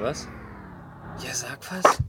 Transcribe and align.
was? 0.00 0.28
Ja, 1.22 1.34
sag 1.34 1.58
was. 1.70 2.02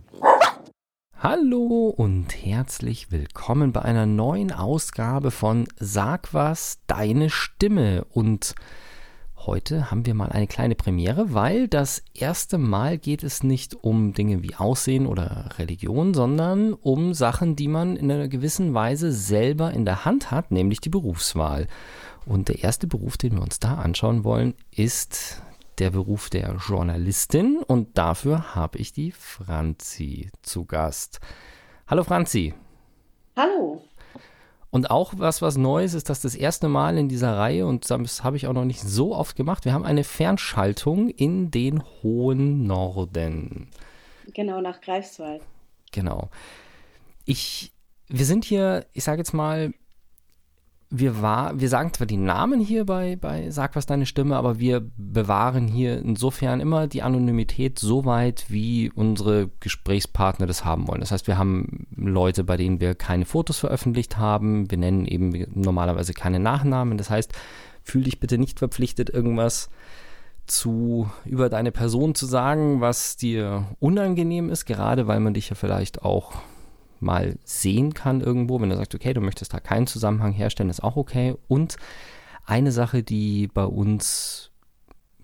Hallo 1.18 1.94
und 1.96 2.34
herzlich 2.46 3.12
willkommen 3.12 3.74
bei 3.74 3.82
einer 3.82 4.06
neuen 4.06 4.52
Ausgabe 4.52 5.30
von 5.30 5.68
Sag 5.78 6.34
was, 6.34 6.80
deine 6.88 7.30
Stimme. 7.30 8.06
Und 8.06 8.56
heute 9.36 9.92
haben 9.92 10.06
wir 10.06 10.14
mal 10.14 10.30
eine 10.30 10.48
kleine 10.48 10.76
Premiere, 10.76 11.34
weil 11.34 11.68
das 11.68 12.02
erste 12.14 12.58
Mal 12.58 12.98
geht 12.98 13.24
es 13.24 13.44
nicht 13.44 13.76
um 13.76 14.14
Dinge 14.14 14.42
wie 14.42 14.56
Aussehen 14.56 15.06
oder 15.06 15.50
Religion, 15.58 16.14
sondern 16.14 16.74
um 16.74 17.14
Sachen, 17.14 17.58
die 17.58 17.68
man 17.68 17.98
in 17.98 18.10
einer 18.10 18.30
gewissen 18.30 18.74
Weise 18.74 19.12
selber 19.12 19.72
in 19.74 19.84
der 19.84 20.06
Hand 20.06 20.32
hat, 20.32 20.52
nämlich 20.52 20.80
die 20.80 20.90
Berufswahl. 20.90 21.68
Und 22.26 22.48
der 22.48 22.64
erste 22.64 22.88
Beruf, 22.88 23.18
den 23.18 23.34
wir 23.34 23.42
uns 23.42 23.60
da 23.60 23.76
anschauen 23.76 24.24
wollen, 24.24 24.54
ist 24.74 25.44
der 25.82 25.90
Beruf 25.90 26.30
der 26.30 26.56
Journalistin 26.68 27.58
und 27.66 27.98
dafür 27.98 28.54
habe 28.54 28.78
ich 28.78 28.94
die 28.94 29.10
Franzi 29.10 30.30
zu 30.44 30.66
Gast. 30.66 31.20
Hallo 31.88 32.04
Franzi. 32.04 32.54
Hallo. 33.36 33.82
Und 34.70 34.92
auch 34.92 35.14
was, 35.18 35.42
was 35.42 35.58
Neues 35.58 35.96
ist, 35.96 36.08
das 36.08 36.22
das 36.22 36.36
erste 36.36 36.70
Mal 36.70 37.00
in 37.00 37.10
dieser 37.10 37.36
Reihe 37.36 37.66
und 37.66 37.90
das 37.90 38.24
habe 38.24 38.38
ich 38.38 38.46
auch 38.46 38.54
noch 38.54 38.64
nicht 38.64 38.80
so 38.80 39.16
oft 39.16 39.36
gemacht. 39.36 39.66
Wir 39.66 39.74
haben 39.74 39.84
eine 39.84 40.04
Fernschaltung 40.04 41.10
in 41.10 41.50
den 41.50 41.82
hohen 42.04 42.68
Norden. 42.68 43.72
Genau, 44.36 44.62
nach 44.62 44.82
Greifswald. 44.82 45.42
Genau. 45.92 46.30
Ich, 47.26 47.74
wir 48.08 48.26
sind 48.26 48.46
hier, 48.46 48.86
ich 48.94 49.04
sage 49.04 49.18
jetzt 49.18 49.34
mal, 49.34 49.74
wir, 50.94 51.22
war, 51.22 51.58
wir 51.58 51.70
sagen 51.70 51.94
zwar 51.94 52.06
die 52.06 52.18
Namen 52.18 52.60
hier 52.60 52.86
bei, 52.86 53.16
bei 53.16 53.50
Sag 53.50 53.78
was 53.78 53.86
deine 53.86 54.06
Stimme, 54.06 54.36
aber 54.36 54.60
wir 54.60 54.86
bewahren 54.98 55.68
hier 55.68 55.98
insofern 55.98 56.60
immer 56.60 56.88
die 56.88 57.02
Anonymität 57.02 57.80
so 57.80 58.04
weit, 58.04 58.46
wie 58.50 58.92
unsere 58.94 59.50
Gesprächspartner 59.62 60.48
das 60.48 60.66
haben 60.66 60.90
wollen. 60.90 61.00
Das 61.00 61.12
heißt, 61.12 61.28
wir 61.28 61.38
haben 61.38 61.88
Leute, 61.96 62.44
bei 62.44 62.58
denen 62.58 62.82
wir 62.82 62.94
keine 62.94 63.24
Fotos 63.24 63.58
veröffentlicht 63.58 64.18
haben. 64.18 64.70
Wir 64.70 64.78
nennen 64.78 65.06
eben 65.06 65.32
normalerweise 65.54 66.14
keine 66.14 66.42
Nachnamen. 66.42 66.98
Das 66.98 67.10
heißt, 67.10 67.32
fühl 67.84 68.04
dich 68.04 68.20
bitte 68.20 68.38
nicht 68.38 68.60
verpflichtet, 68.60 69.10
irgendwas 69.10 69.70
zu 70.46 71.10
über 71.24 71.48
deine 71.48 71.72
Person 71.72 72.16
zu 72.16 72.26
sagen, 72.26 72.82
was 72.82 73.16
dir 73.16 73.66
unangenehm 73.80 74.50
ist, 74.50 74.66
gerade 74.66 75.08
weil 75.08 75.22
man 75.22 75.34
dich 75.34 75.50
ja 75.50 75.56
vielleicht 75.56 76.04
auch 76.04 76.34
mal 77.02 77.38
sehen 77.44 77.94
kann 77.94 78.22
irgendwo. 78.22 78.62
Wenn 78.62 78.70
du 78.70 78.78
sagst, 78.78 78.96
okay, 78.96 79.14
du 79.14 79.22
möchtest 79.22 79.54
da 79.54 79.60
keinen 79.60 79.88
Zusammenhang 79.88 80.32
herstellen, 80.32 80.70
ist 80.70 80.84
auch 80.84 80.96
okay. 80.96 81.36
Und 81.48 81.78
eine 82.46 82.72
Sache, 82.72 83.04
die 83.04 83.48
bei 83.48 83.66
uns, 83.66 84.52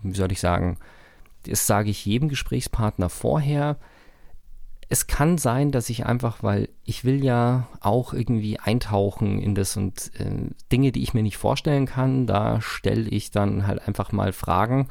wie 0.01 0.15
soll 0.15 0.31
ich 0.31 0.39
sagen, 0.39 0.77
das 1.43 1.67
sage 1.67 1.89
ich 1.89 2.05
jedem 2.05 2.29
Gesprächspartner 2.29 3.09
vorher, 3.09 3.77
es 4.89 5.07
kann 5.07 5.37
sein, 5.37 5.71
dass 5.71 5.89
ich 5.89 6.05
einfach, 6.05 6.43
weil 6.43 6.69
ich 6.85 7.03
will 7.03 7.23
ja 7.23 7.67
auch 7.81 8.13
irgendwie 8.13 8.57
eintauchen 8.59 9.39
in 9.39 9.53
das 9.53 9.75
und 9.75 10.11
äh, 10.17 10.49
Dinge, 10.71 10.91
die 10.93 11.03
ich 11.03 11.13
mir 11.13 11.23
nicht 11.23 11.37
vorstellen 11.37 11.85
kann, 11.85 12.25
da 12.25 12.61
stelle 12.61 13.09
ich 13.09 13.31
dann 13.31 13.67
halt 13.67 13.85
einfach 13.85 14.13
mal 14.13 14.31
Fragen, 14.31 14.87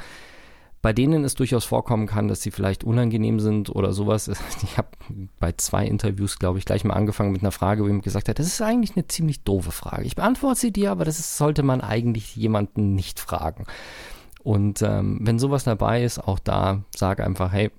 bei 0.86 0.92
denen 0.92 1.24
es 1.24 1.34
durchaus 1.34 1.64
vorkommen 1.64 2.06
kann, 2.06 2.28
dass 2.28 2.42
sie 2.42 2.52
vielleicht 2.52 2.84
unangenehm 2.84 3.40
sind 3.40 3.70
oder 3.70 3.92
sowas. 3.92 4.30
Ich 4.62 4.78
habe 4.78 4.86
bei 5.40 5.50
zwei 5.50 5.84
Interviews, 5.84 6.38
glaube 6.38 6.60
ich, 6.60 6.64
gleich 6.64 6.84
mal 6.84 6.94
angefangen 6.94 7.32
mit 7.32 7.42
einer 7.42 7.50
Frage, 7.50 7.82
wo 7.82 7.88
jemand 7.88 8.04
gesagt 8.04 8.28
hat, 8.28 8.38
das 8.38 8.46
ist 8.46 8.62
eigentlich 8.62 8.94
eine 8.94 9.08
ziemlich 9.08 9.42
doofe 9.42 9.72
Frage. 9.72 10.04
Ich 10.04 10.14
beantworte 10.14 10.60
sie 10.60 10.70
dir, 10.70 10.92
aber 10.92 11.04
das 11.04 11.18
ist, 11.18 11.38
sollte 11.38 11.64
man 11.64 11.80
eigentlich 11.80 12.36
jemanden 12.36 12.94
nicht 12.94 13.18
fragen. 13.18 13.64
Und 14.44 14.80
ähm, 14.80 15.18
wenn 15.22 15.40
sowas 15.40 15.64
dabei 15.64 16.04
ist, 16.04 16.20
auch 16.20 16.38
da 16.38 16.84
sage 16.94 17.24
einfach, 17.24 17.50
hey, 17.50 17.72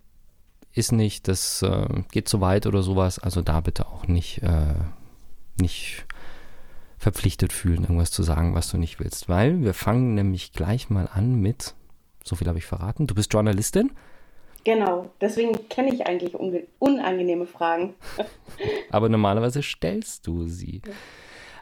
ist 0.73 0.91
nicht, 0.91 1.29
das 1.29 1.61
äh, 1.61 1.87
geht 2.11 2.27
zu 2.27 2.41
weit 2.41 2.67
oder 2.67 2.83
sowas. 2.83 3.19
Also 3.19 3.41
da 3.41 3.61
bitte 3.61 3.87
auch 3.87 4.05
nicht, 4.07 4.43
äh, 4.43 4.75
nicht 5.57 6.05
verpflichtet 6.97 7.53
fühlen, 7.53 7.83
irgendwas 7.83 8.11
zu 8.11 8.23
sagen, 8.23 8.53
was 8.53 8.69
du 8.69 8.77
nicht 8.77 8.99
willst. 8.99 9.29
Weil 9.29 9.61
wir 9.61 9.73
fangen 9.73 10.13
nämlich 10.13 10.51
gleich 10.51 10.89
mal 10.89 11.07
an 11.07 11.35
mit 11.35 11.73
so 12.27 12.35
viel 12.35 12.47
habe 12.47 12.57
ich 12.57 12.65
verraten. 12.65 13.07
Du 13.07 13.15
bist 13.15 13.31
Journalistin? 13.33 13.91
Genau, 14.63 15.09
deswegen 15.21 15.69
kenne 15.69 15.93
ich 15.93 16.05
eigentlich 16.05 16.35
unangenehme 16.79 17.45
Fragen. 17.45 17.95
Aber 18.91 19.07
normalerweise 19.07 19.63
stellst 19.63 20.27
du 20.27 20.47
sie. 20.47 20.81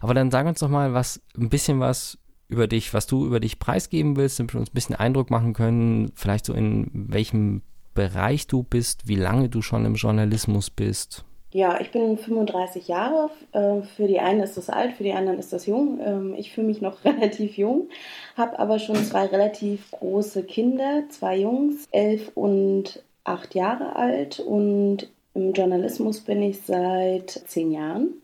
Aber 0.02 0.14
dann 0.14 0.32
sag 0.32 0.48
uns 0.48 0.60
doch 0.60 0.70
mal 0.70 0.94
was, 0.94 1.22
ein 1.38 1.50
bisschen 1.50 1.80
was 1.80 2.18
über 2.48 2.68
dich, 2.68 2.94
was 2.94 3.08
du 3.08 3.26
über 3.26 3.40
dich 3.40 3.60
preisgeben 3.60 4.16
willst, 4.16 4.40
damit 4.40 4.54
wir 4.54 4.60
uns 4.60 4.70
ein 4.70 4.74
bisschen 4.74 4.96
Eindruck 4.96 5.30
machen 5.30 5.54
können, 5.54 6.12
vielleicht 6.16 6.46
so 6.46 6.54
in 6.54 6.90
welchem 6.94 7.62
Bereich 7.94 8.48
du 8.48 8.64
bist, 8.64 9.08
wie 9.08 9.16
lange 9.16 9.50
du 9.50 9.62
schon 9.62 9.86
im 9.86 9.96
Journalismus 9.96 10.70
bist. 10.70 11.26
Ja, 11.56 11.80
ich 11.80 11.92
bin 11.92 12.18
35 12.18 12.90
Jahre. 12.90 13.30
Äh, 13.54 13.82
für 13.96 14.08
die 14.08 14.20
einen 14.20 14.42
ist 14.42 14.58
das 14.58 14.70
alt, 14.70 14.92
für 14.92 15.04
die 15.04 15.14
anderen 15.14 15.40
ist 15.40 15.54
das 15.54 15.66
jung. 15.68 16.02
Ähm, 16.06 16.36
ich 16.38 16.52
fühle 16.52 16.68
mich 16.68 16.82
noch 16.82 17.06
relativ 17.06 17.56
jung, 17.56 17.88
habe 18.36 18.60
aber 18.60 18.78
schon 18.78 18.98
zwei 18.98 19.28
relativ 19.28 19.90
große 19.92 20.44
Kinder, 20.44 21.04
zwei 21.08 21.38
Jungs, 21.38 21.88
elf 21.92 22.30
und 22.36 23.02
acht 23.24 23.56
Jahre 23.56 23.96
alt. 23.96 24.42
Und 24.42 25.10
im 25.34 25.54
Journalismus 25.54 26.20
bin 26.20 26.42
ich 26.42 26.60
seit 26.60 27.30
zehn 27.30 27.72
Jahren. 27.72 28.16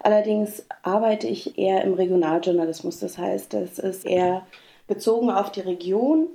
Allerdings 0.00 0.66
arbeite 0.82 1.28
ich 1.28 1.56
eher 1.56 1.84
im 1.84 1.94
Regionaljournalismus. 1.94 2.98
Das 2.98 3.18
heißt, 3.18 3.54
es 3.54 3.78
ist 3.78 4.04
eher 4.04 4.44
bezogen 4.88 5.30
auf 5.30 5.52
die 5.52 5.60
Region 5.60 6.26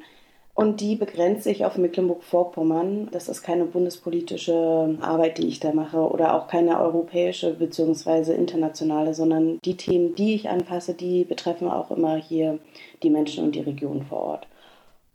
und 0.59 0.81
die 0.81 0.97
begrenzt 0.97 1.45
sich 1.45 1.63
auf 1.63 1.77
Mecklenburg-Vorpommern. 1.77 3.07
Das 3.13 3.29
ist 3.29 3.43
keine 3.43 3.63
bundespolitische 3.63 4.97
Arbeit, 4.99 5.37
die 5.37 5.47
ich 5.47 5.61
da 5.61 5.71
mache 5.71 5.99
oder 5.99 6.35
auch 6.35 6.49
keine 6.49 6.81
europäische 6.81 7.53
bzw. 7.53 8.33
internationale, 8.33 9.13
sondern 9.13 9.59
die 9.63 9.77
Themen, 9.77 10.15
die 10.15 10.35
ich 10.35 10.49
anfasse, 10.49 10.95
die 10.95 11.23
betreffen 11.23 11.69
auch 11.69 11.91
immer 11.91 12.17
hier 12.17 12.59
die 13.03 13.09
Menschen 13.09 13.45
und 13.45 13.55
die 13.55 13.61
Region 13.61 14.03
vor 14.03 14.19
Ort. 14.19 14.47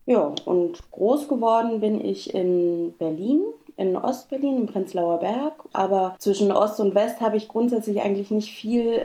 Ja, 0.06 0.34
und 0.46 0.90
groß 0.92 1.28
geworden 1.28 1.80
bin 1.80 2.02
ich 2.02 2.32
in 2.32 2.94
Berlin, 2.98 3.42
in 3.76 3.98
Ostberlin, 3.98 4.56
im 4.56 4.66
Prenzlauer 4.66 5.18
Berg. 5.18 5.62
Aber 5.74 6.16
zwischen 6.20 6.52
Ost 6.52 6.80
und 6.80 6.94
West 6.94 7.20
habe 7.20 7.36
ich 7.36 7.48
grundsätzlich 7.48 8.00
eigentlich 8.00 8.30
nicht 8.30 8.50
viel 8.50 9.04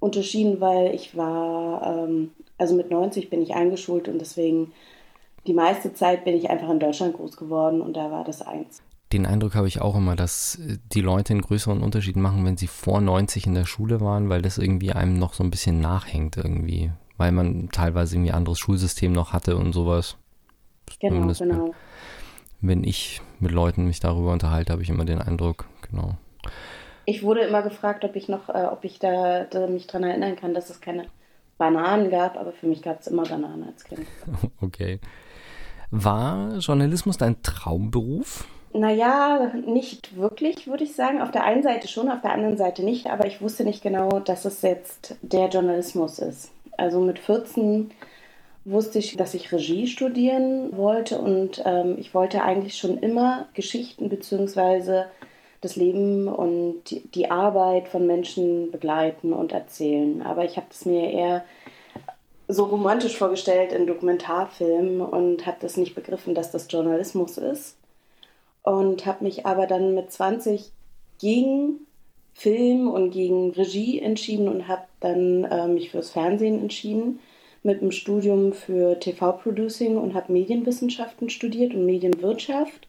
unterschieden, 0.00 0.60
weil 0.60 0.92
ich 0.96 1.16
war, 1.16 1.86
ähm, 1.86 2.32
also 2.58 2.74
mit 2.74 2.90
90 2.90 3.30
bin 3.30 3.40
ich 3.40 3.54
eingeschult 3.54 4.08
und 4.08 4.20
deswegen 4.20 4.72
die 5.46 5.54
meiste 5.54 5.94
Zeit 5.94 6.24
bin 6.24 6.36
ich 6.36 6.50
einfach 6.50 6.70
in 6.70 6.80
Deutschland 6.80 7.14
groß 7.14 7.36
geworden 7.36 7.80
und 7.80 7.96
da 7.96 8.10
war 8.10 8.24
das 8.24 8.42
eins. 8.42 8.82
Den 9.12 9.26
Eindruck 9.26 9.56
habe 9.56 9.66
ich 9.66 9.80
auch 9.80 9.96
immer, 9.96 10.14
dass 10.14 10.56
äh, 10.56 10.78
die 10.92 11.00
Leute 11.00 11.32
einen 11.32 11.42
größeren 11.42 11.82
Unterschied 11.82 12.16
machen, 12.16 12.44
wenn 12.44 12.56
sie 12.56 12.68
vor 12.68 13.00
90 13.00 13.46
in 13.46 13.54
der 13.54 13.66
Schule 13.66 14.00
waren, 14.00 14.28
weil 14.28 14.42
das 14.42 14.58
irgendwie 14.58 14.92
einem 14.92 15.18
noch 15.18 15.34
so 15.34 15.42
ein 15.42 15.50
bisschen 15.50 15.80
nachhängt 15.80 16.36
irgendwie, 16.36 16.92
weil 17.16 17.32
man 17.32 17.70
teilweise 17.70 18.16
irgendwie 18.16 18.32
anderes 18.32 18.58
Schulsystem 18.58 19.12
noch 19.12 19.32
hatte 19.32 19.56
und 19.56 19.72
sowas. 19.72 20.16
Genau, 21.00 21.14
Zumindest 21.14 21.40
genau. 21.40 21.74
Wenn 22.60 22.84
ich 22.84 23.20
mit 23.40 23.52
Leuten 23.52 23.86
mich 23.86 24.00
darüber 24.00 24.32
unterhalte, 24.32 24.72
habe 24.72 24.82
ich 24.82 24.90
immer 24.90 25.04
den 25.04 25.20
Eindruck, 25.20 25.66
genau. 25.90 26.16
Ich 27.06 27.22
wurde 27.22 27.40
immer 27.40 27.62
gefragt, 27.62 28.04
ob 28.04 28.14
ich 28.14 28.28
noch, 28.28 28.48
äh, 28.48 28.66
ob 28.70 28.84
ich 28.84 28.98
da, 28.98 29.44
da 29.44 29.66
mich 29.66 29.86
daran 29.86 30.04
erinnern 30.04 30.36
kann, 30.36 30.54
dass 30.54 30.70
es 30.70 30.80
keine 30.80 31.06
Bananen 31.58 32.10
gab, 32.10 32.36
aber 32.36 32.52
für 32.52 32.66
mich 32.66 32.82
gab 32.82 33.00
es 33.00 33.06
immer 33.08 33.24
Bananen 33.24 33.64
als 33.64 33.84
Kind. 33.84 34.06
Okay. 34.60 35.00
War 35.90 36.56
Journalismus 36.58 37.18
dein 37.18 37.42
Traumberuf? 37.42 38.46
Naja, 38.72 39.50
nicht 39.66 40.16
wirklich, 40.16 40.68
würde 40.68 40.84
ich 40.84 40.94
sagen. 40.94 41.20
Auf 41.20 41.32
der 41.32 41.44
einen 41.44 41.64
Seite 41.64 41.88
schon, 41.88 42.08
auf 42.08 42.20
der 42.20 42.32
anderen 42.32 42.56
Seite 42.56 42.84
nicht, 42.84 43.08
aber 43.08 43.26
ich 43.26 43.42
wusste 43.42 43.64
nicht 43.64 43.82
genau, 43.82 44.20
dass 44.20 44.44
es 44.44 44.62
jetzt 44.62 45.16
der 45.22 45.48
Journalismus 45.48 46.20
ist. 46.20 46.52
Also 46.76 47.00
mit 47.00 47.18
14 47.18 47.90
wusste 48.64 49.00
ich, 49.00 49.16
dass 49.16 49.34
ich 49.34 49.52
Regie 49.52 49.88
studieren 49.88 50.76
wollte 50.76 51.18
und 51.18 51.62
ähm, 51.64 51.96
ich 51.98 52.14
wollte 52.14 52.42
eigentlich 52.42 52.76
schon 52.76 52.98
immer 52.98 53.48
Geschichten 53.54 54.08
bzw. 54.08 55.04
das 55.60 55.74
Leben 55.76 56.28
und 56.28 56.82
die, 57.14 57.30
Arbeit 57.30 57.88
von 57.88 58.06
Menschen 58.06 58.70
begleiten 58.70 59.32
und 59.32 59.52
erzählen. 59.52 60.22
Aber 60.22 60.44
ich 60.44 60.56
habe 60.56 60.66
es 60.70 60.84
mir 60.84 61.10
eher 61.10 61.44
so 62.52 62.64
romantisch 62.64 63.16
vorgestellt 63.16 63.72
in 63.72 63.86
Dokumentarfilmen 63.86 65.00
und 65.00 65.46
habe 65.46 65.58
das 65.60 65.76
nicht 65.76 65.94
begriffen, 65.94 66.34
dass 66.34 66.50
das 66.50 66.66
Journalismus 66.70 67.38
ist. 67.38 67.76
Und 68.62 69.06
habe 69.06 69.24
mich 69.24 69.46
aber 69.46 69.66
dann 69.66 69.94
mit 69.94 70.12
20 70.12 70.70
gegen 71.18 71.86
Film 72.34 72.88
und 72.88 73.10
gegen 73.10 73.50
Regie 73.52 74.00
entschieden 74.00 74.48
und 74.48 74.68
habe 74.68 74.82
dann 75.00 75.44
äh, 75.44 75.68
mich 75.68 75.90
fürs 75.90 76.10
Fernsehen 76.10 76.60
entschieden 76.60 77.20
mit 77.62 77.80
einem 77.80 77.92
Studium 77.92 78.52
für 78.52 78.98
TV-Producing 78.98 79.98
und 79.98 80.14
habe 80.14 80.32
Medienwissenschaften 80.32 81.28
studiert 81.28 81.74
und 81.74 81.84
Medienwirtschaft. 81.84 82.88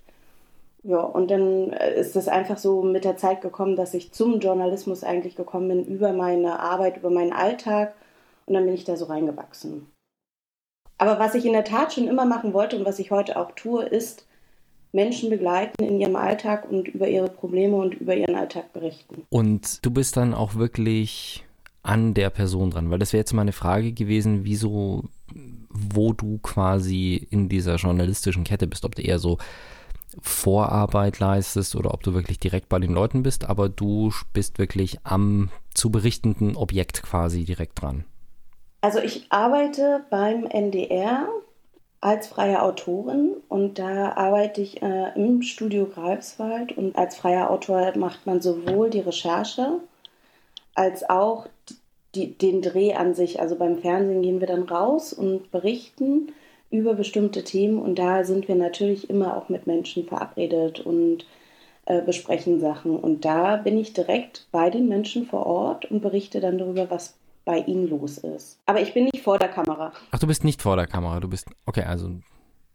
Ja, 0.84 1.02
und 1.02 1.30
dann 1.30 1.72
äh, 1.74 2.00
ist 2.00 2.16
es 2.16 2.28
einfach 2.28 2.58
so 2.58 2.82
mit 2.82 3.04
der 3.04 3.18
Zeit 3.18 3.42
gekommen, 3.42 3.76
dass 3.76 3.94
ich 3.94 4.12
zum 4.12 4.40
Journalismus 4.40 5.04
eigentlich 5.04 5.36
gekommen 5.36 5.68
bin 5.68 5.86
über 5.86 6.14
meine 6.14 6.60
Arbeit, 6.60 6.98
über 6.98 7.10
meinen 7.10 7.34
Alltag 7.34 7.94
und 8.52 8.56
dann 8.56 8.66
bin 8.66 8.76
ich 8.76 8.84
da 8.84 8.98
so 8.98 9.06
reingewachsen. 9.06 9.88
Aber 10.98 11.20
was 11.20 11.36
ich 11.36 11.46
in 11.46 11.54
der 11.54 11.64
Tat 11.64 11.94
schon 11.94 12.10
immer 12.10 12.26
machen 12.26 12.54
wollte 12.54 12.78
und 12.78 12.86
was 12.86 13.00
ich 13.00 13.10
heute 13.10 13.38
auch 13.38 13.54
tue, 13.54 13.86
ist 13.86 14.28
Menschen 14.92 15.30
begleiten 15.30 15.82
in 15.82 16.02
ihrem 16.02 16.18
Alltag 16.18 16.70
und 16.70 16.90
über 16.90 17.08
ihre 17.08 17.30
Probleme 17.30 17.78
und 17.78 17.94
über 17.94 18.14
ihren 18.14 18.36
Alltag 18.36 18.74
berichten. 18.74 19.24
Und 19.30 19.86
du 19.86 19.90
bist 19.90 20.18
dann 20.18 20.34
auch 20.34 20.56
wirklich 20.56 21.46
an 21.82 22.14
der 22.14 22.30
Person 22.30 22.72
dran, 22.72 22.92
weil 22.92 23.00
das 23.00 23.14
wäre 23.14 23.22
jetzt 23.22 23.32
mal 23.32 23.44
eine 23.44 23.54
Frage 23.54 23.94
gewesen, 23.94 24.44
wieso, 24.44 25.06
wo 25.70 26.12
du 26.12 26.40
quasi 26.40 27.26
in 27.30 27.48
dieser 27.48 27.78
journalistischen 27.78 28.44
Kette 28.44 28.68
bist, 28.68 28.84
ob 28.84 28.96
du 28.96 29.02
eher 29.02 29.18
so 29.18 29.38
Vorarbeit 30.22 31.20
leistest 31.20 31.74
oder 31.78 31.94
ob 31.94 32.04
du 32.04 32.14
wirklich 32.14 32.38
direkt 32.38 32.68
bei 32.68 32.80
den 32.80 32.92
Leuten 32.92 33.24
bist, 33.24 33.46
aber 33.46 33.70
du 33.70 34.12
bist 34.34 34.60
wirklich 34.60 34.98
am 35.06 35.52
zu 35.74 35.90
berichtenden 35.90 36.58
Objekt 36.58 37.02
quasi 37.02 37.46
direkt 37.46 37.82
dran. 37.82 38.04
Also 38.82 39.00
ich 39.00 39.28
arbeite 39.30 40.04
beim 40.10 40.46
NDR 40.46 41.30
als 42.02 42.28
freie 42.28 42.64
Autorin 42.64 43.36
und 43.48 43.78
da 43.78 44.14
arbeite 44.14 44.62
ich 44.62 44.82
äh, 44.82 45.12
im 45.16 45.44
Studio 45.44 45.86
Greifswald 45.86 46.76
und 46.76 46.98
als 46.98 47.16
freier 47.16 47.52
Autor 47.52 47.96
macht 47.96 48.26
man 48.26 48.42
sowohl 48.42 48.90
die 48.90 49.02
Recherche 49.02 49.80
als 50.74 51.08
auch 51.08 51.48
die, 52.16 52.36
den 52.36 52.64
Dreh 52.64 52.96
an 52.96 53.14
sich. 53.14 53.40
Also 53.40 53.56
beim 53.56 53.78
Fernsehen 53.78 54.24
gehen 54.24 54.40
wir 54.40 54.48
dann 54.48 54.64
raus 54.64 55.14
und 55.14 55.52
berichten 55.52 56.32
über 56.72 56.96
bestimmte 56.96 57.44
Themen 57.44 57.80
und 57.80 58.00
da 58.00 58.24
sind 58.24 58.48
wir 58.48 58.56
natürlich 58.56 59.10
immer 59.10 59.38
auch 59.38 59.50
mit 59.50 59.68
Menschen 59.68 60.08
verabredet 60.08 60.80
und 60.80 61.26
äh, 61.86 62.02
besprechen 62.02 62.60
Sachen. 62.60 62.98
Und 62.98 63.26
da 63.26 63.58
bin 63.58 63.78
ich 63.78 63.94
direkt 63.94 64.48
bei 64.52 64.72
den 64.72 64.88
Menschen 64.88 65.28
vor 65.28 65.46
Ort 65.46 65.86
und 65.92 66.02
berichte 66.02 66.40
dann 66.40 66.58
darüber, 66.58 66.90
was 66.90 67.16
bei 67.46 67.60
ihnen 67.60 67.90
los 67.90 68.18
ist. 68.20 68.60
Aber 68.66 68.82
ich 68.82 68.94
bin 68.94 69.06
nicht 69.06 69.24
vor 69.24 69.40
der 69.40 69.50
Kamera. 69.50 69.92
Ach, 70.12 70.20
du 70.20 70.28
bist 70.28 70.44
nicht 70.44 70.62
vor 70.62 70.76
der 70.76 70.88
Kamera, 70.88 71.20
du 71.20 71.28
bist, 71.28 71.48
okay, 71.66 71.84
also 71.84 72.10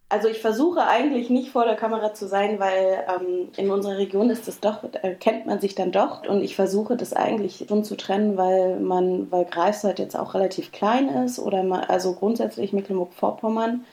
also 0.09 0.29
ich 0.29 0.39
versuche 0.39 0.87
eigentlich 0.87 1.31
nicht 1.31 1.51
vor 1.51 1.65
der 1.65 1.75
Kamera 1.75 2.15
zu 2.15 2.29
sein, 2.29 2.61
weil 2.61 3.05
ähm, 3.09 3.49
in 3.57 3.71
unserer 3.71 3.99
Region 3.99 4.31
ist 4.31 4.47
es 4.47 4.61
doch, 4.61 4.85
äh, 5.03 5.15
kennt 5.15 5.47
man 5.47 5.61
sich 5.61 5.75
dann 5.75 5.91
doch 5.91 6.25
und 6.29 6.43
ich 6.43 6.55
versuche 6.55 6.97
das 6.97 7.13
eigentlich 7.13 7.65
schon 7.69 7.83
zu 7.83 7.97
trennen, 7.97 8.37
weil 8.37 8.79
man, 8.79 9.31
weil 9.33 9.45
Greifswald 9.47 9.99
jetzt 9.99 10.17
auch 10.17 10.35
relativ 10.35 10.71
klein 10.71 11.09
ist 11.09 11.41
oder 11.41 11.65
man, 11.65 11.81
also 11.81 12.15
grundsätzlich 12.15 12.73
Mecklenburg-Vorpommern. 12.73 13.85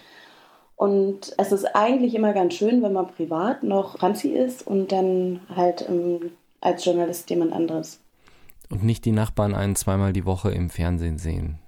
Und 0.76 1.34
es 1.38 1.52
ist 1.52 1.66
eigentlich 1.76 2.14
immer 2.14 2.34
ganz 2.34 2.54
schön, 2.56 2.84
wenn 2.84 2.94
man 2.94 3.08
privat 3.08 3.64
noch 3.64 3.98
Franzi 3.98 4.30
ist 4.30 4.68
und 4.68 4.92
dann 4.92 5.40
halt 5.56 5.88
ähm, 5.90 6.32
als 6.62 6.86
Journalist 6.86 7.30
jemand 7.32 7.54
anderes. 7.54 8.03
Und 8.74 8.84
nicht 8.84 9.06
die 9.06 9.12
Nachbarn 9.12 9.54
einen 9.54 9.76
zweimal 9.76 10.14
die 10.14 10.26
Woche 10.26 10.50
im 10.50 10.72
Fernsehen 10.72 11.20
sehen. 11.20 11.60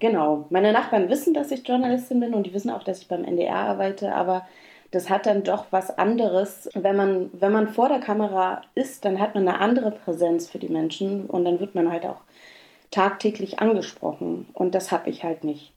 Genau. 0.00 0.44
Meine 0.50 0.70
Nachbarn 0.70 1.08
wissen, 1.08 1.32
dass 1.32 1.50
ich 1.50 1.66
Journalistin 1.66 2.20
bin 2.20 2.34
und 2.34 2.46
die 2.46 2.52
wissen 2.52 2.68
auch, 2.68 2.82
dass 2.82 3.00
ich 3.00 3.08
beim 3.08 3.24
NDR 3.24 3.56
arbeite, 3.56 4.14
aber 4.14 4.46
das 4.90 5.08
hat 5.08 5.24
dann 5.24 5.44
doch 5.44 5.64
was 5.70 5.96
anderes. 5.96 6.68
Wenn 6.74 6.94
man, 6.94 7.30
wenn 7.32 7.52
man 7.52 7.68
vor 7.68 7.88
der 7.88 8.00
Kamera 8.00 8.60
ist, 8.74 9.06
dann 9.06 9.18
hat 9.18 9.34
man 9.34 9.48
eine 9.48 9.60
andere 9.60 9.92
Präsenz 9.92 10.46
für 10.46 10.58
die 10.58 10.68
Menschen 10.68 11.24
und 11.24 11.46
dann 11.46 11.58
wird 11.58 11.74
man 11.74 11.90
halt 11.90 12.04
auch 12.04 12.20
tagtäglich 12.90 13.60
angesprochen. 13.60 14.46
Und 14.52 14.74
das 14.74 14.92
habe 14.92 15.08
ich 15.08 15.24
halt 15.24 15.42
nicht. 15.42 15.72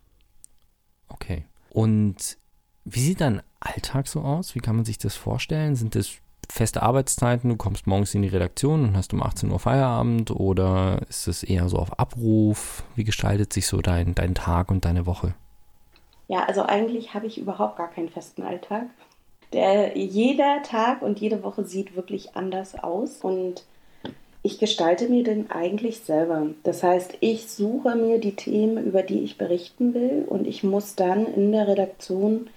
Okay. 1.07 1.45
Und 1.69 2.37
wie 2.83 2.99
sieht 2.99 3.21
dein 3.21 3.41
Alltag 3.61 4.09
so 4.09 4.19
aus? 4.19 4.55
Wie 4.55 4.59
kann 4.59 4.75
man 4.75 4.83
sich 4.83 4.97
das 4.97 5.15
vorstellen? 5.15 5.77
Sind 5.77 5.95
das 5.95 6.17
feste 6.49 6.83
Arbeitszeiten, 6.83 7.49
du 7.49 7.55
kommst 7.55 7.87
morgens 7.87 8.13
in 8.13 8.21
die 8.21 8.27
Redaktion 8.27 8.83
und 8.83 8.97
hast 8.97 9.13
um 9.13 9.23
18 9.23 9.51
Uhr 9.51 9.59
Feierabend 9.59 10.31
oder 10.31 11.01
ist 11.09 11.27
es 11.27 11.43
eher 11.43 11.69
so 11.69 11.77
auf 11.77 11.99
Abruf? 11.99 12.83
Wie 12.95 13.03
gestaltet 13.03 13.53
sich 13.53 13.67
so 13.67 13.81
dein, 13.81 14.15
dein 14.15 14.35
Tag 14.35 14.69
und 14.71 14.85
deine 14.85 15.05
Woche? 15.05 15.33
Ja, 16.27 16.45
also 16.45 16.63
eigentlich 16.63 17.13
habe 17.13 17.27
ich 17.27 17.37
überhaupt 17.37 17.77
gar 17.77 17.89
keinen 17.89 18.09
festen 18.09 18.43
Alltag. 18.43 18.87
Der, 19.51 19.97
jeder 19.97 20.63
Tag 20.63 21.01
und 21.01 21.19
jede 21.19 21.43
Woche 21.43 21.63
sieht 21.63 21.95
wirklich 21.95 22.35
anders 22.35 22.75
aus 22.75 23.17
und 23.21 23.63
ich 24.41 24.59
gestalte 24.59 25.07
mir 25.07 25.23
den 25.23 25.51
eigentlich 25.51 26.01
selber. 26.01 26.47
Das 26.63 26.83
heißt, 26.83 27.17
ich 27.21 27.49
suche 27.49 27.95
mir 27.95 28.19
die 28.19 28.35
Themen, 28.35 28.83
über 28.83 29.01
die 29.01 29.19
ich 29.19 29.37
berichten 29.37 29.93
will 29.93 30.25
und 30.27 30.47
ich 30.47 30.63
muss 30.63 30.95
dann 30.95 31.25
in 31.25 31.51
der 31.51 31.67
Redaktion 31.67 32.49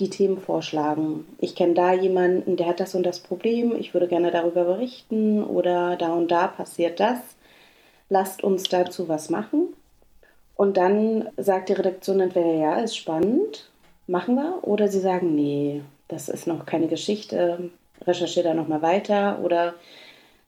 die 0.00 0.10
Themen 0.10 0.38
vorschlagen. 0.38 1.26
Ich 1.38 1.54
kenne 1.54 1.74
da 1.74 1.92
jemanden, 1.92 2.56
der 2.56 2.66
hat 2.66 2.80
das 2.80 2.94
und 2.94 3.04
das 3.04 3.20
Problem, 3.20 3.76
ich 3.76 3.94
würde 3.94 4.08
gerne 4.08 4.30
darüber 4.30 4.64
berichten 4.64 5.44
oder 5.44 5.96
da 5.96 6.12
und 6.14 6.30
da 6.30 6.48
passiert 6.48 6.98
das. 7.00 7.18
Lasst 8.08 8.42
uns 8.42 8.64
dazu 8.64 9.08
was 9.08 9.30
machen. 9.30 9.68
Und 10.56 10.76
dann 10.76 11.28
sagt 11.36 11.68
die 11.68 11.74
Redaktion 11.74 12.20
entweder 12.20 12.54
ja, 12.54 12.80
ist 12.80 12.96
spannend, 12.96 13.70
machen 14.06 14.34
wir, 14.34 14.58
oder 14.62 14.88
sie 14.88 15.00
sagen, 15.00 15.34
nee, 15.34 15.82
das 16.08 16.28
ist 16.28 16.46
noch 16.46 16.66
keine 16.66 16.88
Geschichte, 16.88 17.70
recherchiere 18.06 18.48
da 18.48 18.54
nochmal 18.54 18.82
weiter, 18.82 19.40
oder 19.42 19.74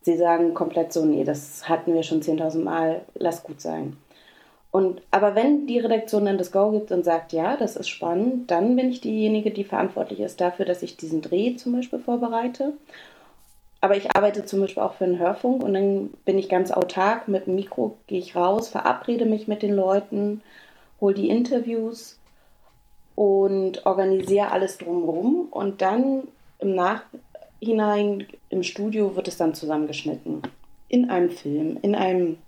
sie 0.02 0.16
sagen 0.16 0.54
komplett 0.54 0.92
so, 0.92 1.04
nee, 1.04 1.24
das 1.24 1.68
hatten 1.68 1.94
wir 1.94 2.02
schon 2.02 2.20
10.000 2.20 2.62
Mal, 2.62 3.02
lass 3.14 3.42
gut 3.42 3.60
sein. 3.60 3.96
Und, 4.74 5.02
aber 5.12 5.36
wenn 5.36 5.68
die 5.68 5.78
Redaktion 5.78 6.24
dann 6.24 6.36
das 6.36 6.50
Go 6.50 6.72
gibt 6.72 6.90
und 6.90 7.04
sagt, 7.04 7.32
ja, 7.32 7.56
das 7.56 7.76
ist 7.76 7.88
spannend, 7.88 8.50
dann 8.50 8.74
bin 8.74 8.90
ich 8.90 9.00
diejenige, 9.00 9.52
die 9.52 9.62
verantwortlich 9.62 10.18
ist 10.18 10.40
dafür, 10.40 10.64
dass 10.64 10.82
ich 10.82 10.96
diesen 10.96 11.22
Dreh 11.22 11.54
zum 11.54 11.74
Beispiel 11.74 12.00
vorbereite. 12.00 12.72
Aber 13.80 13.96
ich 13.96 14.16
arbeite 14.16 14.44
zum 14.44 14.60
Beispiel 14.60 14.82
auch 14.82 14.94
für 14.94 15.04
einen 15.04 15.20
Hörfunk 15.20 15.62
und 15.62 15.74
dann 15.74 16.10
bin 16.24 16.38
ich 16.38 16.48
ganz 16.48 16.72
autark 16.72 17.28
mit 17.28 17.46
dem 17.46 17.54
Mikro, 17.54 17.98
gehe 18.08 18.18
ich 18.18 18.34
raus, 18.34 18.68
verabrede 18.68 19.26
mich 19.26 19.46
mit 19.46 19.62
den 19.62 19.76
Leuten, 19.76 20.42
hole 21.00 21.14
die 21.14 21.28
Interviews 21.28 22.18
und 23.14 23.86
organisiere 23.86 24.50
alles 24.50 24.78
drumherum. 24.78 25.46
Und 25.52 25.82
dann 25.82 26.24
im 26.58 26.74
Nachhinein 26.74 28.26
im 28.48 28.64
Studio 28.64 29.14
wird 29.14 29.28
es 29.28 29.36
dann 29.36 29.54
zusammengeschnitten. 29.54 30.42
In 30.88 31.10
einem 31.10 31.30
Film, 31.30 31.78
in 31.82 31.94
einem 31.94 32.38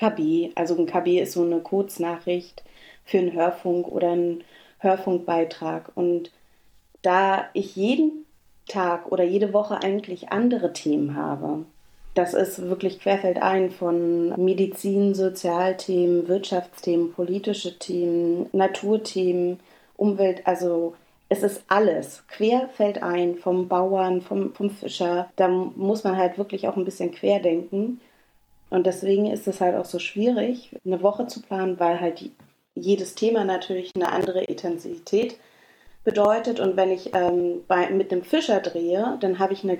KB. 0.00 0.52
Also 0.54 0.76
ein 0.76 0.86
KB 0.86 1.20
ist 1.20 1.32
so 1.32 1.42
eine 1.42 1.60
Kurznachricht 1.60 2.64
für 3.04 3.18
einen 3.18 3.34
Hörfunk 3.34 3.86
oder 3.86 4.12
einen 4.12 4.44
Hörfunkbeitrag. 4.78 5.92
Und 5.94 6.32
da 7.02 7.48
ich 7.52 7.76
jeden 7.76 8.24
Tag 8.66 9.12
oder 9.12 9.24
jede 9.24 9.52
Woche 9.52 9.82
eigentlich 9.82 10.30
andere 10.30 10.72
Themen 10.72 11.16
habe, 11.16 11.66
das 12.14 12.34
ist 12.34 12.62
wirklich 12.62 12.98
querfeldein 13.00 13.70
von 13.70 14.30
Medizin, 14.42 15.14
Sozialthemen, 15.14 16.26
Wirtschaftsthemen, 16.28 17.12
politische 17.12 17.78
Themen, 17.78 18.48
Naturthemen, 18.52 19.60
Umwelt, 19.96 20.46
also 20.46 20.94
es 21.28 21.44
ist 21.44 21.62
alles 21.68 22.24
querfeldein 22.26 23.36
vom 23.36 23.68
Bauern, 23.68 24.20
vom, 24.20 24.52
vom 24.52 24.70
Fischer. 24.70 25.30
Da 25.36 25.46
muss 25.46 26.02
man 26.02 26.16
halt 26.16 26.38
wirklich 26.38 26.66
auch 26.66 26.76
ein 26.76 26.84
bisschen 26.84 27.12
querdenken. 27.12 28.00
Und 28.70 28.86
deswegen 28.86 29.26
ist 29.26 29.48
es 29.48 29.60
halt 29.60 29.76
auch 29.76 29.84
so 29.84 29.98
schwierig, 29.98 30.76
eine 30.84 31.02
Woche 31.02 31.26
zu 31.26 31.42
planen, 31.42 31.78
weil 31.80 32.00
halt 32.00 32.30
jedes 32.74 33.14
Thema 33.14 33.44
natürlich 33.44 33.92
eine 33.94 34.10
andere 34.12 34.44
Intensität 34.44 35.36
bedeutet. 36.04 36.60
Und 36.60 36.76
wenn 36.76 36.90
ich 36.90 37.14
ähm, 37.14 37.64
bei, 37.68 37.90
mit 37.90 38.12
einem 38.12 38.22
Fischer 38.22 38.60
drehe, 38.60 39.18
dann 39.20 39.38
habe 39.38 39.52
ich 39.52 39.64
eine 39.64 39.76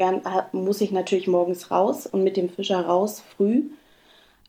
muss 0.53 0.81
ich 0.81 0.91
natürlich 0.91 1.29
morgens 1.29 1.71
raus 1.71 2.07
und 2.07 2.25
mit 2.25 2.37
dem 2.37 2.51
Fischer 2.51 2.81
raus 2.81 3.23
früh. 3.37 3.63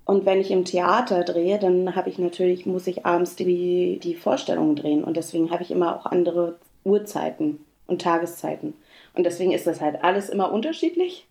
Und 0.05 0.25
wenn 0.25 0.41
ich 0.41 0.51
im 0.51 0.65
Theater 0.65 1.24
drehe, 1.24 1.60
dann 1.60 1.95
habe 1.95 2.10
ich 2.10 2.17
natürlich, 2.17 2.65
muss 2.65 2.88
ich 2.88 3.05
abends 3.05 3.36
die, 3.36 4.00
die 4.01 4.15
Vorstellungen 4.15 4.75
drehen. 4.75 5.03
Und 5.03 5.15
deswegen 5.15 5.51
habe 5.51 5.63
ich 5.63 5.71
immer 5.71 5.95
auch 5.95 6.05
andere 6.07 6.55
Uhrzeiten 6.83 7.63
und 7.88 8.01
Tageszeiten. 8.01 8.74
Und 9.13 9.25
deswegen 9.25 9.51
ist 9.51 9.67
das 9.67 9.81
halt 9.81 10.03
alles 10.03 10.29
immer 10.29 10.51
unterschiedlich. 10.51 11.27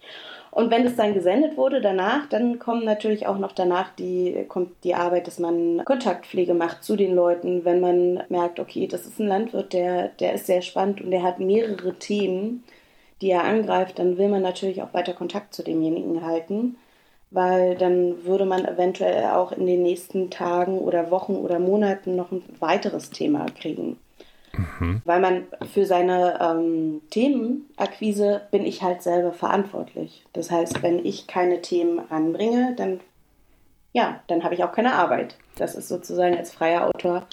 Und 0.50 0.70
wenn 0.70 0.84
es 0.84 0.96
dann 0.96 1.14
gesendet 1.14 1.56
wurde 1.56 1.80
danach, 1.80 2.26
dann 2.28 2.58
kommen 2.58 2.84
natürlich 2.84 3.26
auch 3.26 3.38
noch 3.38 3.52
danach 3.52 3.90
die, 3.94 4.44
kommt 4.48 4.72
die 4.82 4.94
Arbeit, 4.94 5.28
dass 5.28 5.38
man 5.38 5.82
Kontaktpflege 5.84 6.54
macht 6.54 6.82
zu 6.82 6.96
den 6.96 7.14
Leuten, 7.14 7.64
wenn 7.64 7.80
man 7.80 8.24
merkt, 8.28 8.58
okay, 8.58 8.88
das 8.88 9.06
ist 9.06 9.20
ein 9.20 9.28
Landwirt, 9.28 9.72
der, 9.72 10.08
der 10.08 10.34
ist 10.34 10.46
sehr 10.46 10.62
spannend 10.62 11.00
und 11.02 11.12
der 11.12 11.22
hat 11.22 11.38
mehrere 11.38 11.94
Themen, 11.94 12.64
die 13.20 13.30
er 13.30 13.44
angreift, 13.44 13.98
dann 13.98 14.18
will 14.18 14.28
man 14.28 14.42
natürlich 14.42 14.82
auch 14.82 14.92
weiter 14.94 15.12
Kontakt 15.12 15.54
zu 15.54 15.62
demjenigen 15.62 16.24
halten, 16.24 16.76
weil 17.30 17.76
dann 17.76 18.24
würde 18.24 18.44
man 18.44 18.64
eventuell 18.64 19.26
auch 19.26 19.52
in 19.52 19.66
den 19.66 19.82
nächsten 19.82 20.30
Tagen 20.30 20.78
oder 20.78 21.12
Wochen 21.12 21.36
oder 21.36 21.60
Monaten 21.60 22.16
noch 22.16 22.32
ein 22.32 22.42
weiteres 22.58 23.10
Thema 23.10 23.46
kriegen. 23.46 23.98
Mhm. 24.78 25.02
Weil 25.04 25.20
man 25.20 25.46
für 25.72 25.86
seine 25.86 26.38
ähm, 26.40 27.00
Themenakquise 27.10 28.42
bin 28.50 28.64
ich 28.64 28.82
halt 28.82 29.02
selber 29.02 29.32
verantwortlich. 29.32 30.24
Das 30.32 30.50
heißt, 30.50 30.82
wenn 30.82 31.04
ich 31.04 31.26
keine 31.26 31.62
Themen 31.62 32.00
anbringe, 32.10 32.74
dann 32.76 33.00
ja, 33.92 34.20
dann 34.28 34.44
habe 34.44 34.54
ich 34.54 34.62
auch 34.62 34.72
keine 34.72 34.94
Arbeit. 34.94 35.36
Das 35.56 35.74
ist 35.74 35.88
sozusagen 35.88 36.36
als 36.36 36.52
freier 36.52 36.86
Autor 36.86 37.26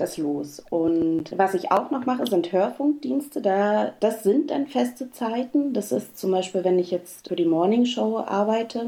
das 0.00 0.16
los. 0.16 0.62
Und 0.70 1.36
was 1.36 1.54
ich 1.54 1.70
auch 1.70 1.90
noch 1.90 2.06
mache, 2.06 2.26
sind 2.26 2.52
Hörfunkdienste. 2.52 3.42
Da, 3.42 3.92
das 4.00 4.22
sind 4.22 4.50
dann 4.50 4.66
feste 4.66 5.10
Zeiten. 5.10 5.74
Das 5.74 5.92
ist 5.92 6.18
zum 6.18 6.30
Beispiel, 6.30 6.64
wenn 6.64 6.78
ich 6.78 6.90
jetzt 6.90 7.28
für 7.28 7.36
die 7.36 7.44
Morning 7.44 7.84
Show 7.84 8.18
arbeite, 8.18 8.86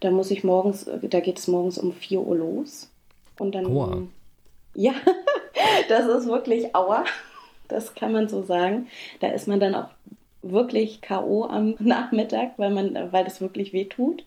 da 0.00 0.10
muss 0.10 0.30
ich 0.30 0.42
morgens, 0.42 0.90
da 1.00 1.20
geht 1.20 1.38
es 1.38 1.46
morgens 1.46 1.78
um 1.78 1.92
4 1.92 2.20
Uhr 2.20 2.36
los. 2.36 2.90
Und 3.38 3.54
dann. 3.54 3.66
Aua. 3.66 4.02
Ja, 4.74 4.92
das 5.88 6.06
ist 6.06 6.26
wirklich 6.26 6.74
Aua. 6.74 7.04
das 7.68 7.94
kann 7.94 8.12
man 8.12 8.28
so 8.28 8.42
sagen. 8.42 8.88
Da 9.20 9.28
ist 9.28 9.48
man 9.48 9.60
dann 9.60 9.74
auch 9.74 9.88
wirklich 10.42 11.00
K.O. 11.00 11.44
am 11.44 11.74
Nachmittag, 11.78 12.52
weil, 12.56 12.70
man, 12.70 13.12
weil 13.12 13.24
das 13.24 13.40
wirklich 13.40 13.72
weh 13.72 13.84
tut. 13.84 14.24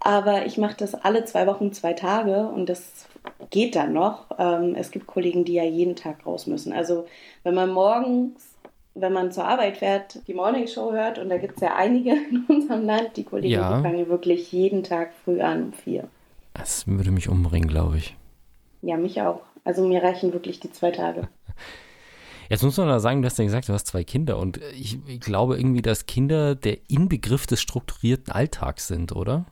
Aber 0.00 0.46
ich 0.46 0.58
mache 0.58 0.76
das 0.76 0.94
alle 0.94 1.24
zwei 1.24 1.46
Wochen, 1.46 1.72
zwei 1.72 1.92
Tage 1.92 2.48
und 2.48 2.68
das 2.68 3.06
geht 3.50 3.76
dann 3.76 3.92
noch. 3.92 4.26
Ähm, 4.36 4.74
es 4.74 4.90
gibt 4.90 5.06
Kollegen, 5.06 5.44
die 5.44 5.54
ja 5.54 5.64
jeden 5.64 5.94
Tag 5.94 6.26
raus 6.26 6.48
müssen. 6.48 6.72
Also 6.72 7.06
wenn 7.44 7.54
man 7.54 7.70
morgens, 7.70 8.42
wenn 8.94 9.12
man 9.12 9.30
zur 9.30 9.44
Arbeit 9.44 9.76
fährt, 9.76 10.26
die 10.26 10.34
Morning 10.34 10.66
Show 10.66 10.92
hört, 10.92 11.18
und 11.18 11.28
da 11.28 11.38
gibt 11.38 11.54
es 11.54 11.62
ja 11.62 11.76
einige 11.76 12.10
in 12.30 12.44
unserem 12.48 12.84
Land, 12.84 13.16
die 13.16 13.22
Kollegen, 13.22 13.54
ja. 13.54 13.76
die 13.76 13.82
fangen 13.82 14.08
wirklich 14.08 14.50
jeden 14.50 14.82
Tag 14.82 15.12
früh 15.24 15.40
an 15.40 15.62
um 15.64 15.72
vier. 15.72 16.08
Das 16.54 16.86
würde 16.88 17.12
mich 17.12 17.28
umbringen, 17.28 17.68
glaube 17.68 17.98
ich. 17.98 18.16
Ja, 18.82 18.96
mich 18.96 19.20
auch. 19.22 19.40
Also 19.64 19.86
mir 19.86 20.02
reichen 20.02 20.32
wirklich 20.32 20.60
die 20.60 20.70
zwei 20.70 20.90
Tage. 20.90 21.28
Jetzt 22.48 22.62
muss 22.62 22.76
man 22.76 22.88
da 22.88 23.00
sagen, 23.00 23.22
du 23.22 23.26
hast 23.26 23.38
ja 23.38 23.44
gesagt, 23.44 23.68
du 23.68 23.72
hast 23.72 23.86
zwei 23.86 24.04
Kinder 24.04 24.38
und 24.38 24.60
ich, 24.74 24.98
ich 25.06 25.20
glaube 25.20 25.56
irgendwie, 25.56 25.80
dass 25.80 26.06
Kinder 26.06 26.54
der 26.54 26.78
Inbegriff 26.88 27.46
des 27.46 27.62
strukturierten 27.62 28.32
Alltags 28.32 28.88
sind, 28.88 29.12
oder? 29.12 29.46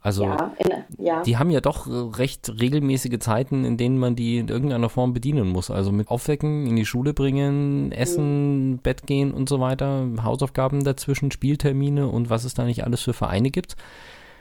Also 0.00 0.24
ja, 0.24 0.52
in, 0.58 1.02
ja. 1.02 1.22
die 1.22 1.38
haben 1.38 1.48
ja 1.48 1.62
doch 1.62 1.86
recht 2.18 2.52
regelmäßige 2.60 3.20
Zeiten, 3.20 3.64
in 3.64 3.78
denen 3.78 3.98
man 3.98 4.16
die 4.16 4.36
in 4.36 4.48
irgendeiner 4.48 4.90
Form 4.90 5.14
bedienen 5.14 5.48
muss. 5.48 5.70
Also 5.70 5.92
mit 5.92 6.08
Aufwecken, 6.08 6.66
in 6.66 6.76
die 6.76 6.84
Schule 6.84 7.14
bringen, 7.14 7.90
Essen, 7.90 8.72
mhm. 8.72 8.78
Bett 8.80 9.06
gehen 9.06 9.32
und 9.32 9.48
so 9.48 9.60
weiter, 9.60 10.06
Hausaufgaben 10.22 10.84
dazwischen, 10.84 11.30
Spieltermine 11.30 12.06
und 12.06 12.28
was 12.28 12.44
es 12.44 12.52
da 12.52 12.64
nicht 12.64 12.84
alles 12.84 13.00
für 13.00 13.14
Vereine 13.14 13.50
gibt. 13.50 13.76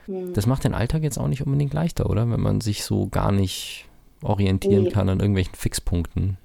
Mhm. 0.07 0.33
Das 0.33 0.45
macht 0.45 0.63
den 0.63 0.73
Alltag 0.73 1.03
jetzt 1.03 1.17
auch 1.17 1.27
nicht 1.27 1.45
unbedingt 1.45 1.73
leichter, 1.73 2.09
oder? 2.09 2.29
Wenn 2.29 2.41
man 2.41 2.61
sich 2.61 2.83
so 2.83 3.07
gar 3.07 3.31
nicht 3.31 3.85
orientieren 4.21 4.83
nee. 4.83 4.89
kann 4.89 5.09
an 5.09 5.19
irgendwelchen 5.19 5.55
Fixpunkten. 5.55 6.37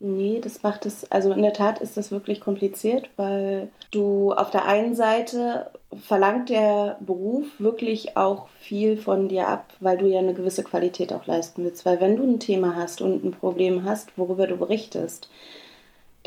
Nee, 0.00 0.40
das 0.40 0.62
macht 0.62 0.86
es, 0.86 1.10
also 1.10 1.32
in 1.32 1.42
der 1.42 1.52
Tat 1.52 1.80
ist 1.80 1.96
das 1.96 2.12
wirklich 2.12 2.40
kompliziert, 2.40 3.10
weil 3.16 3.68
du 3.90 4.32
auf 4.32 4.50
der 4.50 4.64
einen 4.66 4.94
Seite 4.94 5.72
verlangt 6.06 6.50
der 6.50 6.98
Beruf 7.00 7.46
wirklich 7.58 8.16
auch 8.16 8.46
viel 8.60 8.96
von 8.96 9.28
dir 9.28 9.48
ab, 9.48 9.72
weil 9.80 9.98
du 9.98 10.06
ja 10.06 10.20
eine 10.20 10.34
gewisse 10.34 10.62
Qualität 10.62 11.12
auch 11.12 11.26
leisten 11.26 11.64
willst. 11.64 11.84
Weil 11.84 12.00
wenn 12.00 12.16
du 12.16 12.22
ein 12.22 12.38
Thema 12.38 12.76
hast 12.76 13.02
und 13.02 13.24
ein 13.24 13.32
Problem 13.32 13.84
hast, 13.84 14.16
worüber 14.16 14.46
du 14.46 14.56
berichtest, 14.56 15.28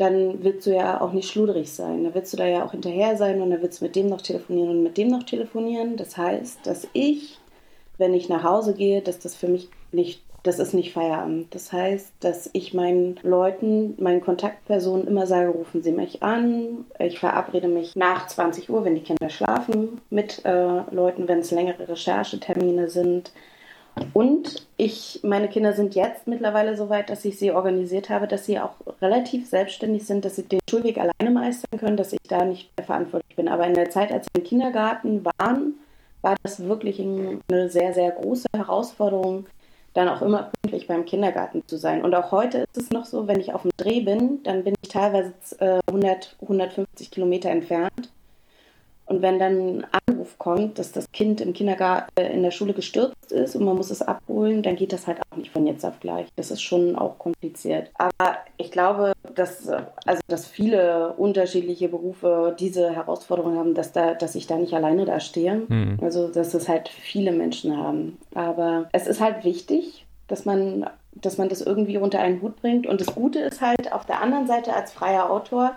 dann 0.02 0.42
willst 0.42 0.66
du 0.66 0.74
ja 0.74 1.00
auch 1.00 1.12
nicht 1.12 1.30
schludrig 1.30 1.72
sein. 1.72 2.04
Da 2.04 2.14
willst 2.14 2.32
du 2.32 2.36
da 2.36 2.46
ja 2.46 2.64
auch 2.64 2.72
hinterher 2.72 3.16
sein 3.16 3.40
und 3.40 3.50
dann 3.50 3.62
willst 3.62 3.80
du 3.80 3.84
mit 3.84 3.96
dem 3.96 4.08
noch 4.08 4.20
telefonieren 4.20 4.70
und 4.70 4.82
mit 4.82 4.96
dem 4.96 5.08
noch 5.08 5.22
telefonieren. 5.22 5.96
Das 5.96 6.16
heißt, 6.16 6.60
dass 6.64 6.88
ich, 6.92 7.38
wenn 7.98 8.14
ich 8.14 8.28
nach 8.28 8.42
Hause 8.42 8.74
gehe, 8.74 9.00
dass 9.00 9.18
das 9.18 9.34
für 9.34 9.48
mich 9.48 9.68
nicht 9.92 10.22
das 10.42 10.58
ist 10.58 10.74
nicht 10.74 10.92
Feierabend. 10.92 11.54
Das 11.54 11.72
heißt, 11.72 12.12
dass 12.20 12.50
ich 12.52 12.74
meinen 12.74 13.18
Leuten, 13.22 13.94
meinen 14.02 14.20
Kontaktpersonen 14.20 15.06
immer 15.06 15.26
sage, 15.26 15.50
rufen 15.50 15.82
Sie 15.82 15.92
mich 15.92 16.22
an. 16.22 16.84
Ich 16.98 17.20
verabrede 17.20 17.68
mich 17.68 17.94
nach 17.94 18.26
20 18.26 18.68
Uhr, 18.68 18.84
wenn 18.84 18.96
die 18.96 19.02
Kinder 19.02 19.30
schlafen, 19.30 20.00
mit 20.10 20.44
äh, 20.44 20.82
Leuten, 20.90 21.28
wenn 21.28 21.38
es 21.38 21.52
längere 21.52 21.88
Recherchetermine 21.88 22.88
sind. 22.90 23.30
Und 24.14 24.66
ich, 24.76 25.20
meine 25.22 25.48
Kinder 25.48 25.72
sind 25.72 25.94
jetzt 25.94 26.26
mittlerweile 26.26 26.76
so 26.76 26.88
weit, 26.88 27.10
dass 27.10 27.24
ich 27.24 27.38
sie 27.38 27.52
organisiert 27.52 28.10
habe, 28.10 28.26
dass 28.26 28.46
sie 28.46 28.58
auch 28.58 28.74
relativ 29.00 29.48
selbstständig 29.48 30.06
sind, 30.06 30.24
dass 30.24 30.36
sie 30.36 30.44
den 30.44 30.60
Schulweg 30.68 30.98
alleine 30.98 31.30
meistern 31.30 31.78
können, 31.78 31.96
dass 31.96 32.12
ich 32.12 32.20
da 32.28 32.44
nicht 32.44 32.70
mehr 32.76 32.86
verantwortlich 32.86 33.36
bin. 33.36 33.48
Aber 33.48 33.66
in 33.66 33.74
der 33.74 33.90
Zeit, 33.90 34.12
als 34.12 34.26
sie 34.26 34.40
im 34.40 34.44
Kindergarten 34.44 35.24
waren, 35.24 35.74
war 36.22 36.36
das 36.42 36.64
wirklich 36.64 37.00
eine 37.00 37.68
sehr, 37.68 37.92
sehr 37.92 38.12
große 38.12 38.48
Herausforderung, 38.54 39.46
dann 39.94 40.08
auch 40.08 40.22
immer 40.22 40.50
pünktlich 40.62 40.86
beim 40.86 41.04
Kindergarten 41.04 41.62
zu 41.66 41.76
sein. 41.76 42.02
Und 42.02 42.14
auch 42.14 42.32
heute 42.32 42.64
ist 42.72 42.84
es 42.84 42.90
noch 42.90 43.04
so, 43.04 43.26
wenn 43.28 43.40
ich 43.40 43.52
auf 43.52 43.62
dem 43.62 43.72
Dreh 43.76 44.00
bin, 44.00 44.42
dann 44.42 44.64
bin 44.64 44.74
ich 44.82 44.88
teilweise 44.88 45.34
100, 45.86 46.36
150 46.40 47.10
Kilometer 47.10 47.50
entfernt 47.50 48.10
und 49.06 49.22
wenn 49.22 49.38
dann 49.38 49.78
ein 49.78 49.86
Anruf 50.06 50.38
kommt, 50.38 50.78
dass 50.78 50.92
das 50.92 51.10
Kind 51.12 51.40
im 51.40 51.52
Kindergarten, 51.52 52.10
äh, 52.16 52.32
in 52.32 52.42
der 52.42 52.50
Schule 52.50 52.72
gestürzt 52.72 53.32
ist 53.32 53.56
und 53.56 53.64
man 53.64 53.76
muss 53.76 53.90
es 53.90 54.02
abholen, 54.02 54.62
dann 54.62 54.76
geht 54.76 54.92
das 54.92 55.06
halt 55.06 55.18
auch 55.20 55.36
nicht 55.36 55.50
von 55.50 55.66
jetzt 55.66 55.84
auf 55.84 56.00
gleich. 56.00 56.28
Das 56.36 56.50
ist 56.50 56.62
schon 56.62 56.96
auch 56.96 57.18
kompliziert. 57.18 57.90
Aber 57.98 58.36
ich 58.56 58.70
glaube, 58.70 59.12
dass, 59.34 59.68
also, 59.68 60.20
dass 60.28 60.46
viele 60.46 61.14
unterschiedliche 61.16 61.88
Berufe 61.88 62.54
diese 62.58 62.94
Herausforderung 62.94 63.56
haben, 63.58 63.74
dass, 63.74 63.92
da, 63.92 64.14
dass 64.14 64.34
ich 64.34 64.46
da 64.46 64.56
nicht 64.56 64.74
alleine 64.74 65.04
da 65.04 65.20
stehe. 65.20 65.62
Mhm. 65.68 65.98
Also, 66.00 66.28
dass 66.28 66.54
es 66.54 66.68
halt 66.68 66.88
viele 66.88 67.32
Menschen 67.32 67.76
haben. 67.76 68.18
Aber 68.34 68.88
es 68.92 69.06
ist 69.06 69.20
halt 69.20 69.44
wichtig, 69.44 70.06
dass 70.28 70.44
man, 70.44 70.86
dass 71.14 71.38
man 71.38 71.48
das 71.48 71.60
irgendwie 71.60 71.98
unter 71.98 72.20
einen 72.20 72.40
Hut 72.40 72.56
bringt. 72.60 72.86
Und 72.86 73.00
das 73.00 73.14
Gute 73.14 73.40
ist 73.40 73.60
halt 73.60 73.92
auf 73.92 74.06
der 74.06 74.22
anderen 74.22 74.46
Seite 74.46 74.74
als 74.74 74.92
freier 74.92 75.30
Autor, 75.30 75.76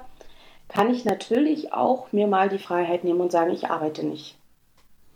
kann 0.68 0.90
ich 0.90 1.06
natürlich 1.06 1.74
auch 1.74 2.12
mir 2.12 2.28
mal 2.28 2.50
die 2.50 2.60
Freiheit 2.60 3.04
nehmen 3.04 3.22
und 3.22 3.32
sagen, 3.32 3.52
ich 3.52 3.70
arbeite 3.70 4.06
nicht. 4.06 4.38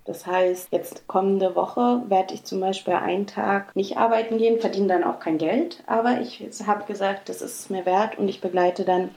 Das 0.05 0.25
heißt, 0.25 0.69
jetzt 0.71 1.07
kommende 1.07 1.55
Woche 1.55 2.01
werde 2.07 2.33
ich 2.33 2.43
zum 2.43 2.59
Beispiel 2.59 2.93
einen 2.95 3.27
Tag 3.27 3.75
nicht 3.75 3.97
arbeiten 3.97 4.39
gehen, 4.39 4.59
verdiene 4.59 4.87
dann 4.87 5.03
auch 5.03 5.19
kein 5.19 5.37
Geld, 5.37 5.83
aber 5.85 6.19
ich 6.21 6.43
habe 6.65 6.85
gesagt, 6.85 7.29
das 7.29 7.43
ist 7.43 7.59
es 7.59 7.69
mir 7.69 7.85
wert 7.85 8.17
und 8.17 8.27
ich 8.27 8.41
begleite 8.41 8.85
dann 8.85 9.11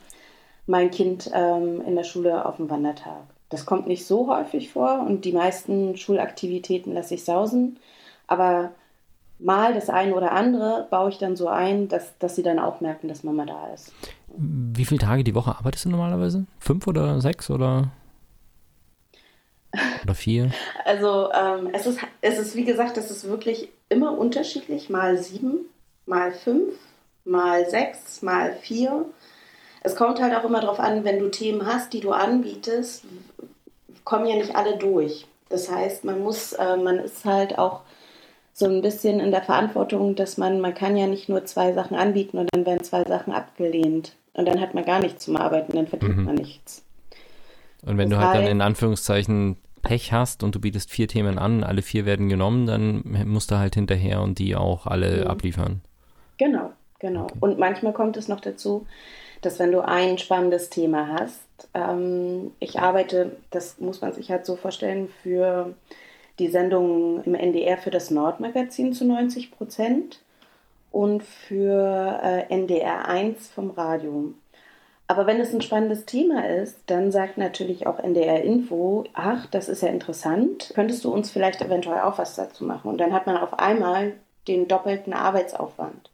mein 0.67 0.91
Kind 0.91 1.31
ähm, 1.33 1.81
in 1.81 1.95
der 1.95 2.03
Schule 2.03 2.45
auf 2.45 2.57
dem 2.57 2.69
Wandertag. 2.69 3.23
Das 3.49 3.65
kommt 3.65 3.87
nicht 3.87 4.05
so 4.05 4.27
häufig 4.27 4.71
vor 4.71 4.99
und 4.99 5.25
die 5.25 5.33
meisten 5.33 5.97
Schulaktivitäten 5.97 6.93
lasse 6.93 7.15
ich 7.15 7.25
sausen, 7.25 7.79
aber 8.27 8.71
mal 9.39 9.73
das 9.73 9.89
eine 9.89 10.13
oder 10.13 10.31
andere 10.31 10.87
baue 10.89 11.09
ich 11.09 11.17
dann 11.17 11.35
so 11.35 11.47
ein, 11.47 11.87
dass, 11.87 12.17
dass 12.19 12.35
sie 12.35 12.43
dann 12.43 12.59
auch 12.59 12.81
merken, 12.81 13.07
dass 13.07 13.23
Mama 13.23 13.45
da 13.45 13.73
ist. 13.73 13.93
Wie 14.35 14.85
viele 14.85 14.99
Tage 14.99 15.23
die 15.23 15.35
Woche 15.35 15.55
arbeitest 15.55 15.85
du 15.85 15.89
normalerweise? 15.89 16.45
Fünf 16.59 16.87
oder 16.87 17.21
sechs 17.21 17.49
oder? 17.49 17.91
Oder 20.03 20.15
vier? 20.15 20.51
Also 20.85 21.31
ähm, 21.31 21.69
es, 21.73 21.85
ist, 21.87 21.99
es 22.21 22.37
ist, 22.37 22.55
wie 22.55 22.65
gesagt, 22.65 22.97
es 22.97 23.09
ist 23.09 23.27
wirklich 23.27 23.69
immer 23.89 24.17
unterschiedlich. 24.17 24.89
Mal 24.89 25.17
sieben, 25.17 25.65
mal 26.05 26.31
fünf, 26.31 26.73
mal 27.23 27.69
sechs, 27.69 28.21
mal 28.21 28.53
vier. 28.53 29.05
Es 29.81 29.95
kommt 29.95 30.21
halt 30.21 30.35
auch 30.35 30.43
immer 30.43 30.61
darauf 30.61 30.79
an, 30.79 31.03
wenn 31.03 31.19
du 31.19 31.29
Themen 31.29 31.65
hast, 31.65 31.93
die 31.93 32.01
du 32.01 32.11
anbietest, 32.11 33.05
kommen 34.03 34.25
ja 34.25 34.35
nicht 34.35 34.55
alle 34.55 34.77
durch. 34.77 35.25
Das 35.49 35.71
heißt, 35.71 36.03
man 36.03 36.21
muss, 36.21 36.53
äh, 36.53 36.77
man 36.77 36.99
ist 36.99 37.25
halt 37.25 37.57
auch 37.57 37.81
so 38.53 38.65
ein 38.65 38.81
bisschen 38.81 39.19
in 39.19 39.31
der 39.31 39.41
Verantwortung, 39.41 40.15
dass 40.15 40.37
man, 40.37 40.61
man 40.61 40.73
kann 40.73 40.95
ja 40.95 41.07
nicht 41.07 41.29
nur 41.29 41.45
zwei 41.45 41.73
Sachen 41.73 41.97
anbieten 41.97 42.37
und 42.37 42.49
dann 42.53 42.65
werden 42.65 42.83
zwei 42.83 43.03
Sachen 43.03 43.33
abgelehnt. 43.33 44.15
Und 44.33 44.45
dann 44.45 44.59
hat 44.59 44.73
man 44.73 44.85
gar 44.85 44.99
nichts 44.99 45.25
zum 45.25 45.35
Arbeiten, 45.37 45.75
dann 45.75 45.87
verdient 45.87 46.17
mhm. 46.17 46.23
man 46.23 46.35
nichts. 46.35 46.83
Und 47.85 47.97
wenn 47.97 48.09
das 48.09 48.19
du 48.19 48.25
halt 48.25 48.37
dann 48.37 48.47
in 48.47 48.61
Anführungszeichen 48.61 49.57
Pech 49.81 50.13
hast 50.13 50.43
und 50.43 50.55
du 50.55 50.59
bietest 50.59 50.89
vier 50.89 51.07
Themen 51.07 51.37
an, 51.37 51.63
alle 51.63 51.81
vier 51.81 52.05
werden 52.05 52.29
genommen, 52.29 52.65
dann 52.65 53.03
musst 53.27 53.51
du 53.51 53.57
halt 53.57 53.75
hinterher 53.75 54.21
und 54.21 54.39
die 54.39 54.55
auch 54.55 54.87
alle 54.87 55.25
mhm. 55.25 55.27
abliefern. 55.27 55.81
Genau, 56.37 56.71
genau. 56.99 57.25
Okay. 57.25 57.37
Und 57.41 57.59
manchmal 57.59 57.93
kommt 57.93 58.17
es 58.17 58.27
noch 58.27 58.39
dazu, 58.39 58.87
dass 59.41 59.59
wenn 59.59 59.71
du 59.71 59.81
ein 59.81 60.17
spannendes 60.17 60.69
Thema 60.69 61.19
hast, 61.19 61.43
ähm, 61.73 62.51
ich 62.59 62.79
arbeite, 62.79 63.35
das 63.51 63.79
muss 63.79 64.01
man 64.01 64.13
sich 64.13 64.31
halt 64.31 64.45
so 64.45 64.55
vorstellen, 64.55 65.09
für 65.21 65.73
die 66.39 66.47
Sendung 66.47 67.23
im 67.25 67.35
NDR 67.35 67.77
für 67.77 67.91
das 67.91 68.09
Nordmagazin 68.09 68.93
zu 68.93 69.05
90 69.05 69.51
Prozent 69.51 70.22
und 70.93 71.23
für 71.23 72.19
äh, 72.23 72.53
NDR 72.53 73.09
1 73.09 73.49
vom 73.49 73.71
Radio. 73.71 74.31
Aber 75.07 75.27
wenn 75.27 75.41
es 75.41 75.51
ein 75.51 75.61
spannendes 75.61 76.05
Thema 76.05 76.47
ist, 76.47 76.77
dann 76.85 77.11
sagt 77.11 77.37
natürlich 77.37 77.87
auch 77.87 77.99
NDR 77.99 78.43
Info, 78.43 79.03
ach, 79.13 79.47
das 79.47 79.67
ist 79.67 79.81
ja 79.81 79.89
interessant, 79.89 80.71
könntest 80.75 81.03
du 81.03 81.11
uns 81.11 81.31
vielleicht 81.31 81.61
eventuell 81.61 82.01
auch 82.01 82.19
was 82.19 82.35
dazu 82.35 82.63
machen? 82.63 82.89
Und 82.89 82.99
dann 82.99 83.11
hat 83.11 83.25
man 83.25 83.37
auf 83.37 83.59
einmal 83.59 84.13
den 84.47 84.67
doppelten 84.67 85.13
Arbeitsaufwand. 85.13 86.11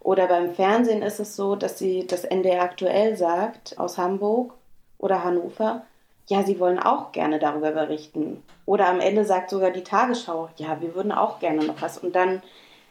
Oder 0.00 0.26
beim 0.26 0.54
Fernsehen 0.54 1.02
ist 1.02 1.18
es 1.18 1.34
so, 1.34 1.56
dass 1.56 1.78
sie 1.78 2.06
das 2.06 2.24
NDR 2.24 2.62
aktuell 2.62 3.16
sagt 3.16 3.78
aus 3.78 3.96
Hamburg 3.96 4.52
oder 4.98 5.24
Hannover, 5.24 5.86
ja, 6.26 6.42
sie 6.42 6.60
wollen 6.60 6.78
auch 6.78 7.12
gerne 7.12 7.38
darüber 7.38 7.72
berichten. 7.72 8.42
Oder 8.66 8.88
am 8.88 9.00
Ende 9.00 9.24
sagt 9.24 9.48
sogar 9.48 9.70
die 9.70 9.82
Tagesschau, 9.82 10.50
ja, 10.56 10.80
wir 10.82 10.94
würden 10.94 11.12
auch 11.12 11.38
gerne 11.38 11.64
noch 11.64 11.80
was. 11.80 11.98
Und 11.98 12.14
dann 12.14 12.42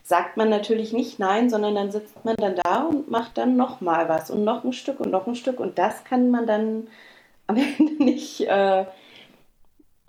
sagt 0.04 0.36
man 0.36 0.50
natürlich 0.50 0.92
nicht 0.92 1.18
nein, 1.18 1.50
sondern 1.50 1.76
dann 1.76 1.92
sitzt 1.92 2.24
man 2.26 2.36
dann 2.36 2.56
da 2.56 2.84
und 2.84 3.10
macht 3.10 3.38
dann 3.38 3.56
noch 3.56 3.80
mal 3.82 4.10
was 4.10 4.30
und 4.30 4.44
noch 4.44 4.64
ein 4.64 4.74
Stück 4.74 5.00
und 5.00 5.12
noch 5.12 5.28
ein 5.28 5.36
Stück. 5.36 5.60
Und 5.60 5.80
das 5.80 6.04
kann 6.04 6.30
man 6.30 6.46
dann 6.46 6.88
am 7.48 7.58
Ende 7.58 8.04
nicht, 8.04 8.42
äh, 8.42 8.86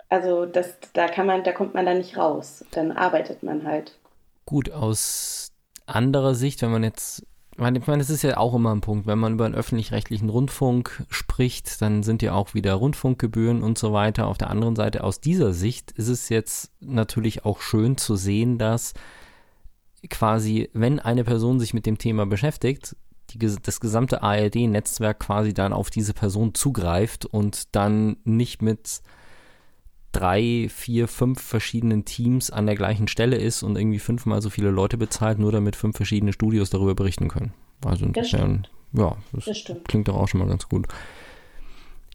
also 0.09 0.45
das, 0.45 0.77
da 0.93 1.07
kann 1.07 1.25
man, 1.25 1.43
da 1.43 1.51
kommt 1.51 1.73
man 1.73 1.85
dann 1.85 1.97
nicht 1.97 2.17
raus. 2.17 2.63
Dann 2.71 2.91
arbeitet 2.91 3.41
man 3.41 3.65
halt. 3.65 3.97
Gut, 4.45 4.71
aus 4.71 5.51
anderer 5.87 6.35
Sicht, 6.35 6.61
wenn 6.61 6.71
man 6.71 6.83
jetzt 6.83 7.25
ich 7.57 7.61
meine, 7.61 7.79
das 7.99 8.09
ist 8.09 8.21
ja 8.21 8.35
auch 8.35 8.53
immer 8.53 8.75
ein 8.75 8.81
Punkt. 8.81 9.07
Wenn 9.07 9.17
man 9.17 9.33
über 9.33 9.45
einen 9.45 9.55
öffentlich-rechtlichen 9.55 10.27
Rundfunk 10.27 11.05
spricht, 11.09 11.81
dann 11.81 12.03
sind 12.03 12.21
ja 12.21 12.33
auch 12.33 12.53
wieder 12.53 12.73
Rundfunkgebühren 12.73 13.63
und 13.63 13.77
so 13.77 13.93
weiter. 13.93 14.27
Auf 14.27 14.37
der 14.37 14.49
anderen 14.49 14.75
Seite, 14.75 15.05
aus 15.05 15.21
dieser 15.21 15.53
Sicht 15.53 15.91
ist 15.91 16.09
es 16.09 16.27
jetzt 16.27 16.71
natürlich 16.81 17.45
auch 17.45 17.61
schön 17.61 17.95
zu 17.95 18.17
sehen, 18.17 18.57
dass 18.57 18.93
quasi, 20.09 20.69
wenn 20.73 20.99
eine 20.99 21.23
Person 21.23 21.59
sich 21.59 21.73
mit 21.73 21.85
dem 21.85 21.97
Thema 21.97 22.25
beschäftigt, 22.25 22.95
die 23.31 23.39
das 23.39 23.79
gesamte 23.79 24.21
ARD-Netzwerk 24.23 25.19
quasi 25.19 25.53
dann 25.53 25.73
auf 25.73 25.89
diese 25.89 26.13
Person 26.13 26.53
zugreift 26.53 27.25
und 27.25 27.75
dann 27.75 28.17
nicht 28.23 28.61
mit 28.61 29.01
drei, 30.11 30.67
vier, 30.69 31.07
fünf 31.07 31.41
verschiedenen 31.41 32.05
Teams 32.05 32.49
an 32.49 32.65
der 32.65 32.75
gleichen 32.75 33.07
Stelle 33.07 33.35
ist 33.35 33.63
und 33.63 33.77
irgendwie 33.77 33.99
fünfmal 33.99 34.41
so 34.41 34.49
viele 34.49 34.69
Leute 34.69 34.97
bezahlt, 34.97 35.39
nur 35.39 35.51
damit 35.51 35.75
fünf 35.75 35.97
verschiedene 35.97 36.31
Studios 36.31 36.69
darüber 36.69 36.95
berichten 36.95 37.27
können. 37.27 37.53
Also 37.83 38.05
insofern, 38.05 38.67
ja, 38.93 39.17
das, 39.33 39.45
das 39.45 39.83
klingt 39.87 40.07
doch 40.07 40.15
auch 40.15 40.27
schon 40.27 40.39
mal 40.39 40.47
ganz 40.47 40.69
gut. 40.69 40.87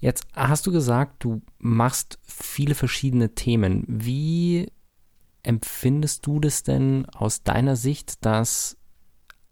Jetzt 0.00 0.26
hast 0.32 0.66
du 0.66 0.72
gesagt, 0.72 1.22
du 1.24 1.42
machst 1.58 2.18
viele 2.22 2.74
verschiedene 2.74 3.34
Themen. 3.34 3.84
Wie 3.86 4.68
empfindest 5.42 6.26
du 6.26 6.40
das 6.40 6.62
denn 6.62 7.06
aus 7.06 7.42
deiner 7.42 7.76
Sicht, 7.76 8.24
dass 8.24 8.76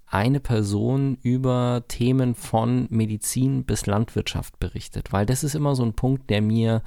eine 0.06 0.40
Person 0.40 1.18
über 1.22 1.84
Themen 1.88 2.34
von 2.34 2.86
Medizin 2.90 3.64
bis 3.64 3.86
Landwirtschaft 3.86 4.58
berichtet? 4.58 5.12
Weil 5.12 5.26
das 5.26 5.44
ist 5.44 5.54
immer 5.54 5.74
so 5.74 5.84
ein 5.84 5.94
Punkt, 5.94 6.30
der 6.30 6.42
mir 6.42 6.82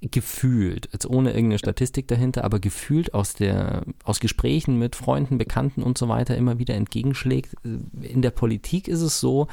gefühlt, 0.00 0.88
jetzt 0.92 1.06
ohne 1.08 1.30
irgendeine 1.30 1.58
Statistik 1.58 2.08
dahinter, 2.08 2.42
aber 2.42 2.58
gefühlt 2.58 3.14
aus 3.14 3.34
der, 3.34 3.82
aus 4.02 4.18
Gesprächen 4.18 4.78
mit 4.78 4.96
Freunden, 4.96 5.38
Bekannten 5.38 5.82
und 5.82 5.96
so 5.96 6.08
weiter 6.08 6.36
immer 6.36 6.58
wieder 6.58 6.74
entgegenschlägt. 6.74 7.54
In 7.62 8.20
der 8.20 8.30
Politik 8.30 8.88
ist 8.88 9.00
es 9.00 9.20
so, 9.20 9.46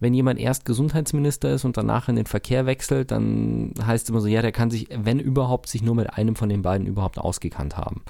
wenn 0.00 0.14
jemand 0.14 0.40
erst 0.40 0.64
Gesundheitsminister 0.64 1.50
ist 1.52 1.64
und 1.64 1.76
danach 1.76 2.08
in 2.08 2.16
den 2.16 2.26
Verkehr 2.26 2.66
wechselt, 2.66 3.10
dann 3.10 3.74
heißt 3.84 4.04
es 4.04 4.10
immer 4.10 4.20
so, 4.20 4.26
ja, 4.26 4.42
der 4.42 4.52
kann 4.52 4.70
sich, 4.70 4.88
wenn 4.90 5.20
überhaupt, 5.20 5.68
sich 5.68 5.82
nur 5.82 5.94
mit 5.94 6.12
einem 6.14 6.34
von 6.34 6.48
den 6.48 6.62
beiden 6.62 6.86
überhaupt 6.86 7.18
ausgekannt 7.18 7.76
haben 7.76 8.02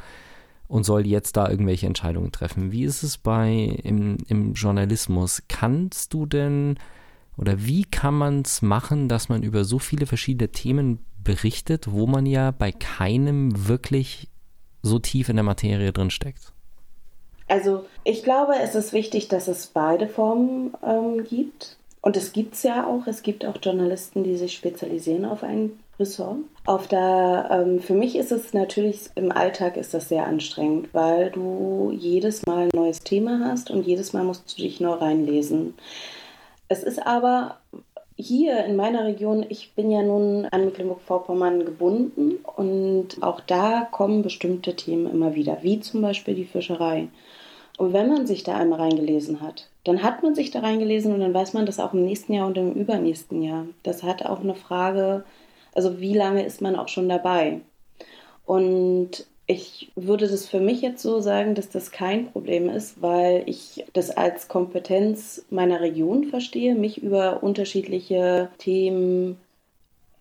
und 0.68 0.84
soll 0.84 1.04
jetzt 1.06 1.36
da 1.36 1.48
irgendwelche 1.48 1.86
Entscheidungen 1.86 2.30
treffen. 2.30 2.70
Wie 2.70 2.84
ist 2.84 3.02
es 3.02 3.18
bei 3.18 3.76
im, 3.82 4.18
im 4.28 4.54
Journalismus? 4.54 5.42
Kannst 5.48 6.14
du 6.14 6.26
denn 6.26 6.78
oder 7.36 7.64
wie 7.64 7.84
kann 7.84 8.14
man 8.14 8.42
es 8.42 8.62
machen, 8.62 9.08
dass 9.08 9.28
man 9.28 9.42
über 9.42 9.64
so 9.64 9.78
viele 9.78 10.06
verschiedene 10.06 10.50
Themen 10.50 11.00
berichtet, 11.24 11.90
wo 11.90 12.06
man 12.06 12.24
ja 12.26 12.52
bei 12.52 12.70
keinem 12.70 13.66
wirklich 13.66 14.28
so 14.82 14.98
tief 14.98 15.28
in 15.28 15.36
der 15.36 15.42
Materie 15.42 15.92
drin 15.92 16.10
steckt? 16.10 16.52
Also 17.48 17.84
ich 18.04 18.22
glaube, 18.22 18.52
es 18.62 18.76
ist 18.76 18.92
wichtig, 18.92 19.26
dass 19.28 19.48
es 19.48 19.66
beide 19.66 20.06
Formen 20.06 20.72
ähm, 20.86 21.24
gibt. 21.24 21.78
Und 22.02 22.16
es 22.16 22.32
gibt 22.32 22.54
es 22.54 22.62
ja 22.62 22.86
auch. 22.86 23.06
Es 23.06 23.22
gibt 23.22 23.44
auch 23.44 23.56
Journalisten, 23.62 24.24
die 24.24 24.36
sich 24.36 24.54
spezialisieren 24.54 25.24
auf 25.24 25.42
ein 25.42 25.78
Ressort. 25.98 26.38
Auf 26.64 26.88
der, 26.88 27.48
ähm, 27.50 27.80
für 27.80 27.94
mich 27.94 28.16
ist 28.16 28.32
es 28.32 28.54
natürlich, 28.54 29.10
im 29.16 29.30
Alltag 29.30 29.76
ist 29.76 29.92
das 29.92 30.08
sehr 30.08 30.26
anstrengend, 30.26 30.88
weil 30.92 31.30
du 31.30 31.92
jedes 31.94 32.46
Mal 32.46 32.64
ein 32.64 32.70
neues 32.72 33.00
Thema 33.00 33.40
hast 33.44 33.70
und 33.70 33.86
jedes 33.86 34.12
Mal 34.12 34.24
musst 34.24 34.56
du 34.56 34.62
dich 34.62 34.80
neu 34.80 34.92
reinlesen. 34.92 35.74
Es 36.68 36.82
ist 36.82 37.04
aber 37.06 37.58
hier 38.16 38.64
in 38.64 38.76
meiner 38.76 39.04
Region, 39.04 39.44
ich 39.48 39.74
bin 39.74 39.90
ja 39.90 40.02
nun 40.02 40.46
an 40.46 40.64
Mecklenburg-Vorpommern 40.66 41.64
gebunden 41.64 42.38
und 42.56 43.22
auch 43.22 43.40
da 43.40 43.88
kommen 43.90 44.22
bestimmte 44.22 44.76
Themen 44.76 45.10
immer 45.10 45.34
wieder, 45.34 45.58
wie 45.62 45.80
zum 45.80 46.02
Beispiel 46.02 46.34
die 46.34 46.44
Fischerei. 46.44 47.08
Und 47.78 47.92
wenn 47.92 48.08
man 48.08 48.26
sich 48.26 48.42
da 48.42 48.56
einmal 48.56 48.80
reingelesen 48.80 49.40
hat, 49.40 49.69
dann 49.84 50.02
hat 50.02 50.22
man 50.22 50.34
sich 50.34 50.50
da 50.50 50.60
reingelesen 50.60 51.12
und 51.14 51.20
dann 51.20 51.34
weiß 51.34 51.54
man 51.54 51.66
das 51.66 51.80
auch 51.80 51.94
im 51.94 52.04
nächsten 52.04 52.32
Jahr 52.32 52.46
und 52.46 52.58
im 52.58 52.72
übernächsten 52.72 53.42
Jahr. 53.42 53.66
Das 53.82 54.02
hat 54.02 54.24
auch 54.24 54.40
eine 54.40 54.54
Frage, 54.54 55.24
also 55.74 56.00
wie 56.00 56.14
lange 56.14 56.44
ist 56.44 56.60
man 56.60 56.76
auch 56.76 56.88
schon 56.88 57.08
dabei? 57.08 57.60
Und 58.44 59.26
ich 59.46 59.90
würde 59.96 60.28
das 60.28 60.46
für 60.46 60.60
mich 60.60 60.80
jetzt 60.80 61.02
so 61.02 61.20
sagen, 61.20 61.54
dass 61.54 61.70
das 61.70 61.90
kein 61.90 62.30
Problem 62.30 62.68
ist, 62.68 63.02
weil 63.02 63.42
ich 63.46 63.84
das 63.92 64.10
als 64.10 64.46
Kompetenz 64.46 65.44
meiner 65.50 65.80
Region 65.80 66.24
verstehe, 66.24 66.74
mich 66.74 67.02
über 67.02 67.42
unterschiedliche 67.42 68.48
Themen, 68.58 69.38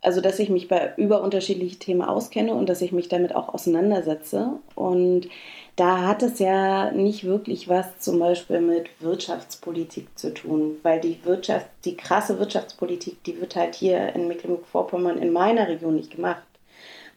also 0.01 0.21
dass 0.21 0.39
ich 0.39 0.49
mich 0.49 0.67
bei 0.67 0.93
über 0.97 1.21
unterschiedliche 1.21 1.77
Themen 1.77 2.01
auskenne 2.01 2.53
und 2.53 2.69
dass 2.69 2.81
ich 2.81 2.91
mich 2.91 3.09
damit 3.09 3.35
auch 3.35 3.49
auseinandersetze. 3.53 4.53
Und 4.75 5.27
da 5.75 6.07
hat 6.07 6.23
es 6.23 6.39
ja 6.39 6.91
nicht 6.91 7.23
wirklich 7.23 7.67
was 7.69 7.99
zum 7.99 8.19
Beispiel 8.19 8.62
mit 8.62 8.89
Wirtschaftspolitik 9.01 10.07
zu 10.17 10.33
tun, 10.33 10.77
weil 10.83 10.99
die 10.99 11.19
Wirtschaft, 11.23 11.67
die 11.85 11.95
krasse 11.95 12.39
Wirtschaftspolitik, 12.39 13.23
die 13.23 13.39
wird 13.39 13.55
halt 13.55 13.75
hier 13.75 14.13
in 14.15 14.27
Mecklenburg-Vorpommern 14.27 15.17
in 15.17 15.31
meiner 15.31 15.67
Region 15.67 15.95
nicht 15.95 16.15
gemacht 16.15 16.43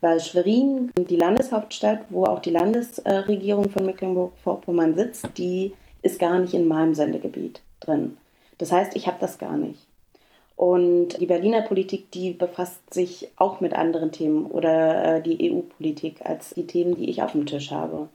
weil 0.02 0.20
Schwerin, 0.20 0.90
die 0.98 1.16
Landeshauptstadt, 1.16 2.06
wo 2.10 2.24
auch 2.24 2.40
die 2.40 2.50
Landesregierung 2.50 3.70
von 3.70 3.86
Mecklenburg-Vorpommern 3.86 4.96
sitzt, 4.96 5.26
die 5.38 5.72
ist 6.02 6.18
gar 6.18 6.40
nicht 6.40 6.54
in 6.54 6.66
meinem 6.66 6.94
Sendegebiet 6.94 7.62
drin. 7.80 8.18
Das 8.58 8.72
heißt, 8.72 8.96
ich 8.96 9.06
habe 9.06 9.18
das 9.20 9.38
gar 9.38 9.56
nicht. 9.56 9.86
Und 10.62 11.20
die 11.20 11.26
Berliner 11.26 11.62
Politik, 11.62 12.12
die 12.12 12.30
befasst 12.30 12.94
sich 12.94 13.32
auch 13.34 13.60
mit 13.60 13.74
anderen 13.74 14.12
Themen 14.12 14.46
oder 14.46 15.16
äh, 15.16 15.20
die 15.20 15.50
EU-Politik 15.50 16.24
als 16.24 16.50
die 16.50 16.68
Themen, 16.68 16.94
die 16.94 17.10
ich 17.10 17.20
auf 17.20 17.32
dem 17.32 17.46
Tisch 17.46 17.72
habe. 17.72 18.08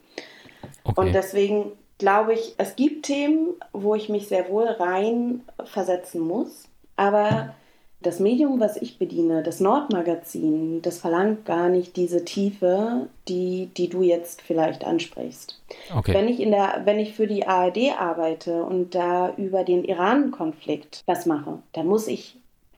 Okay. 0.85 1.01
Und 1.01 1.13
deswegen 1.13 1.73
glaube 1.97 2.33
ich, 2.33 2.55
es 2.57 2.77
gibt 2.77 3.05
Themen, 3.05 3.55
wo 3.73 3.95
ich 3.95 4.07
mich 4.07 4.29
sehr 4.29 4.47
wohl 4.47 4.63
rein 4.63 5.41
versetzen 5.65 6.21
muss. 6.21 6.69
Aber 6.95 7.53
das 8.01 8.21
Medium, 8.21 8.61
was 8.61 8.77
ich 8.77 8.97
bediene, 8.97 9.43
das 9.43 9.59
Nordmagazin, 9.59 10.81
das 10.81 10.99
verlangt 10.99 11.43
gar 11.45 11.67
nicht 11.67 11.97
diese 11.97 12.23
Tiefe, 12.23 13.07
die, 13.27 13.71
die 13.75 13.89
du 13.89 14.03
jetzt 14.03 14.41
vielleicht 14.41 14.85
ansprichst. 14.85 15.59
Okay. 15.93 16.13
Wenn 16.13 16.29
ich 16.29 16.39
in 16.39 16.51
der, 16.51 16.83
wenn 16.85 16.99
ich 16.99 17.13
für 17.13 17.27
die 17.27 17.45
ARD 17.45 17.99
arbeite 17.99 18.63
und 18.63 18.95
da 18.95 19.33
über 19.35 19.65
den 19.65 19.83
Iran-Konflikt 19.83 21.03
was 21.07 21.25
mache, 21.25 21.59
dann 21.73 21.87
muss 21.87 22.07
ich 22.07 22.36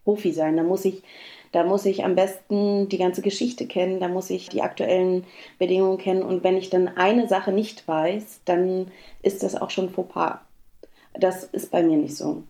Profi 0.10 0.32
sein, 0.32 0.58
da 0.58 0.63
muss 0.63 0.86
ich, 0.86 1.04
da 1.52 1.63
muss 1.63 1.86
ich 1.86 2.04
am 2.04 2.15
besten 2.15 2.89
die 2.89 2.98
ganze 2.98 3.22
Geschichte 3.22 3.67
kennen, 3.67 4.00
da 4.00 4.08
muss 4.08 4.32
ich 4.32 4.50
die 4.50 4.63
aktuellen 4.63 5.24
Bedingungen 5.60 6.00
kennen 6.00 6.24
und 6.24 6.43
wenn 6.43 6.58
ich 6.58 6.72
dann 6.72 6.88
eine 6.88 7.28
Sache 7.28 7.52
nicht 7.52 7.88
weiß, 7.88 8.41
dann 8.45 8.88
ist 9.22 9.43
das 9.43 9.56
auch 9.56 9.69
schon 9.69 9.91
Fauxpas. 9.91 10.39
Das 11.13 11.43
ist 11.43 11.69
bei 11.69 11.84
mir 11.84 11.98
nicht 11.98 12.15
so. 12.15 12.41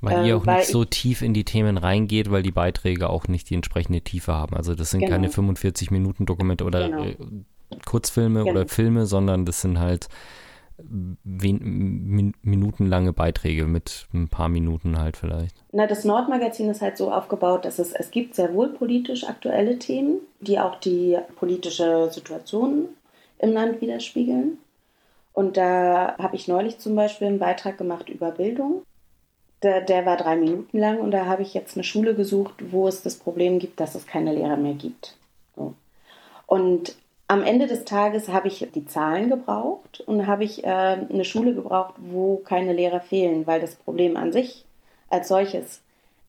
Weil 0.00 0.20
ähm, 0.20 0.24
ihr 0.24 0.36
auch 0.38 0.46
weil 0.46 0.58
nicht 0.58 0.68
so 0.68 0.86
tief 0.86 1.20
in 1.20 1.34
die 1.34 1.44
Themen 1.44 1.76
reingeht, 1.76 2.30
weil 2.30 2.42
die 2.42 2.52
Beiträge 2.52 3.10
auch 3.10 3.28
nicht 3.28 3.50
die 3.50 3.54
entsprechende 3.54 4.00
Tiefe 4.00 4.32
haben. 4.32 4.56
Also 4.56 4.74
das 4.74 4.90
sind 4.90 5.00
genau. 5.00 5.12
keine 5.12 5.28
45 5.28 5.90
Minuten 5.90 6.24
Dokumente 6.24 6.64
oder 6.64 6.88
genau. 6.88 7.04
äh, 7.04 7.16
Kurzfilme 7.84 8.44
genau. 8.44 8.52
oder 8.52 8.68
Filme, 8.68 9.04
sondern 9.04 9.44
das 9.44 9.60
sind 9.60 9.78
halt 9.78 10.08
min 10.82 12.34
minutenlange 12.42 13.12
Beiträge 13.12 13.64
mit 13.64 14.06
ein 14.14 14.28
paar 14.28 14.48
Minuten 14.48 14.98
halt 14.98 15.16
vielleicht. 15.16 15.56
Na, 15.72 15.86
das 15.86 16.04
Nordmagazin 16.04 16.70
ist 16.70 16.82
halt 16.82 16.96
so 16.96 17.12
aufgebaut, 17.12 17.64
dass 17.64 17.78
es, 17.78 17.92
es 17.92 18.10
gibt 18.10 18.34
sehr 18.34 18.54
wohl 18.54 18.68
politisch 18.68 19.24
aktuelle 19.24 19.78
Themen, 19.78 20.20
die 20.40 20.58
auch 20.58 20.76
die 20.76 21.18
politische 21.36 22.08
Situation 22.10 22.88
im 23.38 23.52
Land 23.52 23.80
widerspiegeln. 23.80 24.58
Und 25.32 25.56
da 25.56 26.16
habe 26.18 26.36
ich 26.36 26.48
neulich 26.48 26.78
zum 26.78 26.94
Beispiel 26.94 27.28
einen 27.28 27.38
Beitrag 27.38 27.78
gemacht 27.78 28.08
über 28.08 28.32
Bildung. 28.32 28.82
Der, 29.62 29.80
der 29.80 30.06
war 30.06 30.16
drei 30.16 30.36
Minuten 30.36 30.78
lang 30.78 31.00
und 31.00 31.10
da 31.10 31.26
habe 31.26 31.42
ich 31.42 31.54
jetzt 31.54 31.76
eine 31.76 31.84
Schule 31.84 32.14
gesucht, 32.14 32.54
wo 32.70 32.86
es 32.86 33.02
das 33.02 33.16
Problem 33.16 33.58
gibt, 33.58 33.80
dass 33.80 33.94
es 33.94 34.06
keine 34.06 34.32
Lehrer 34.32 34.56
mehr 34.56 34.74
gibt. 34.74 35.16
So. 35.56 35.74
Und 36.46 36.96
am 37.28 37.42
Ende 37.42 37.66
des 37.66 37.84
Tages 37.84 38.28
habe 38.28 38.48
ich 38.48 38.66
die 38.74 38.86
Zahlen 38.86 39.28
gebraucht 39.28 40.00
und 40.06 40.26
habe 40.26 40.44
ich 40.44 40.64
äh, 40.64 40.66
eine 40.66 41.24
Schule 41.24 41.54
gebraucht, 41.54 41.94
wo 41.98 42.38
keine 42.38 42.72
Lehrer 42.72 43.00
fehlen, 43.00 43.46
weil 43.46 43.60
das 43.60 43.74
Problem 43.76 44.16
an 44.16 44.32
sich 44.32 44.64
als 45.10 45.28
solches, 45.28 45.82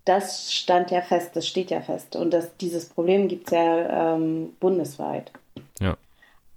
das 0.03 0.53
stand 0.53 0.91
ja 0.91 1.01
fest, 1.01 1.35
das 1.35 1.47
steht 1.47 1.71
ja 1.71 1.81
fest. 1.81 2.17
Und 2.17 2.31
das, 2.31 2.55
dieses 2.57 2.89
Problem 2.89 3.29
gibt 3.29 3.47
es 3.47 3.53
ja 3.53 4.15
ähm, 4.15 4.53
bundesweit. 4.59 5.31
Ja. 5.79 5.95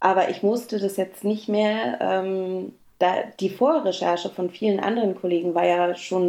Aber 0.01 0.29
ich 0.29 0.43
musste 0.43 0.81
das 0.81 0.97
jetzt 0.97 1.23
nicht 1.23 1.49
mehr 1.49 1.99
ähm, 2.01 2.73
da, 2.99 3.25
die 3.39 3.51
Vorrecherche 3.51 4.31
von 4.31 4.51
vielen 4.51 4.81
anderen 4.81 5.15
Kollegen 5.15 5.55
war 5.55 5.67
ja 5.67 5.95
schon 5.95 6.29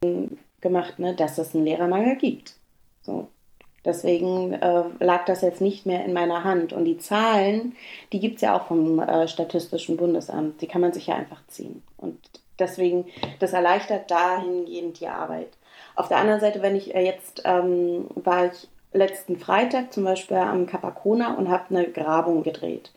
gemacht, 0.62 1.00
ne, 1.00 1.16
dass 1.16 1.38
es 1.38 1.54
einen 1.54 1.66
Lehrermangel 1.66 2.16
gibt. 2.16 2.56
So. 3.02 3.28
Deswegen 3.86 4.54
äh, 4.54 4.84
lag 5.00 5.26
das 5.26 5.42
jetzt 5.42 5.60
nicht 5.60 5.86
mehr 5.86 6.06
in 6.06 6.14
meiner 6.14 6.44
Hand. 6.44 6.72
Und 6.72 6.86
die 6.86 6.98
Zahlen, 6.98 7.76
die 8.14 8.20
gibt 8.20 8.38
es 8.38 8.42
ja 8.42 8.58
auch 8.58 8.68
vom 8.68 9.00
äh, 9.00 9.28
Statistischen 9.28 9.98
Bundesamt. 9.98 10.62
Die 10.62 10.68
kann 10.68 10.82
man 10.82 10.94
sich 10.94 11.08
ja 11.08 11.16
einfach 11.16 11.42
ziehen. 11.48 11.84
Und 11.98 12.18
deswegen, 12.60 13.06
das 13.40 13.54
erleichtert 13.54 14.10
dahingehend 14.10 15.00
die 15.00 15.08
Arbeit. 15.08 15.50
Auf 15.96 16.08
der 16.08 16.18
anderen 16.18 16.40
Seite, 16.40 16.62
wenn 16.62 16.76
ich 16.76 16.96
äh, 16.96 17.04
jetzt, 17.04 17.42
ähm, 17.46 18.08
war 18.16 18.46
ich 18.46 18.68
letzten 18.94 19.38
Freitag 19.38 19.92
zum 19.92 20.04
Beispiel 20.04 20.38
am 20.38 20.66
Capacona 20.66 21.36
und 21.36 21.50
habe 21.50 21.76
eine 21.76 21.88
Grabung 21.88 22.44
gedreht. 22.44 22.92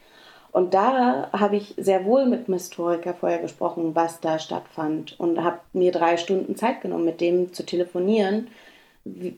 Und 0.53 0.73
da 0.73 1.29
habe 1.33 1.57
ich 1.57 1.75
sehr 1.77 2.07
wohl 2.07 2.25
mit 2.25 2.47
dem 2.47 2.55
Historiker 2.55 3.13
vorher 3.13 3.41
gesprochen, 3.41 3.95
was 3.95 4.21
da 4.21 4.39
stattfand 4.39 5.19
und 5.21 5.43
habe 5.43 5.59
mir 5.75 5.93
drei 5.93 6.17
Stunden 6.17 6.57
Zeit 6.57 6.81
genommen, 6.81 7.05
mit 7.05 7.21
dem 7.21 7.53
zu 7.53 7.67
telefonieren, 7.67 8.49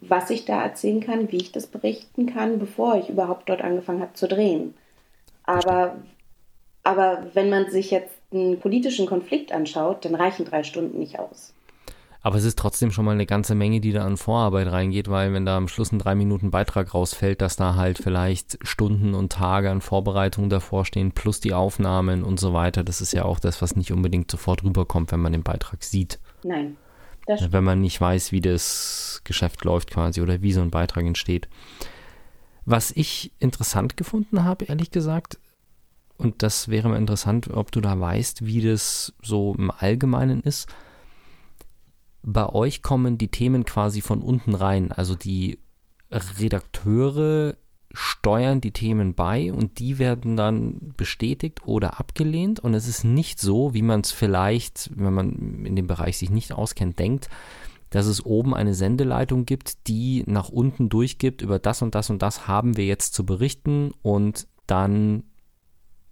was 0.00 0.30
ich 0.30 0.44
da 0.44 0.62
erzählen 0.62 1.00
kann, 1.00 1.30
wie 1.30 1.36
ich 1.36 1.52
das 1.52 1.66
berichten 1.66 2.26
kann, 2.26 2.58
bevor 2.58 2.96
ich 2.96 3.08
überhaupt 3.08 3.48
dort 3.48 3.60
angefangen 3.60 4.00
habe 4.00 4.14
zu 4.14 4.26
drehen. 4.26 4.74
Aber, 5.44 5.96
aber 6.84 7.26
wenn 7.34 7.50
man 7.50 7.70
sich 7.70 7.90
jetzt 7.90 8.16
einen 8.32 8.58
politischen 8.60 9.06
Konflikt 9.06 9.52
anschaut, 9.52 10.04
dann 10.04 10.14
reichen 10.14 10.44
drei 10.44 10.62
Stunden 10.62 10.98
nicht 10.98 11.18
aus. 11.18 11.54
Aber 12.20 12.36
es 12.36 12.44
ist 12.44 12.58
trotzdem 12.58 12.90
schon 12.90 13.04
mal 13.04 13.12
eine 13.12 13.26
ganze 13.26 13.54
Menge, 13.54 13.80
die 13.80 13.92
da 13.92 14.04
an 14.04 14.16
Vorarbeit 14.16 14.66
reingeht, 14.66 15.08
weil 15.08 15.32
wenn 15.32 15.46
da 15.46 15.56
am 15.56 15.68
Schluss 15.68 15.92
ein 15.92 15.98
drei 15.98 16.14
Minuten 16.14 16.50
Beitrag 16.50 16.92
rausfällt, 16.92 17.40
dass 17.40 17.56
da 17.56 17.76
halt 17.76 17.98
vielleicht 17.98 18.58
Stunden 18.66 19.14
und 19.14 19.32
Tage 19.32 19.70
an 19.70 19.80
Vorbereitung 19.80 20.50
davor 20.50 20.84
stehen, 20.84 21.12
plus 21.12 21.40
die 21.40 21.54
Aufnahmen 21.54 22.24
und 22.24 22.40
so 22.40 22.52
weiter. 22.52 22.82
Das 22.82 23.00
ist 23.00 23.12
ja 23.12 23.24
auch 23.24 23.38
das, 23.38 23.62
was 23.62 23.76
nicht 23.76 23.92
unbedingt 23.92 24.30
sofort 24.30 24.64
rüberkommt, 24.64 25.12
wenn 25.12 25.20
man 25.20 25.32
den 25.32 25.44
Beitrag 25.44 25.84
sieht. 25.84 26.18
Nein. 26.42 26.76
Wenn 27.28 27.64
man 27.64 27.80
nicht 27.80 28.00
weiß, 28.00 28.32
wie 28.32 28.40
das 28.40 29.20
Geschäft 29.24 29.64
läuft 29.64 29.90
quasi 29.90 30.20
oder 30.20 30.42
wie 30.42 30.52
so 30.52 30.60
ein 30.60 30.70
Beitrag 30.70 31.04
entsteht. 31.04 31.48
Was 32.64 32.90
ich 32.90 33.32
interessant 33.38 33.96
gefunden 33.96 34.44
habe, 34.44 34.66
ehrlich 34.66 34.90
gesagt, 34.90 35.38
und 36.16 36.42
das 36.42 36.68
wäre 36.68 36.88
mal 36.88 36.96
interessant, 36.96 37.48
ob 37.48 37.70
du 37.70 37.80
da 37.80 37.98
weißt, 37.98 38.44
wie 38.44 38.60
das 38.60 39.14
so 39.22 39.54
im 39.56 39.70
Allgemeinen 39.70 40.42
ist. 40.42 40.68
Bei 42.22 42.48
euch 42.48 42.82
kommen 42.82 43.16
die 43.16 43.28
Themen 43.28 43.64
quasi 43.64 44.00
von 44.00 44.20
unten 44.20 44.54
rein. 44.54 44.90
Also 44.90 45.14
die 45.14 45.60
Redakteure 46.10 47.56
steuern 47.92 48.60
die 48.60 48.72
Themen 48.72 49.14
bei 49.14 49.52
und 49.52 49.78
die 49.78 49.98
werden 49.98 50.36
dann 50.36 50.92
bestätigt 50.96 51.66
oder 51.66 51.98
abgelehnt. 51.98 52.60
Und 52.60 52.74
es 52.74 52.86
ist 52.86 53.04
nicht 53.04 53.40
so, 53.40 53.74
wie 53.74 53.82
man 53.82 54.00
es 54.00 54.12
vielleicht, 54.12 54.90
wenn 54.94 55.14
man 55.14 55.64
in 55.64 55.76
dem 55.76 55.86
Bereich 55.86 56.18
sich 56.18 56.30
nicht 56.30 56.52
auskennt, 56.52 56.98
denkt, 56.98 57.28
dass 57.90 58.06
es 58.06 58.24
oben 58.24 58.54
eine 58.54 58.74
Sendeleitung 58.74 59.46
gibt, 59.46 59.88
die 59.88 60.22
nach 60.26 60.50
unten 60.50 60.88
durchgibt, 60.88 61.40
über 61.40 61.58
das 61.58 61.80
und 61.80 61.94
das 61.94 62.10
und 62.10 62.20
das 62.20 62.46
haben 62.46 62.76
wir 62.76 62.84
jetzt 62.84 63.14
zu 63.14 63.24
berichten 63.24 63.92
und 64.02 64.46
dann 64.66 65.22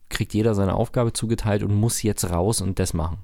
kriegt 0.09 0.33
jeder 0.33 0.55
seine 0.55 0.75
Aufgabe 0.75 1.12
zugeteilt 1.12 1.62
und 1.62 1.75
muss 1.75 2.03
jetzt 2.03 2.31
raus 2.31 2.62
und 2.62 2.79
das 2.79 2.95
machen. 2.95 3.19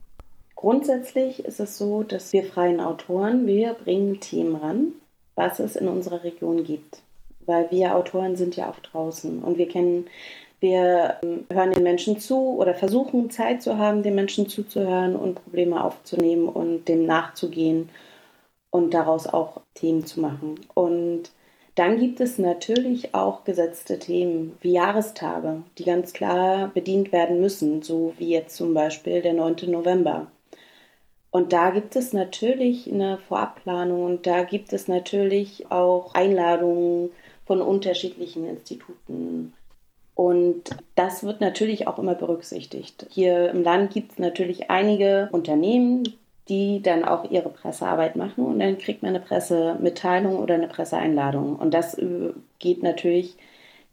Grundsätzlich 0.54 1.44
ist 1.44 1.60
es 1.60 1.78
so, 1.78 2.02
dass 2.02 2.32
wir 2.32 2.44
freien 2.44 2.80
Autoren, 2.80 3.46
wir 3.46 3.74
bringen 3.74 4.20
Themen 4.20 4.56
ran, 4.56 4.92
was 5.34 5.58
es 5.58 5.74
in 5.76 5.88
unserer 5.88 6.22
Region 6.22 6.64
gibt. 6.64 7.02
Weil 7.46 7.70
wir 7.70 7.96
Autoren 7.96 8.36
sind 8.36 8.56
ja 8.56 8.70
auch 8.70 8.78
draußen 8.80 9.42
und 9.42 9.58
wir 9.58 9.68
kennen, 9.68 10.06
wir 10.60 11.16
ähm, 11.22 11.44
hören 11.52 11.72
den 11.72 11.82
Menschen 11.82 12.20
zu 12.20 12.56
oder 12.56 12.74
versuchen 12.74 13.30
Zeit 13.30 13.62
zu 13.62 13.78
haben, 13.78 14.02
den 14.02 14.14
Menschen 14.14 14.48
zuzuhören 14.48 15.16
und 15.16 15.42
Probleme 15.42 15.82
aufzunehmen 15.82 16.48
und 16.48 16.86
dem 16.86 17.04
nachzugehen 17.04 17.88
und 18.70 18.94
daraus 18.94 19.26
auch 19.26 19.60
Themen 19.74 20.06
zu 20.06 20.20
machen. 20.20 20.60
Und 20.74 21.30
dann 21.74 21.98
gibt 21.98 22.20
es 22.20 22.38
natürlich 22.38 23.14
auch 23.14 23.44
gesetzte 23.44 23.98
Themen 23.98 24.56
wie 24.60 24.72
Jahrestage, 24.72 25.62
die 25.78 25.84
ganz 25.84 26.12
klar 26.12 26.70
bedient 26.74 27.12
werden 27.12 27.40
müssen, 27.40 27.82
so 27.82 28.12
wie 28.18 28.28
jetzt 28.28 28.56
zum 28.56 28.74
Beispiel 28.74 29.22
der 29.22 29.32
9. 29.32 29.70
November. 29.70 30.26
Und 31.30 31.54
da 31.54 31.70
gibt 31.70 31.96
es 31.96 32.12
natürlich 32.12 32.92
eine 32.92 33.16
Vorabplanung 33.16 34.04
und 34.04 34.26
da 34.26 34.42
gibt 34.44 34.72
es 34.74 34.86
natürlich 34.86 35.70
auch 35.70 36.14
Einladungen 36.14 37.10
von 37.52 37.60
unterschiedlichen 37.60 38.48
Instituten. 38.48 39.52
Und 40.14 40.70
das 40.94 41.22
wird 41.22 41.42
natürlich 41.42 41.86
auch 41.86 41.98
immer 41.98 42.14
berücksichtigt. 42.14 43.04
Hier 43.10 43.50
im 43.50 43.62
Land 43.62 43.92
gibt 43.92 44.12
es 44.12 44.18
natürlich 44.18 44.70
einige 44.70 45.28
Unternehmen, 45.32 46.16
die 46.48 46.80
dann 46.80 47.04
auch 47.04 47.30
ihre 47.30 47.50
Pressearbeit 47.50 48.16
machen 48.16 48.46
und 48.46 48.58
dann 48.58 48.78
kriegt 48.78 49.02
man 49.02 49.10
eine 49.10 49.20
Pressemitteilung 49.20 50.38
oder 50.38 50.54
eine 50.54 50.66
Presseeinladung. 50.66 51.56
Und 51.56 51.74
das 51.74 51.92
äh, 51.98 52.30
geht 52.58 52.82
natürlich, 52.82 53.36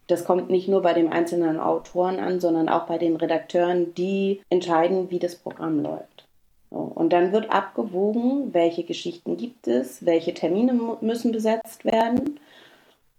das 0.08 0.24
kommt 0.24 0.50
nicht 0.50 0.70
nur 0.70 0.82
bei 0.82 0.94
dem 0.94 1.12
einzelnen 1.12 1.60
Autoren 1.60 2.18
an, 2.20 2.40
sondern 2.40 2.70
auch 2.70 2.86
bei 2.86 2.98
den 2.98 3.18
Redakteuren, 3.18 3.94
die 3.94 4.40
entscheiden, 4.50 5.12
wie 5.12 5.20
das 5.20 5.36
Programm 5.36 5.82
läuft. 5.84 6.26
So, 6.72 6.78
und 6.78 7.12
dann 7.12 7.34
wird 7.34 7.50
abgewogen, 7.50 8.54
welche 8.54 8.86
Geschichten 8.86 9.36
gibt 9.36 9.68
es, 9.68 10.06
welche 10.06 10.34
Termine 10.34 10.80
müssen 11.02 11.34
besetzt 11.34 11.84
werden 11.84 12.40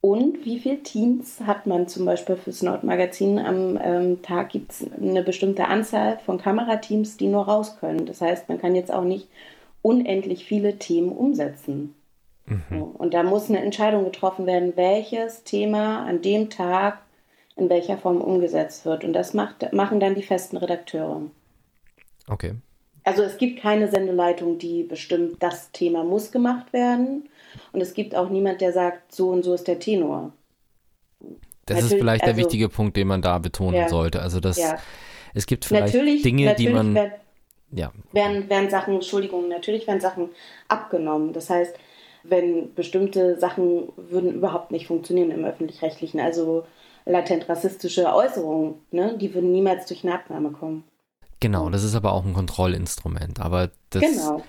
und 0.00 0.46
wie 0.46 0.58
viele 0.58 0.82
Teams 0.82 1.40
hat 1.40 1.66
man 1.66 1.86
zum 1.86 2.06
Beispiel 2.06 2.36
fürs 2.36 2.62
Nordmagazin? 2.62 3.38
Am 3.38 3.78
ähm, 3.82 4.22
Tag 4.22 4.48
gibt 4.50 4.72
es 4.72 4.86
eine 4.98 5.22
bestimmte 5.22 5.66
Anzahl 5.66 6.18
von 6.24 6.38
Kamerateams, 6.38 7.18
die 7.18 7.26
nur 7.26 7.44
raus 7.44 7.76
können. 7.78 8.06
Das 8.06 8.22
heißt, 8.22 8.48
man 8.48 8.58
kann 8.58 8.74
jetzt 8.74 8.92
auch 8.92 9.04
nicht 9.04 9.28
unendlich 9.82 10.46
viele 10.46 10.78
Themen 10.78 11.12
umsetzen. 11.12 11.94
Mhm. 12.46 12.82
Und 12.82 13.12
da 13.12 13.22
muss 13.22 13.50
eine 13.50 13.60
Entscheidung 13.60 14.04
getroffen 14.04 14.46
werden, 14.46 14.72
welches 14.76 15.44
Thema 15.44 16.04
an 16.06 16.22
dem 16.22 16.48
Tag 16.48 16.98
in 17.56 17.68
welcher 17.68 17.98
Form 17.98 18.22
umgesetzt 18.22 18.86
wird. 18.86 19.04
Und 19.04 19.12
das 19.12 19.34
macht, 19.34 19.70
machen 19.74 20.00
dann 20.00 20.14
die 20.14 20.22
festen 20.22 20.56
Redakteure. 20.56 21.22
Okay. 22.26 22.54
Also 23.04 23.22
es 23.22 23.36
gibt 23.36 23.60
keine 23.60 23.88
Sendeleitung, 23.88 24.58
die 24.58 24.82
bestimmt, 24.82 25.42
das 25.42 25.72
Thema 25.72 26.04
muss 26.04 26.32
gemacht 26.32 26.72
werden, 26.72 27.28
und 27.72 27.80
es 27.80 27.94
gibt 27.94 28.14
auch 28.14 28.28
niemand, 28.28 28.60
der 28.60 28.72
sagt, 28.72 29.12
so 29.12 29.30
und 29.30 29.42
so 29.42 29.54
ist 29.54 29.68
der 29.68 29.78
Tenor. 29.78 30.32
Das 31.66 31.76
natürlich, 31.76 31.92
ist 31.92 31.98
vielleicht 31.98 32.22
der 32.22 32.28
also, 32.30 32.40
wichtige 32.40 32.68
Punkt, 32.68 32.96
den 32.96 33.06
man 33.06 33.22
da 33.22 33.38
betonen 33.38 33.74
ja, 33.74 33.88
sollte. 33.88 34.20
Also 34.20 34.40
dass 34.40 34.58
ja. 34.58 34.76
es 35.34 35.46
gibt 35.46 35.64
vielleicht 35.64 35.94
natürlich, 35.94 36.22
Dinge, 36.22 36.46
natürlich 36.46 36.68
die 36.68 36.74
man. 36.74 36.94
Werden, 36.94 37.12
ja. 37.72 37.92
werden, 38.12 38.48
werden 38.50 38.70
Sachen, 38.70 38.94
Entschuldigung, 38.94 39.48
natürlich 39.48 39.86
werden 39.86 40.00
Sachen 40.00 40.30
abgenommen. 40.68 41.32
Das 41.32 41.48
heißt, 41.48 41.74
wenn 42.24 42.74
bestimmte 42.74 43.38
Sachen 43.38 43.92
würden 43.96 44.34
überhaupt 44.34 44.72
nicht 44.72 44.88
funktionieren 44.88 45.30
im 45.30 45.44
öffentlich-rechtlichen, 45.44 46.20
also 46.20 46.64
latent 47.06 47.48
rassistische 47.48 48.12
Äußerungen, 48.12 48.74
ne, 48.90 49.16
die 49.16 49.32
würden 49.32 49.52
niemals 49.52 49.86
durch 49.86 50.04
eine 50.04 50.14
Abnahme 50.14 50.50
kommen. 50.50 50.84
Genau, 51.38 51.70
das 51.70 51.84
ist 51.84 51.94
aber 51.94 52.12
auch 52.12 52.24
ein 52.24 52.34
Kontrollinstrument. 52.34 53.40
Aber 53.40 53.70
das, 53.90 54.02
genau 54.02 54.42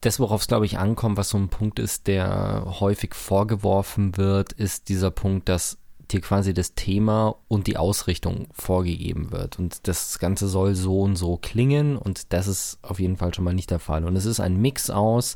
das, 0.00 0.20
worauf 0.20 0.42
es, 0.42 0.46
glaube 0.48 0.66
ich, 0.66 0.78
ankommt, 0.78 1.16
was 1.16 1.30
so 1.30 1.38
ein 1.38 1.48
Punkt 1.48 1.78
ist, 1.78 2.06
der 2.06 2.64
häufig 2.80 3.14
vorgeworfen 3.14 4.16
wird, 4.16 4.52
ist 4.52 4.88
dieser 4.88 5.10
Punkt, 5.10 5.48
dass 5.48 5.78
dir 6.10 6.20
quasi 6.20 6.54
das 6.54 6.74
Thema 6.74 7.36
und 7.48 7.66
die 7.66 7.76
Ausrichtung 7.76 8.48
vorgegeben 8.52 9.30
wird. 9.30 9.58
Und 9.58 9.86
das 9.88 10.18
Ganze 10.18 10.48
soll 10.48 10.74
so 10.74 11.02
und 11.02 11.16
so 11.16 11.36
klingen 11.36 11.96
und 11.96 12.32
das 12.32 12.46
ist 12.46 12.78
auf 12.82 13.00
jeden 13.00 13.16
Fall 13.16 13.34
schon 13.34 13.44
mal 13.44 13.54
nicht 13.54 13.70
der 13.70 13.78
Fall. 13.78 14.04
Und 14.04 14.16
es 14.16 14.24
ist 14.24 14.40
ein 14.40 14.60
Mix 14.60 14.88
aus, 14.88 15.34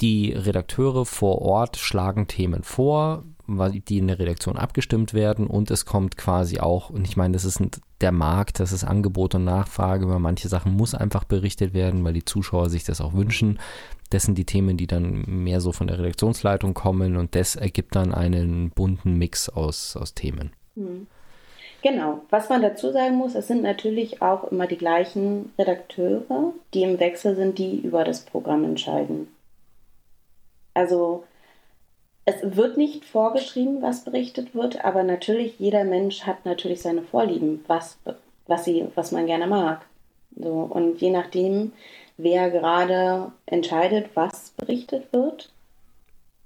die 0.00 0.32
Redakteure 0.32 1.04
vor 1.04 1.42
Ort 1.42 1.76
schlagen 1.76 2.28
Themen 2.28 2.62
vor, 2.62 3.24
die 3.88 3.98
in 3.98 4.08
der 4.08 4.18
Redaktion 4.18 4.56
abgestimmt 4.56 5.14
werden 5.14 5.46
und 5.46 5.70
es 5.70 5.86
kommt 5.86 6.16
quasi 6.16 6.58
auch, 6.60 6.90
und 6.90 7.06
ich 7.06 7.16
meine, 7.16 7.32
das 7.32 7.44
ist 7.44 7.60
der 8.00 8.12
Markt, 8.12 8.60
das 8.60 8.72
ist 8.72 8.84
Angebot 8.84 9.34
und 9.34 9.44
Nachfrage, 9.44 10.04
über 10.04 10.18
manche 10.18 10.48
Sachen 10.48 10.72
muss 10.76 10.94
einfach 10.94 11.24
berichtet 11.24 11.74
werden, 11.74 12.04
weil 12.04 12.12
die 12.12 12.24
Zuschauer 12.24 12.68
sich 12.70 12.84
das 12.84 13.00
auch 13.00 13.14
wünschen. 13.14 13.58
Das 14.10 14.24
sind 14.24 14.36
die 14.36 14.44
Themen, 14.44 14.76
die 14.76 14.86
dann 14.86 15.24
mehr 15.26 15.60
so 15.60 15.72
von 15.72 15.86
der 15.86 15.98
Redaktionsleitung 15.98 16.74
kommen 16.74 17.16
und 17.16 17.34
das 17.34 17.56
ergibt 17.56 17.96
dann 17.96 18.12
einen 18.12 18.70
bunten 18.70 19.16
Mix 19.16 19.48
aus, 19.48 19.96
aus 19.96 20.14
Themen. 20.14 20.52
Hm. 20.74 21.06
Genau. 21.82 22.22
Was 22.30 22.48
man 22.48 22.62
dazu 22.62 22.92
sagen 22.92 23.16
muss, 23.16 23.34
es 23.34 23.48
sind 23.48 23.62
natürlich 23.62 24.22
auch 24.22 24.44
immer 24.44 24.68
die 24.68 24.78
gleichen 24.78 25.52
Redakteure, 25.58 26.52
die 26.72 26.84
im 26.84 27.00
Wechsel 27.00 27.34
sind, 27.34 27.58
die 27.58 27.80
über 27.80 28.04
das 28.04 28.24
Programm 28.24 28.64
entscheiden. 28.64 29.28
Also 30.74 31.24
es 32.24 32.56
wird 32.56 32.76
nicht 32.76 33.04
vorgeschrieben, 33.04 33.82
was 33.82 34.04
berichtet 34.04 34.54
wird, 34.54 34.84
aber 34.84 35.02
natürlich 35.02 35.58
jeder 35.58 35.84
Mensch 35.84 36.22
hat 36.22 36.44
natürlich 36.44 36.82
seine 36.82 37.02
Vorlieben, 37.02 37.64
was, 37.66 37.98
was, 38.46 38.64
sie, 38.64 38.86
was 38.94 39.12
man 39.12 39.26
gerne 39.26 39.46
mag. 39.46 39.84
So, 40.36 40.50
und 40.50 41.00
je 41.00 41.10
nachdem, 41.10 41.72
wer 42.16 42.50
gerade 42.50 43.32
entscheidet, 43.46 44.10
was 44.14 44.50
berichtet 44.56 45.12
wird, 45.12 45.50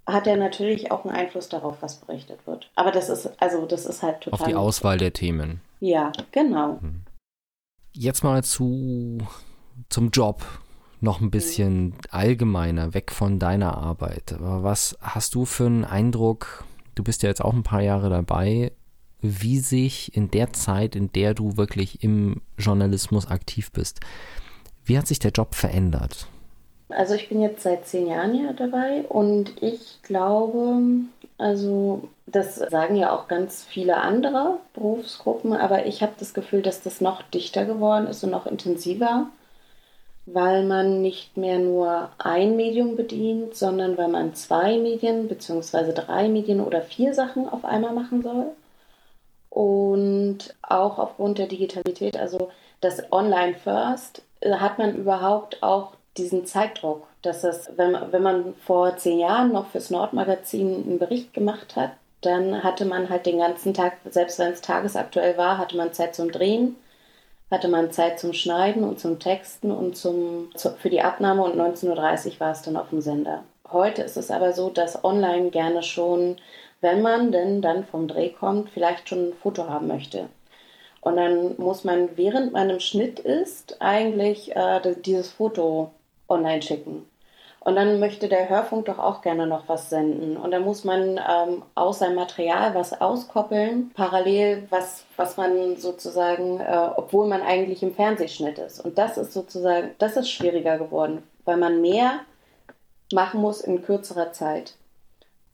hat 0.07 0.27
er 0.27 0.37
natürlich 0.37 0.91
auch 0.91 1.05
einen 1.05 1.15
Einfluss 1.15 1.49
darauf, 1.49 1.77
was 1.81 1.97
berichtet 1.97 2.39
wird. 2.47 2.71
Aber 2.75 2.93
das 2.93 3.09
ist, 3.09 3.31
also 3.43 3.67
das 3.67 3.87
ist 3.87 4.03
halt 4.03 4.23
total. 4.23 4.41
Auf 4.41 4.47
die 4.47 4.55
Auswahl 4.55 4.99
der 4.99 5.13
Themen. 5.13 5.61
Ja, 5.81 6.13
genau. 6.33 6.79
Hm. 6.81 7.03
Jetzt 7.93 8.25
mal 8.25 8.43
zu 8.45 9.19
zum 9.89 10.11
Job 10.11 10.43
noch 11.01 11.21
ein 11.21 11.31
bisschen 11.31 11.95
allgemeiner, 12.11 12.95
weg 12.95 13.13
von 13.13 13.39
deiner 13.39 13.77
Arbeit. 13.77 14.35
Was 14.39 14.97
hast 15.01 15.35
du 15.35 15.45
für 15.45 15.67
einen 15.67 15.85
Eindruck? 15.85 16.65
Du 16.95 17.03
bist 17.03 17.23
ja 17.23 17.29
jetzt 17.29 17.45
auch 17.45 17.53
ein 17.53 17.63
paar 17.63 17.83
Jahre 17.83 18.09
dabei, 18.09 18.73
wie 19.21 19.59
sich 19.59 20.17
in 20.17 20.31
der 20.31 20.53
Zeit, 20.53 20.97
in 20.97 21.13
der 21.13 21.35
du 21.35 21.57
wirklich 21.57 22.03
im 22.03 22.41
Journalismus 22.59 23.29
aktiv 23.29 23.73
bist, 23.73 24.01
wie 24.85 24.97
hat 24.97 25.07
sich 25.07 25.19
der 25.19 25.33
Job 25.33 25.55
verändert? 25.55 26.29
Also 26.89 27.15
ich 27.15 27.29
bin 27.29 27.43
jetzt 27.43 27.63
seit 27.63 27.87
zehn 27.87 28.07
Jahren 28.07 28.33
hier 28.33 28.53
dabei 28.53 29.03
und 29.09 29.61
ich 29.61 29.99
glaube, 30.03 30.81
also 31.37 32.09
das 32.27 32.57
sagen 32.57 32.95
ja 32.95 33.13
auch 33.13 33.27
ganz 33.27 33.65
viele 33.65 33.97
andere 33.97 34.59
Berufsgruppen, 34.73 35.53
aber 35.53 35.87
ich 35.87 36.03
habe 36.03 36.13
das 36.19 36.33
Gefühl, 36.33 36.63
dass 36.63 36.83
das 36.83 37.01
noch 37.01 37.23
dichter 37.23 37.65
geworden 37.65 38.07
ist 38.07 38.23
und 38.23 38.31
noch 38.31 38.47
intensiver 38.47 39.27
weil 40.27 40.65
man 40.65 41.03
nicht 41.03 41.37
mehr 41.37 41.59
nur 41.59 42.11
ein 42.19 42.57
Medium 42.57 42.97
bedient, 42.97 43.55
sondern 43.55 43.97
weil 43.97 44.09
man 44.09 44.35
zwei 44.35 44.77
Medien 44.79 45.29
bzw. 45.29 45.93
drei 45.93 46.29
Medien 46.29 46.61
oder 46.61 46.83
vier 46.83 47.15
Sachen 47.15 47.49
auf 47.49 47.65
einmal 47.65 47.93
machen 47.93 48.23
soll. 48.23 48.47
Und 49.51 50.55
auch 50.63 50.99
aufgrund 50.99 51.39
der 51.39 51.47
Digitalität, 51.47 52.17
also 52.19 52.51
das 52.81 53.11
Online 53.13 53.55
First, 53.55 54.23
äh, 54.41 54.53
hat 54.57 54.79
man 54.79 54.97
überhaupt 54.97 55.63
auch 55.63 55.93
diesen 56.17 56.45
Zeitdruck, 56.45 57.07
dass 57.23 57.45
es, 57.45 57.71
wenn, 57.77 57.97
wenn 58.11 58.23
man 58.23 58.55
vor 58.67 58.97
zehn 58.97 59.19
Jahren 59.19 59.53
noch 59.53 59.69
fürs 59.69 59.91
Nordmagazin 59.91 60.85
einen 60.87 60.99
Bericht 60.99 61.33
gemacht 61.35 61.77
hat, 61.77 61.93
dann 62.21 62.65
hatte 62.65 62.85
man 62.85 63.09
halt 63.09 63.27
den 63.27 63.39
ganzen 63.39 63.75
Tag, 63.75 63.95
selbst 64.11 64.39
wenn 64.39 64.53
es 64.53 64.61
tagesaktuell 64.61 65.37
war, 65.37 65.59
hatte 65.59 65.77
man 65.77 65.93
Zeit 65.93 66.15
zum 66.15 66.33
Drehen, 66.33 66.77
hatte 67.51 67.69
man 67.69 67.91
Zeit 67.91 68.19
zum 68.19 68.33
Schneiden 68.33 68.85
und 68.85 68.99
zum 68.99 69.19
Texten 69.19 69.71
und 69.71 69.97
zum, 69.97 70.51
zu, 70.55 70.71
für 70.73 70.91
die 70.91 71.03
Abnahme 71.03 71.43
und 71.45 71.57
19.30 71.57 72.33
Uhr 72.35 72.41
war 72.41 72.53
es 72.53 72.63
dann 72.63 72.77
auf 72.77 72.91
dem 72.91 73.01
Sender. 73.01 73.45
Heute 73.71 74.03
ist 74.03 74.17
es 74.17 74.31
aber 74.31 74.53
so, 74.53 74.71
dass 74.71 75.05
online 75.05 75.51
gerne 75.51 75.83
schon, 75.83 76.37
wenn 76.81 77.03
man 77.03 77.33
denn 77.33 77.63
dann 77.63 77.85
vom 77.85 78.09
Dreh 78.09 78.31
kommt, 78.31 78.71
vielleicht 78.71 79.09
schon 79.09 79.31
ein 79.31 79.35
Foto 79.35 79.69
haben 79.69 79.87
möchte. 79.87 80.29
Und 81.01 81.17
dann 81.17 81.57
muss 81.59 81.85
man, 81.85 82.17
während 82.17 82.53
man 82.53 82.69
im 82.69 82.81
Schnitt 82.81 83.21
ist, 83.21 83.81
eigentlich 83.81 84.57
äh, 84.57 84.81
dieses 85.05 85.31
Foto 85.31 85.93
online 86.29 86.63
schicken. 86.63 87.07
Und 87.67 87.75
dann 87.75 87.99
möchte 87.99 88.29
der 88.29 88.49
Hörfunk 88.49 88.87
doch 88.87 89.01
auch 89.01 89.23
gerne 89.23 89.45
noch 89.45 89.69
was 89.69 89.91
senden. 89.91 90.37
Und 90.37 90.53
dann 90.53 90.63
muss 90.63 90.85
man 90.85 91.19
ähm, 91.19 91.65
aus 91.75 91.99
seinem 91.99 92.15
Material 92.15 92.77
was 92.77 93.01
auskoppeln, 93.01 93.91
parallel, 93.93 94.69
was, 94.71 95.03
was 95.17 95.37
man 95.37 95.77
sozusagen, 95.77 96.61
äh, 96.61 96.91
obwohl 96.95 97.27
man 97.27 97.43
eigentlich 97.43 97.83
im 97.83 97.93
Fernsehschnitt 97.93 98.61
ist. 98.61 98.79
Und 98.79 98.99
das 98.99 99.19
ist 99.19 99.33
sozusagen, 99.33 99.91
das 99.99 100.17
ist 100.17 100.31
schwieriger 100.31 100.79
geworden, 100.79 101.25
weil 101.45 101.57
man 101.57 101.81
mehr 101.81 102.21
machen 103.13 103.41
muss 103.41 103.63
in 103.63 103.83
kürzerer 103.83 104.31
Zeit. 104.31 104.75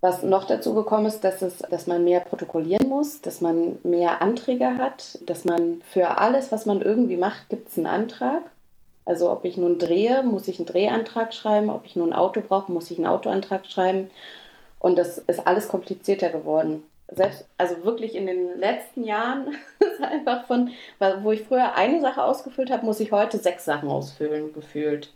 Was 0.02 0.22
noch 0.22 0.44
dazu 0.44 0.74
gekommen 0.74 1.06
ist, 1.06 1.24
dass, 1.24 1.40
es, 1.40 1.60
dass 1.70 1.86
man 1.86 2.04
mehr 2.04 2.20
protokollieren 2.20 2.90
muss, 2.90 3.22
dass 3.22 3.40
man 3.40 3.78
mehr 3.84 4.20
Anträge 4.20 4.76
hat, 4.76 5.18
dass 5.24 5.46
man 5.46 5.80
für 5.90 6.18
alles, 6.18 6.52
was 6.52 6.66
man 6.66 6.82
irgendwie 6.82 7.16
macht, 7.16 7.48
gibt 7.48 7.70
es 7.70 7.78
einen 7.78 7.86
Antrag. 7.86 8.42
Also 9.04 9.30
ob 9.30 9.44
ich 9.44 9.56
nun 9.56 9.78
drehe, 9.78 10.22
muss 10.22 10.48
ich 10.48 10.58
einen 10.58 10.66
Drehantrag 10.66 11.34
schreiben, 11.34 11.70
ob 11.70 11.84
ich 11.86 11.96
nun 11.96 12.12
ein 12.12 12.18
Auto 12.18 12.40
brauche, 12.40 12.70
muss 12.70 12.90
ich 12.90 12.98
einen 12.98 13.06
Autoantrag 13.06 13.66
schreiben. 13.66 14.10
Und 14.78 14.96
das 14.96 15.18
ist 15.18 15.46
alles 15.46 15.68
komplizierter 15.68 16.28
geworden. 16.28 16.84
Selbst, 17.08 17.46
also 17.58 17.84
wirklich 17.84 18.14
in 18.14 18.26
den 18.26 18.58
letzten 18.58 19.04
Jahren 19.04 19.48
ist 19.80 20.02
einfach 20.02 20.46
von, 20.46 20.70
wo 21.22 21.32
ich 21.32 21.42
früher 21.42 21.74
eine 21.74 22.00
Sache 22.00 22.22
ausgefüllt 22.22 22.70
habe, 22.70 22.86
muss 22.86 23.00
ich 23.00 23.12
heute 23.12 23.38
sechs 23.38 23.64
Sachen 23.64 23.88
ausfüllen, 23.88 24.52
gefühlt. 24.52 25.12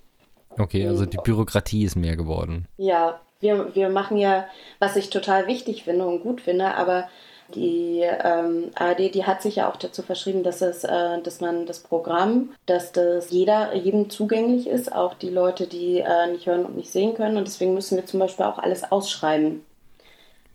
Okay, 0.58 0.86
also 0.86 1.06
die 1.06 1.18
Bürokratie 1.18 1.84
ist 1.84 1.96
mehr 1.96 2.16
geworden. 2.16 2.66
Ja, 2.76 3.20
wir, 3.40 3.74
wir 3.74 3.88
machen 3.88 4.16
ja, 4.16 4.46
was 4.78 4.96
ich 4.96 5.10
total 5.10 5.46
wichtig 5.46 5.84
finde 5.84 6.06
und 6.06 6.22
gut 6.22 6.40
finde, 6.40 6.74
aber 6.74 7.08
die 7.54 8.00
ähm, 8.02 8.70
ARD, 8.74 9.14
die 9.14 9.24
hat 9.24 9.42
sich 9.42 9.56
ja 9.56 9.70
auch 9.70 9.76
dazu 9.76 10.02
verschrieben, 10.02 10.42
dass 10.42 10.62
es, 10.62 10.84
äh, 10.84 11.20
dass 11.22 11.40
man 11.40 11.66
das 11.66 11.80
Programm, 11.80 12.50
dass 12.66 12.92
das 12.92 13.30
jeder, 13.30 13.74
jedem 13.74 14.10
zugänglich 14.10 14.66
ist, 14.66 14.92
auch 14.92 15.14
die 15.14 15.30
Leute, 15.30 15.66
die 15.66 16.00
äh, 16.00 16.30
nicht 16.30 16.46
hören 16.46 16.64
und 16.64 16.76
nicht 16.76 16.90
sehen 16.90 17.14
können. 17.14 17.36
Und 17.36 17.46
deswegen 17.46 17.74
müssen 17.74 17.96
wir 17.96 18.06
zum 18.06 18.20
Beispiel 18.20 18.46
auch 18.46 18.58
alles 18.58 18.90
ausschreiben. 18.90 19.64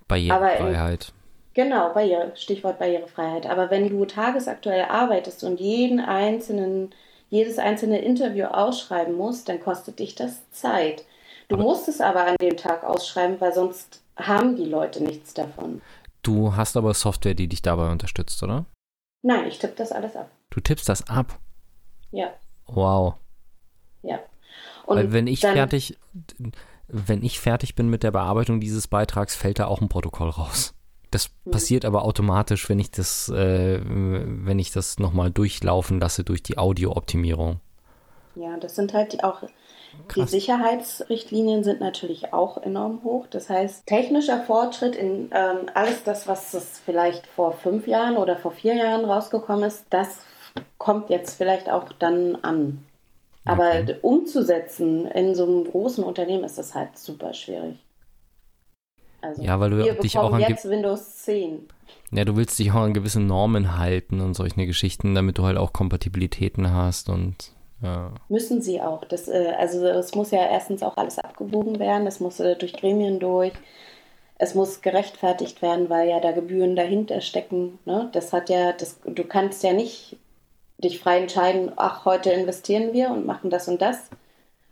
Barrierefreiheit. 0.08 1.14
Genau, 1.54 1.94
Barriere, 1.94 2.32
Stichwort 2.36 2.80
Barrierefreiheit. 2.80 3.46
Aber 3.46 3.70
wenn 3.70 3.90
du 3.90 4.06
tagesaktuell 4.06 4.86
arbeitest 4.86 5.44
und 5.44 5.60
jeden 5.60 6.00
einzelnen, 6.00 6.94
jedes 7.30 7.60
einzelne 7.60 8.02
Interview 8.02 8.46
ausschreiben 8.46 9.16
musst, 9.16 9.50
dann 9.50 9.62
kostet 9.62 10.00
dich 10.00 10.16
das 10.16 10.50
Zeit. 10.52 11.04
Du 11.50 11.56
aber 11.56 11.64
musst 11.64 11.90
es 11.90 12.00
aber 12.00 12.26
an 12.26 12.36
dem 12.42 12.56
Tag 12.56 12.86
ausschreiben, 12.86 13.42
weil 13.42 13.54
sonst 13.54 14.02
haben 14.16 14.56
die 14.56 14.66
Leute 14.66 15.04
nichts 15.04 15.34
davon. 15.34 15.82
Du 16.22 16.56
hast 16.56 16.78
aber 16.78 16.94
Software, 16.94 17.34
die 17.34 17.48
dich 17.48 17.62
dabei 17.62 17.92
unterstützt, 17.92 18.42
oder? 18.44 18.66
Nein, 19.24 19.48
ich 19.48 19.60
tippe 19.60 19.76
das 19.76 19.92
alles 19.92 20.16
ab. 20.16 20.30
Du 20.50 20.60
tippst 20.60 20.88
das 20.90 21.08
ab? 21.08 21.40
Ja. 22.12 22.34
Wow. 22.68 23.16
Ja. 24.04 24.20
Und 24.86 24.98
Weil 24.98 25.12
wenn 25.14 25.28
ich 25.28 25.42
fertig, 25.42 25.98
wenn 26.88 27.24
ich 27.24 27.40
fertig 27.40 27.76
bin 27.76 27.90
mit 27.90 28.04
der 28.04 28.12
Bearbeitung 28.12 28.60
dieses 28.60 28.88
Beitrags, 28.88 29.36
fällt 29.36 29.60
da 29.60 29.68
auch 29.68 29.82
ein 29.82 29.90
Protokoll 29.90 30.30
raus. 30.30 30.74
Das 31.12 31.30
mhm. 31.46 31.52
passiert 31.52 31.86
aber 31.86 32.04
automatisch, 32.04 32.70
wenn 32.70 32.80
ich 32.80 32.92
das, 32.92 33.30
äh, 33.30 33.80
wenn 33.84 34.60
ich 34.60 34.72
das 34.72 35.00
nochmal 35.00 35.32
durchlaufen 35.32 36.00
lasse 36.00 36.24
durch 36.24 36.42
die 36.44 36.58
Audiooptimierung. 36.58 37.60
Ja, 38.36 38.58
das 38.58 38.76
sind 38.76 38.94
halt 38.94 39.24
auch 39.24 39.44
Krass. 40.08 40.30
Die 40.30 40.38
Sicherheitsrichtlinien 40.40 41.64
sind 41.64 41.82
natürlich 41.82 42.34
auch 42.34 42.58
enorm 42.62 43.04
hoch. 43.04 43.28
Das 43.30 43.50
heißt, 43.50 43.86
technischer 43.86 44.42
Fortschritt 44.42 44.96
in 44.96 45.30
ähm, 45.34 45.70
alles 45.74 46.04
das, 46.04 46.28
was 46.28 46.54
es 46.54 46.82
vielleicht 46.86 47.28
vor 47.28 47.54
fünf 47.54 47.88
Jahren 47.88 48.18
oder 48.18 48.38
vor 48.38 48.52
vier 48.52 48.76
Jahren 48.76 49.06
rausgekommen 49.06 49.66
ist, 49.66 49.86
das 49.90 50.22
kommt 50.78 51.10
jetzt 51.10 51.36
vielleicht 51.36 51.70
auch 51.70 51.92
dann 52.00 52.38
an. 52.38 52.86
Aber 53.44 53.70
okay. 53.70 53.96
umzusetzen 54.02 55.08
in 55.08 55.36
so 55.36 55.46
einem 55.46 55.64
großen 55.66 56.04
Unternehmen 56.04 56.44
ist 56.44 56.58
das 56.58 56.76
halt 56.76 56.98
super 56.98 57.34
schwierig. 57.34 57.78
Also, 59.22 59.42
ja, 59.42 59.60
weil 59.60 59.72
du 59.72 59.78
wir 59.78 59.94
dich 59.96 60.18
auch 60.18 60.34
an 60.34 60.42
jetzt 60.42 60.68
Windows 60.68 61.18
10. 61.18 61.68
Ja, 62.12 62.26
du 62.26 62.36
willst 62.36 62.58
dich 62.60 62.72
auch 62.72 62.82
an 62.82 62.94
gewissen 62.94 63.28
Normen 63.28 63.78
halten 63.78 64.20
und 64.20 64.36
solche 64.36 64.66
Geschichten, 64.66 65.16
damit 65.16 65.38
du 65.38 65.44
halt 65.44 65.58
auch 65.58 65.74
Kompatibilitäten 65.74 66.72
hast 66.72 67.10
und 67.10 67.52
ja. 67.82 68.12
Müssen 68.30 68.62
sie 68.62 68.82
auch. 68.82 69.06
Das, 69.06 69.28
äh, 69.28 69.54
also 69.58 69.86
es 69.88 70.14
muss 70.16 70.32
ja 70.32 70.46
erstens 70.46 70.84
auch 70.84 70.98
alles 70.98 71.20
abgewogen 71.20 71.80
werden, 71.80 72.08
es 72.08 72.20
muss 72.20 72.40
äh, 72.40 72.56
durch 72.56 72.74
Gremien 72.74 73.20
durch, 73.20 73.54
es 74.38 74.56
muss 74.56 74.82
gerechtfertigt 74.82 75.62
werden, 75.62 75.90
weil 75.90 76.10
ja 76.10 76.20
da 76.20 76.32
Gebühren 76.32 76.76
dahinter 76.76 77.22
stecken. 77.22 77.80
Ne? 77.86 78.10
Das 78.14 78.34
hat 78.34 78.50
ja, 78.50 78.74
das, 78.74 79.00
du 79.06 79.24
kannst 79.24 79.64
ja 79.64 79.74
nicht 79.74 80.18
dich 80.78 81.00
frei 81.00 81.20
entscheiden, 81.20 81.72
ach, 81.76 82.06
heute 82.06 82.32
investieren 82.32 82.94
wir 82.94 83.12
und 83.12 83.26
machen 83.26 83.50
das 83.50 83.68
und 83.68 83.82
das 83.82 84.10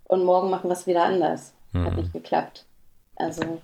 und 0.04 0.24
morgen 0.24 0.50
machen 0.50 0.68
wir 0.68 0.74
es 0.74 0.86
wieder 0.86 1.04
anders. 1.04 1.54
Mhm. 1.72 1.86
Hat 1.86 1.96
nicht 1.96 2.12
geklappt. 2.12 2.64
Also 3.16 3.60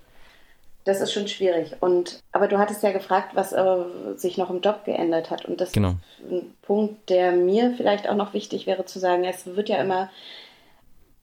das 0.87 1.01
ist 1.01 1.13
schon 1.13 1.29
schwierig. 1.29 1.77
Und 1.81 2.21
aber 2.33 2.47
du 2.47 2.59
hattest 2.59 2.83
ja 2.83 2.93
gefragt, 2.93 3.35
was 3.35 3.53
äh, 3.53 3.85
sich 4.15 4.39
noch 4.39 4.51
im 4.51 4.61
Job 4.61 4.85
geändert 4.85 5.31
hat. 5.31 5.45
Und 5.45 5.61
das 5.61 5.73
genau. 5.73 5.91
ist 5.91 6.31
ein 6.31 6.55
Punkt, 6.63 7.11
der 7.11 7.33
mir 7.33 7.75
vielleicht 7.77 8.09
auch 8.09 8.15
noch 8.15 8.33
wichtig 8.33 8.67
wäre 8.67 8.85
zu 8.85 8.99
sagen. 8.99 9.25
Es 9.25 9.47
wird 9.47 9.69
ja 9.69 9.79
immer 9.79 10.11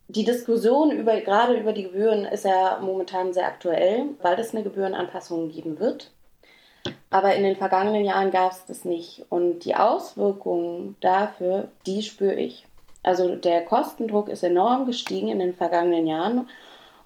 die 0.10 0.26
Diskussion 0.26 0.92
über 0.92 1.20
gerade 1.22 1.56
über 1.56 1.72
die 1.72 1.84
Gebühren 1.84 2.26
ist 2.26 2.46
ja 2.46 2.78
momentan 2.82 3.34
sehr 3.34 3.48
aktuell, 3.48 4.10
weil 4.22 4.38
es 4.38 4.54
eine 4.54 4.64
Gebührenanpassung 4.64 5.50
geben 5.50 5.80
wird. 5.80 6.12
Aber 7.10 7.34
in 7.34 7.44
den 7.44 7.56
vergangenen 7.56 8.04
Jahren 8.04 8.32
gab 8.32 8.52
es 8.52 8.66
das 8.66 8.84
nicht. 8.84 9.26
Und 9.30 9.60
die 9.60 9.76
Auswirkungen 9.76 10.98
dafür, 11.00 11.70
die 11.86 12.04
spüre 12.04 12.36
ich. 12.36 12.66
Also 13.02 13.36
der 13.36 13.64
Kostendruck 13.64 14.28
ist 14.28 14.44
enorm 14.44 14.86
gestiegen 14.86 15.30
in 15.30 15.40
den 15.40 15.54
vergangenen 15.54 16.06
Jahren. 16.06 16.50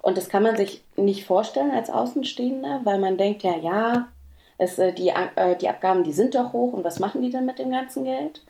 Und 0.00 0.16
das 0.16 0.28
kann 0.28 0.42
man 0.42 0.56
sich 0.56 0.84
nicht 0.96 1.26
vorstellen 1.26 1.70
als 1.70 1.90
Außenstehender, 1.90 2.80
weil 2.84 2.98
man 2.98 3.16
denkt, 3.18 3.42
ja, 3.42 3.56
ja, 3.56 4.08
es, 4.58 4.78
äh, 4.78 4.92
die, 4.92 5.08
äh, 5.08 5.56
die 5.56 5.68
Abgaben, 5.68 6.04
die 6.04 6.12
sind 6.12 6.34
doch 6.34 6.52
hoch 6.52 6.72
und 6.72 6.84
was 6.84 6.98
machen 6.98 7.22
die 7.22 7.30
denn 7.30 7.46
mit 7.46 7.58
dem 7.58 7.70
ganzen 7.70 8.04
Geld? 8.04 8.42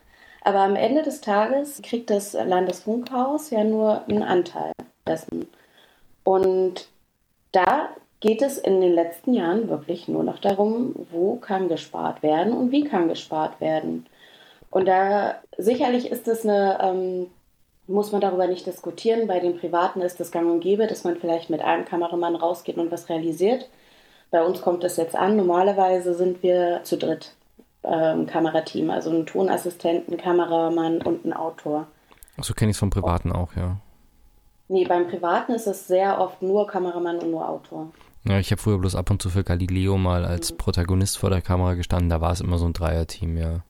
Aber 0.42 0.60
am 0.60 0.76
Ende 0.76 1.02
des 1.02 1.20
Tages 1.20 1.82
kriegt 1.82 2.10
das 2.10 2.32
Landesfunkhaus 2.32 3.50
ja 3.50 3.64
nur 3.64 4.06
einen 4.08 4.22
Anteil 4.22 4.72
dessen. 5.06 5.48
Und 6.24 6.88
da 7.52 7.90
geht 8.20 8.42
es 8.42 8.58
in 8.58 8.80
den 8.80 8.92
letzten 8.92 9.34
Jahren 9.34 9.68
wirklich 9.68 10.08
nur 10.08 10.24
noch 10.24 10.38
darum, 10.38 10.94
wo 11.10 11.36
kann 11.36 11.68
gespart 11.68 12.22
werden 12.22 12.52
und 12.52 12.72
wie 12.72 12.84
kann 12.84 13.08
gespart 13.08 13.60
werden. 13.60 14.06
Und 14.70 14.86
da 14.86 15.36
sicherlich 15.56 16.10
ist 16.10 16.28
es 16.28 16.44
eine 16.44 16.78
ähm, 16.82 17.30
muss 17.88 18.12
man 18.12 18.20
darüber 18.20 18.46
nicht 18.46 18.66
diskutieren. 18.66 19.26
Bei 19.26 19.40
den 19.40 19.58
Privaten 19.58 20.00
ist 20.00 20.20
das 20.20 20.30
gang 20.30 20.50
und 20.50 20.60
gäbe, 20.60 20.86
dass 20.86 21.04
man 21.04 21.16
vielleicht 21.16 21.50
mit 21.50 21.60
einem 21.60 21.84
Kameramann 21.84 22.36
rausgeht 22.36 22.76
und 22.76 22.92
was 22.92 23.08
realisiert. 23.08 23.68
Bei 24.30 24.44
uns 24.44 24.60
kommt 24.60 24.84
das 24.84 24.96
jetzt 24.96 25.16
an. 25.16 25.36
Normalerweise 25.36 26.14
sind 26.14 26.42
wir 26.42 26.80
zu 26.84 26.98
dritt 26.98 27.34
äh, 27.82 28.12
im 28.12 28.26
Kamerateam, 28.26 28.90
also 28.90 29.10
ein 29.10 29.26
Tonassistenten, 29.26 30.18
Kameramann 30.18 31.00
und 31.00 31.24
ein 31.24 31.32
Autor. 31.32 31.86
So 32.36 32.54
kenne 32.54 32.70
ich 32.70 32.76
es 32.76 32.80
vom 32.80 32.90
Privaten 32.90 33.32
auch, 33.32 33.56
ja. 33.56 33.78
Nee, 34.68 34.84
beim 34.84 35.08
Privaten 35.08 35.54
ist 35.54 35.66
es 35.66 35.88
sehr 35.88 36.20
oft 36.20 36.42
nur 36.42 36.66
Kameramann 36.66 37.18
und 37.18 37.30
nur 37.30 37.48
Autor. 37.48 37.90
Ja, 38.24 38.38
ich 38.38 38.50
habe 38.50 38.60
früher 38.60 38.78
bloß 38.78 38.96
ab 38.96 39.10
und 39.10 39.22
zu 39.22 39.30
für 39.30 39.42
Galileo 39.42 39.96
mal 39.96 40.26
als 40.26 40.52
mhm. 40.52 40.58
Protagonist 40.58 41.16
vor 41.16 41.30
der 41.30 41.40
Kamera 41.40 41.74
gestanden. 41.74 42.10
Da 42.10 42.20
war 42.20 42.32
es 42.32 42.42
immer 42.42 42.58
so 42.58 42.66
ein 42.66 42.74
Dreierteam, 42.74 43.38
ja. 43.38 43.60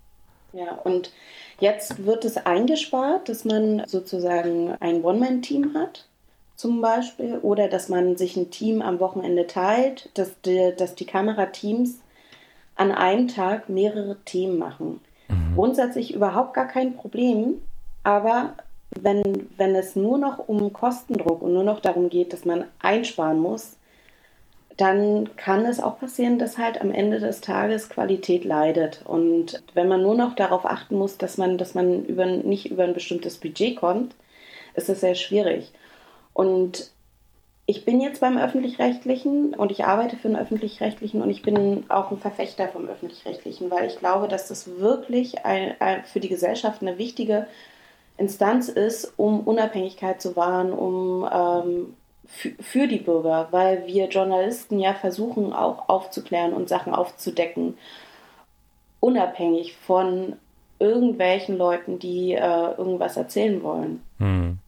Ja, 0.52 0.72
und 0.82 1.12
Jetzt 1.60 2.06
wird 2.06 2.24
es 2.24 2.36
eingespart, 2.36 3.28
dass 3.28 3.44
man 3.44 3.82
sozusagen 3.86 4.74
ein 4.80 5.02
One-Man-Team 5.02 5.74
hat, 5.74 6.06
zum 6.54 6.80
Beispiel, 6.80 7.38
oder 7.38 7.68
dass 7.68 7.88
man 7.88 8.16
sich 8.16 8.36
ein 8.36 8.50
Team 8.50 8.82
am 8.82 9.00
Wochenende 9.00 9.46
teilt, 9.46 10.10
dass 10.14 10.40
die, 10.42 10.72
dass 10.76 10.94
die 10.94 11.06
Kamerateams 11.06 12.00
an 12.76 12.92
einem 12.92 13.28
Tag 13.28 13.68
mehrere 13.68 14.16
Themen 14.24 14.58
machen. 14.58 15.00
Mhm. 15.28 15.54
Grundsätzlich 15.54 16.14
überhaupt 16.14 16.54
gar 16.54 16.68
kein 16.68 16.94
Problem, 16.96 17.60
aber 18.04 18.54
wenn, 18.90 19.48
wenn 19.56 19.74
es 19.74 19.96
nur 19.96 20.18
noch 20.18 20.48
um 20.48 20.72
Kostendruck 20.72 21.42
und 21.42 21.52
nur 21.52 21.64
noch 21.64 21.80
darum 21.80 22.08
geht, 22.08 22.32
dass 22.32 22.44
man 22.44 22.64
einsparen 22.80 23.38
muss, 23.38 23.77
dann 24.78 25.36
kann 25.36 25.66
es 25.66 25.80
auch 25.80 25.98
passieren, 25.98 26.38
dass 26.38 26.56
halt 26.56 26.80
am 26.80 26.92
Ende 26.92 27.18
des 27.18 27.40
Tages 27.40 27.88
Qualität 27.90 28.44
leidet. 28.44 29.02
Und 29.04 29.60
wenn 29.74 29.88
man 29.88 30.02
nur 30.02 30.14
noch 30.14 30.36
darauf 30.36 30.64
achten 30.64 30.96
muss, 30.96 31.18
dass 31.18 31.36
man, 31.36 31.58
dass 31.58 31.74
man 31.74 32.04
über, 32.04 32.26
nicht 32.26 32.70
über 32.70 32.84
ein 32.84 32.94
bestimmtes 32.94 33.38
Budget 33.38 33.76
kommt, 33.76 34.14
ist 34.74 34.88
es 34.88 35.00
sehr 35.00 35.16
schwierig. 35.16 35.72
Und 36.32 36.92
ich 37.66 37.84
bin 37.84 38.00
jetzt 38.00 38.20
beim 38.20 38.38
öffentlich-rechtlichen 38.38 39.52
und 39.52 39.72
ich 39.72 39.84
arbeite 39.84 40.16
für 40.16 40.28
den 40.28 40.38
öffentlich-rechtlichen 40.38 41.22
und 41.22 41.28
ich 41.28 41.42
bin 41.42 41.84
auch 41.90 42.12
ein 42.12 42.18
Verfechter 42.18 42.68
vom 42.68 42.88
öffentlich-rechtlichen, 42.88 43.72
weil 43.72 43.88
ich 43.88 43.98
glaube, 43.98 44.28
dass 44.28 44.46
das 44.46 44.78
wirklich 44.78 45.34
für 46.04 46.20
die 46.20 46.28
Gesellschaft 46.28 46.82
eine 46.82 46.98
wichtige 46.98 47.48
Instanz 48.16 48.68
ist, 48.68 49.12
um 49.16 49.40
Unabhängigkeit 49.40 50.22
zu 50.22 50.36
wahren, 50.36 50.72
um 50.72 51.28
ähm, 51.30 51.94
für 52.28 52.86
die 52.86 52.98
Bürger, 52.98 53.48
weil 53.50 53.86
wir 53.86 54.08
Journalisten 54.08 54.78
ja 54.78 54.94
versuchen 54.94 55.52
auch 55.52 55.88
aufzuklären 55.88 56.52
und 56.52 56.68
Sachen 56.68 56.94
aufzudecken, 56.94 57.78
unabhängig 59.00 59.76
von 59.76 60.36
irgendwelchen 60.78 61.56
Leuten, 61.56 61.98
die 61.98 62.34
äh, 62.34 62.74
irgendwas 62.76 63.16
erzählen 63.16 63.62
wollen. 63.62 64.02
Mhm. 64.18 64.58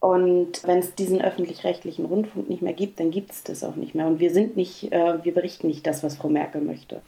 Und 0.00 0.66
wenn 0.66 0.78
es 0.78 0.94
diesen 0.94 1.22
öffentlich-rechtlichen 1.22 2.04
Rundfunk 2.04 2.48
nicht 2.48 2.60
mehr 2.60 2.72
gibt, 2.72 3.00
dann 3.00 3.10
gibt 3.10 3.30
es 3.30 3.44
das 3.44 3.64
auch 3.64 3.76
nicht 3.76 3.94
mehr. 3.94 4.06
Und 4.06 4.18
wir 4.18 4.32
sind 4.32 4.56
nicht, 4.56 4.92
äh, 4.92 5.24
wir 5.24 5.32
berichten 5.32 5.68
nicht 5.68 5.86
das, 5.86 6.02
was 6.02 6.16
Frau 6.16 6.28
Merkel 6.28 6.60
möchte, 6.60 7.00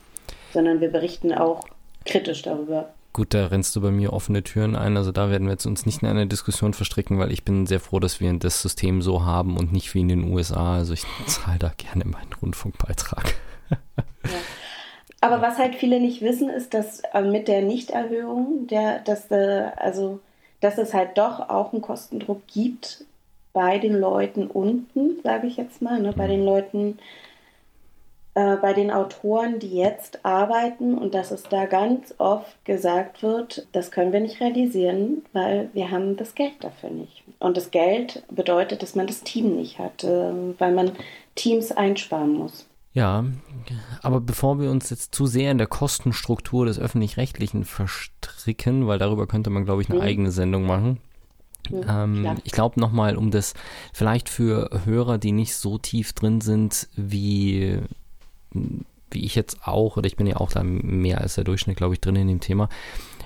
sondern 0.53 0.81
wir 0.81 0.89
berichten 0.89 1.33
auch 1.33 1.67
kritisch 2.05 2.41
darüber. 2.41 2.94
Gut, 3.15 3.33
da 3.33 3.45
rennst 3.45 3.73
du 3.77 3.79
bei 3.79 3.91
mir 3.91 4.11
offene 4.11 4.43
Türen 4.43 4.75
ein. 4.75 4.97
Also 4.97 5.13
da 5.13 5.29
werden 5.29 5.47
wir 5.47 5.53
jetzt 5.53 5.65
uns 5.65 5.85
nicht 5.85 6.03
in 6.03 6.09
eine 6.09 6.27
Diskussion 6.27 6.73
verstricken, 6.73 7.17
weil 7.17 7.31
ich 7.31 7.45
bin 7.45 7.65
sehr 7.65 7.79
froh, 7.79 8.01
dass 8.01 8.19
wir 8.19 8.33
das 8.33 8.61
System 8.61 9.01
so 9.01 9.23
haben 9.23 9.55
und 9.55 9.71
nicht 9.71 9.93
wie 9.93 10.01
in 10.01 10.09
den 10.09 10.33
USA. 10.33 10.75
Also 10.75 10.91
ich 10.91 11.05
zahle 11.25 11.57
da 11.57 11.71
gerne 11.77 12.03
meinen 12.03 12.33
Rundfunkbeitrag. 12.41 13.35
Ja. 13.69 13.77
Aber 15.21 15.41
was 15.41 15.57
halt 15.57 15.75
viele 15.75 16.01
nicht 16.01 16.23
wissen, 16.23 16.49
ist, 16.49 16.73
dass 16.73 17.03
äh, 17.13 17.21
mit 17.21 17.47
der 17.47 17.61
Nichterhöhung, 17.61 18.67
der, 18.67 18.99
dass, 18.99 19.31
äh, 19.31 19.67
also, 19.77 20.19
dass 20.59 20.77
es 20.77 20.93
halt 20.93 21.17
doch 21.17 21.39
auch 21.47 21.71
einen 21.71 21.81
Kostendruck 21.81 22.45
gibt 22.47 23.05
bei 23.53 23.79
den 23.79 23.97
Leuten 23.97 24.47
unten, 24.47 25.21
sage 25.23 25.47
ich 25.47 25.55
jetzt 25.55 25.81
mal, 25.81 26.01
ne, 26.01 26.11
bei 26.11 26.27
den 26.27 26.43
Leuten, 26.43 26.99
äh, 28.35 28.57
bei 28.57 28.73
den 28.73 28.91
Autoren, 28.91 29.59
die 29.59 29.73
jetzt 29.75 30.23
arbeiten 30.25 30.97
und 30.97 31.13
dass 31.13 31.31
es 31.31 31.43
da 31.43 31.65
ganz 31.65 32.13
oft 32.17 32.63
gesagt 32.65 33.23
wird, 33.23 33.65
das 33.71 33.91
können 33.91 34.11
wir 34.11 34.19
nicht 34.19 34.41
realisieren, 34.41 35.23
weil 35.31 35.69
wir 35.73 35.89
haben 35.89 36.17
das 36.17 36.35
Geld 36.35 36.53
dafür 36.59 36.89
nicht. 36.89 37.23
Und 37.39 37.55
das 37.55 37.71
Geld 37.71 38.23
bedeutet, 38.29 38.83
dass 38.83 38.93
man 38.93 39.07
das 39.07 39.23
Team 39.23 39.55
nicht 39.55 39.79
hat, 39.79 40.03
äh, 40.03 40.33
weil 40.59 40.73
man 40.73 40.91
Teams 41.35 41.71
einsparen 41.71 42.33
muss. 42.33 42.67
Ja, 42.91 43.25
aber 44.01 44.19
bevor 44.19 44.59
wir 44.59 44.69
uns 44.69 44.89
jetzt 44.89 45.15
zu 45.15 45.25
sehr 45.25 45.51
in 45.51 45.57
der 45.57 45.67
Kostenstruktur 45.67 46.65
des 46.65 46.77
öffentlich-rechtlichen 46.77 47.63
verstricken, 47.63 48.85
weil 48.85 48.99
darüber 48.99 49.27
könnte 49.27 49.49
man, 49.49 49.65
glaube 49.65 49.81
ich, 49.81 49.89
eine 49.89 49.99
mhm. 49.99 50.05
eigene 50.05 50.31
Sendung 50.31 50.65
machen. 50.65 50.99
Mhm, 51.69 51.85
ähm, 51.87 52.37
ich 52.43 52.51
glaube 52.51 52.79
nochmal, 52.79 53.15
um 53.15 53.31
das 53.31 53.53
vielleicht 53.93 54.27
für 54.27 54.81
Hörer, 54.83 55.17
die 55.17 55.31
nicht 55.31 55.55
so 55.55 55.77
tief 55.77 56.13
drin 56.13 56.41
sind, 56.41 56.89
wie, 56.95 57.79
wie 59.11 59.23
ich 59.23 59.35
jetzt 59.35 59.65
auch, 59.67 59.97
oder 59.97 60.07
ich 60.07 60.17
bin 60.17 60.27
ja 60.27 60.37
auch 60.37 60.51
da 60.51 60.63
mehr 60.63 61.21
als 61.21 61.35
der 61.35 61.43
Durchschnitt, 61.43 61.77
glaube 61.77 61.93
ich, 61.93 62.01
drin 62.01 62.15
in 62.15 62.27
dem 62.27 62.39
Thema, 62.39 62.69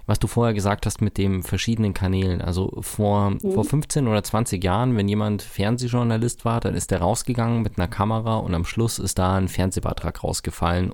was 0.05 0.19
du 0.19 0.27
vorher 0.27 0.53
gesagt 0.53 0.85
hast 0.85 1.01
mit 1.01 1.17
den 1.17 1.43
verschiedenen 1.43 1.93
Kanälen. 1.93 2.41
Also 2.41 2.79
vor, 2.81 3.31
mhm. 3.31 3.51
vor 3.51 3.63
15 3.63 4.07
oder 4.07 4.23
20 4.23 4.63
Jahren, 4.63 4.97
wenn 4.97 5.07
jemand 5.07 5.41
Fernsehjournalist 5.41 6.45
war, 6.45 6.59
dann 6.59 6.75
ist 6.75 6.91
der 6.91 7.01
rausgegangen 7.01 7.61
mit 7.61 7.77
einer 7.77 7.87
Kamera 7.87 8.37
und 8.37 8.55
am 8.55 8.65
Schluss 8.65 8.99
ist 8.99 9.19
da 9.19 9.35
ein 9.35 9.47
Fernsehbeitrag 9.47 10.23
rausgefallen. 10.23 10.93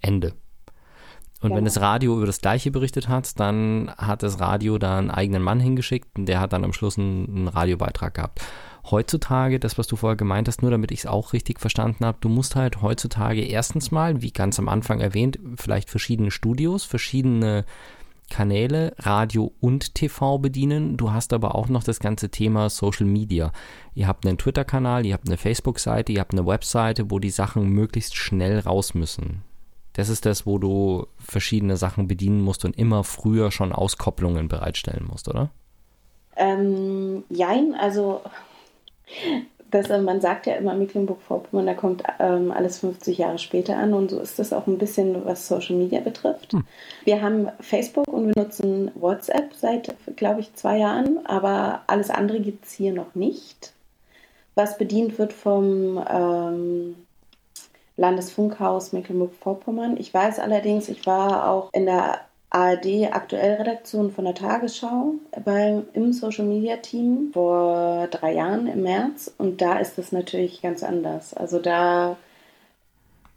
Ende. 0.00 0.34
Und 1.40 1.50
ja. 1.50 1.56
wenn 1.56 1.64
das 1.64 1.80
Radio 1.80 2.16
über 2.16 2.26
das 2.26 2.40
Gleiche 2.40 2.70
berichtet 2.70 3.08
hat, 3.08 3.38
dann 3.38 3.92
hat 3.96 4.22
das 4.22 4.40
Radio 4.40 4.78
da 4.78 4.98
einen 4.98 5.10
eigenen 5.10 5.42
Mann 5.42 5.60
hingeschickt 5.60 6.18
und 6.18 6.26
der 6.26 6.40
hat 6.40 6.52
dann 6.52 6.64
am 6.64 6.72
Schluss 6.72 6.98
einen, 6.98 7.28
einen 7.28 7.48
Radiobeitrag 7.48 8.14
gehabt. 8.14 8.40
Heutzutage, 8.90 9.60
das, 9.60 9.78
was 9.78 9.86
du 9.86 9.96
vorher 9.96 10.16
gemeint 10.16 10.48
hast, 10.48 10.62
nur 10.62 10.70
damit 10.70 10.90
ich 10.90 11.00
es 11.00 11.06
auch 11.06 11.32
richtig 11.32 11.60
verstanden 11.60 12.04
habe, 12.04 12.18
du 12.20 12.28
musst 12.28 12.56
halt 12.56 12.80
heutzutage 12.80 13.42
erstens 13.42 13.90
mal, 13.90 14.22
wie 14.22 14.30
ganz 14.30 14.58
am 14.58 14.68
Anfang 14.68 15.00
erwähnt, 15.00 15.38
vielleicht 15.56 15.90
verschiedene 15.90 16.30
Studios, 16.30 16.84
verschiedene 16.84 17.64
Kanäle, 18.30 18.94
Radio 18.98 19.52
und 19.60 19.94
TV 19.94 20.38
bedienen. 20.38 20.96
Du 20.96 21.12
hast 21.12 21.32
aber 21.32 21.54
auch 21.54 21.68
noch 21.68 21.82
das 21.82 21.98
ganze 21.98 22.30
Thema 22.30 22.68
Social 22.70 23.06
Media. 23.06 23.52
Ihr 23.94 24.06
habt 24.06 24.26
einen 24.26 24.38
Twitter-Kanal, 24.38 25.06
ihr 25.06 25.14
habt 25.14 25.28
eine 25.28 25.38
Facebook-Seite, 25.38 26.12
ihr 26.12 26.20
habt 26.20 26.32
eine 26.32 26.46
Webseite, 26.46 27.10
wo 27.10 27.18
die 27.18 27.30
Sachen 27.30 27.68
möglichst 27.70 28.16
schnell 28.16 28.58
raus 28.60 28.94
müssen. 28.94 29.42
Das 29.94 30.08
ist 30.08 30.26
das, 30.26 30.46
wo 30.46 30.58
du 30.58 31.06
verschiedene 31.18 31.76
Sachen 31.76 32.06
bedienen 32.06 32.40
musst 32.40 32.64
und 32.64 32.78
immer 32.78 33.02
früher 33.02 33.50
schon 33.50 33.72
Auskopplungen 33.72 34.48
bereitstellen 34.48 35.06
musst, 35.10 35.28
oder? 35.28 35.50
Ähm, 36.36 37.24
jein, 37.30 37.74
also 37.74 38.20
das, 39.70 39.90
äh, 39.90 39.98
man 39.98 40.20
sagt 40.20 40.46
ja 40.46 40.54
immer 40.54 40.74
Mecklenburg-Vorpommern, 40.74 41.66
da 41.66 41.74
kommt 41.74 42.02
ähm, 42.18 42.50
alles 42.50 42.78
50 42.78 43.18
Jahre 43.18 43.38
später 43.38 43.76
an 43.76 43.92
und 43.92 44.10
so 44.10 44.20
ist 44.20 44.38
das 44.38 44.52
auch 44.52 44.66
ein 44.66 44.78
bisschen, 44.78 45.24
was 45.24 45.46
Social 45.46 45.76
Media 45.76 46.00
betrifft. 46.00 46.52
Hm. 46.52 46.64
Wir 47.04 47.22
haben 47.22 47.48
Facebook 47.60 48.08
und 48.08 48.26
wir 48.26 48.42
nutzen 48.42 48.90
WhatsApp 48.94 49.54
seit, 49.54 49.94
glaube 50.16 50.40
ich, 50.40 50.54
zwei 50.54 50.78
Jahren, 50.78 51.26
aber 51.26 51.82
alles 51.86 52.10
andere 52.10 52.40
gibt 52.40 52.64
es 52.64 52.72
hier 52.72 52.92
noch 52.92 53.14
nicht. 53.14 53.72
Was 54.54 54.78
bedient 54.78 55.18
wird 55.18 55.32
vom 55.32 56.04
ähm, 56.10 56.96
Landesfunkhaus 57.98 58.92
Mecklenburg-Vorpommern. 58.92 59.96
Ich 59.98 60.14
weiß 60.14 60.38
allerdings, 60.38 60.88
ich 60.88 61.04
war 61.04 61.50
auch 61.50 61.70
in 61.72 61.84
der 61.84 62.20
ARD 62.50 63.12
Aktuellredaktion 63.12 64.10
von 64.10 64.24
der 64.24 64.34
Tagesschau 64.34 65.14
beim, 65.44 65.84
im 65.92 66.12
Social 66.12 66.46
Media 66.46 66.76
Team 66.78 67.30
vor 67.32 68.08
drei 68.10 68.34
Jahren 68.34 68.66
im 68.68 68.82
März 68.82 69.32
und 69.36 69.60
da 69.60 69.78
ist 69.78 69.98
das 69.98 70.12
natürlich 70.12 70.62
ganz 70.62 70.82
anders. 70.82 71.34
Also 71.34 71.58
da 71.58 72.16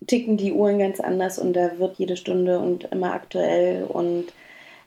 ticken 0.08 0.38
die 0.38 0.54
Uhren 0.54 0.80
ganz 0.80 1.00
anders 1.02 1.39
und 1.39 1.54
da 1.54 1.78
wird 1.78 1.97
jede 1.97 2.15
Stunde 2.15 2.60
und 2.60 2.86
immer 2.86 3.13
aktuell 3.13 3.84
und 3.84 4.28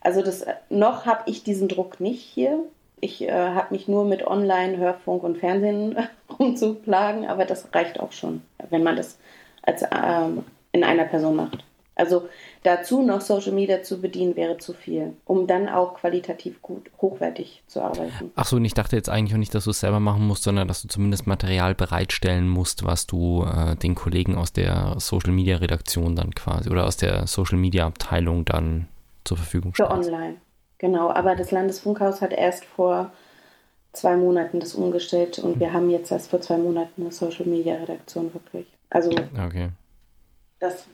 also 0.00 0.22
das 0.22 0.46
noch 0.70 1.06
habe 1.06 1.22
ich 1.26 1.44
diesen 1.44 1.68
Druck 1.68 2.00
nicht 2.00 2.22
hier. 2.22 2.60
Ich 3.00 3.22
äh, 3.22 3.30
habe 3.30 3.74
mich 3.74 3.88
nur 3.88 4.06
mit 4.06 4.26
Online, 4.26 4.78
Hörfunk 4.78 5.22
und 5.22 5.38
Fernsehen 5.38 5.96
rumzuplagen, 6.38 7.26
aber 7.26 7.44
das 7.44 7.74
reicht 7.74 8.00
auch 8.00 8.12
schon, 8.12 8.42
wenn 8.70 8.82
man 8.82 8.96
das 8.96 9.18
als 9.62 9.82
ähm, 9.82 10.44
in 10.72 10.82
einer 10.82 11.04
Person 11.04 11.36
macht. 11.36 11.64
Also 11.96 12.28
dazu 12.64 13.02
noch 13.02 13.20
Social 13.20 13.52
Media 13.52 13.82
zu 13.82 14.00
bedienen 14.00 14.34
wäre 14.34 14.58
zu 14.58 14.72
viel, 14.72 15.12
um 15.24 15.46
dann 15.46 15.68
auch 15.68 15.94
qualitativ 15.94 16.60
gut, 16.60 16.90
hochwertig 17.00 17.62
zu 17.68 17.80
arbeiten. 17.82 18.32
Ach 18.34 18.46
so, 18.46 18.56
und 18.56 18.64
ich 18.64 18.74
dachte 18.74 18.96
jetzt 18.96 19.08
eigentlich 19.08 19.34
auch 19.34 19.38
nicht, 19.38 19.54
dass 19.54 19.64
du 19.64 19.70
es 19.70 19.80
selber 19.80 20.00
machen 20.00 20.26
musst, 20.26 20.42
sondern 20.42 20.66
dass 20.66 20.82
du 20.82 20.88
zumindest 20.88 21.26
Material 21.26 21.74
bereitstellen 21.74 22.48
musst, 22.48 22.84
was 22.84 23.06
du 23.06 23.44
äh, 23.44 23.76
den 23.76 23.94
Kollegen 23.94 24.36
aus 24.36 24.52
der 24.52 24.96
Social 24.98 25.32
Media 25.32 25.58
Redaktion 25.58 26.16
dann 26.16 26.34
quasi 26.34 26.68
oder 26.68 26.84
aus 26.86 26.96
der 26.96 27.26
Social 27.28 27.58
Media 27.58 27.86
Abteilung 27.86 28.44
dann 28.44 28.88
zur 29.22 29.36
Verfügung 29.36 29.72
stellst. 29.74 29.92
Für 29.92 29.96
online, 29.96 30.36
genau. 30.78 31.10
Aber 31.10 31.36
das 31.36 31.52
Landesfunkhaus 31.52 32.20
hat 32.20 32.32
erst 32.32 32.64
vor 32.64 33.12
zwei 33.92 34.16
Monaten 34.16 34.58
das 34.58 34.74
umgestellt 34.74 35.38
und 35.38 35.60
wir 35.60 35.72
haben 35.72 35.90
jetzt 35.90 36.10
erst 36.10 36.30
vor 36.30 36.40
zwei 36.40 36.58
Monaten 36.58 37.02
eine 37.02 37.12
Social 37.12 37.46
Media 37.46 37.76
Redaktion 37.76 38.34
wirklich. 38.34 38.66
Also 38.90 39.10
okay. 39.10 39.68
das 40.58 40.86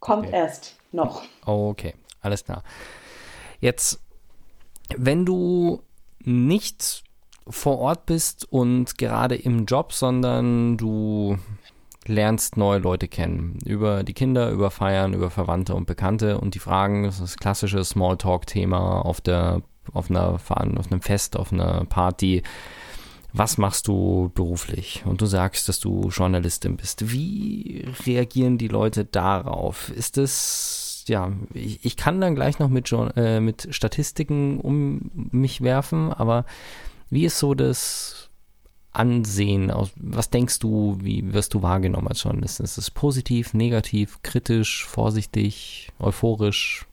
Kommt 0.00 0.26
okay. 0.26 0.36
erst 0.36 0.76
noch. 0.92 1.22
Okay, 1.44 1.94
alles 2.20 2.44
klar. 2.44 2.62
Jetzt, 3.60 4.00
wenn 4.96 5.24
du 5.24 5.82
nicht 6.24 7.04
vor 7.48 7.78
Ort 7.78 8.06
bist 8.06 8.50
und 8.50 8.98
gerade 8.98 9.34
im 9.34 9.66
Job, 9.66 9.92
sondern 9.92 10.76
du 10.76 11.38
lernst 12.06 12.56
neue 12.56 12.78
Leute 12.78 13.08
kennen. 13.08 13.58
Über 13.64 14.02
die 14.02 14.14
Kinder, 14.14 14.50
über 14.50 14.70
Feiern, 14.70 15.12
über 15.12 15.30
Verwandte 15.30 15.74
und 15.74 15.86
Bekannte 15.86 16.38
und 16.38 16.54
die 16.54 16.58
Fragen, 16.58 17.04
das 17.04 17.16
ist 17.16 17.22
das 17.22 17.36
klassische 17.36 17.84
Smalltalk-Thema 17.84 19.04
auf 19.04 19.20
der, 19.20 19.62
auf 19.92 20.10
einer, 20.10 20.34
auf 20.34 20.50
einem 20.50 21.02
Fest, 21.02 21.36
auf 21.36 21.52
einer 21.52 21.84
Party 21.84 22.42
was 23.32 23.58
machst 23.58 23.88
du 23.88 24.30
beruflich? 24.34 25.02
Und 25.04 25.20
du 25.20 25.26
sagst, 25.26 25.68
dass 25.68 25.80
du 25.80 26.08
Journalistin 26.08 26.76
bist. 26.76 27.12
Wie 27.12 27.86
reagieren 28.06 28.58
die 28.58 28.68
Leute 28.68 29.04
darauf? 29.04 29.90
Ist 29.90 30.18
es, 30.18 31.04
ja, 31.06 31.32
ich, 31.54 31.84
ich 31.84 31.96
kann 31.96 32.20
dann 32.20 32.34
gleich 32.34 32.58
noch 32.58 32.68
mit, 32.68 32.92
äh, 33.16 33.40
mit 33.40 33.68
Statistiken 33.70 34.60
um 34.60 35.10
mich 35.14 35.60
werfen, 35.60 36.12
aber 36.12 36.44
wie 37.08 37.24
ist 37.24 37.38
so 37.38 37.54
das 37.54 38.30
Ansehen? 38.92 39.72
Was 39.96 40.30
denkst 40.30 40.58
du, 40.58 40.98
wie 41.00 41.32
wirst 41.32 41.54
du 41.54 41.62
wahrgenommen 41.62 42.08
als 42.08 42.22
Journalistin? 42.22 42.64
Ist 42.64 42.78
es 42.78 42.90
positiv, 42.90 43.54
negativ, 43.54 44.20
kritisch, 44.22 44.84
vorsichtig, 44.86 45.90
euphorisch? 46.00 46.86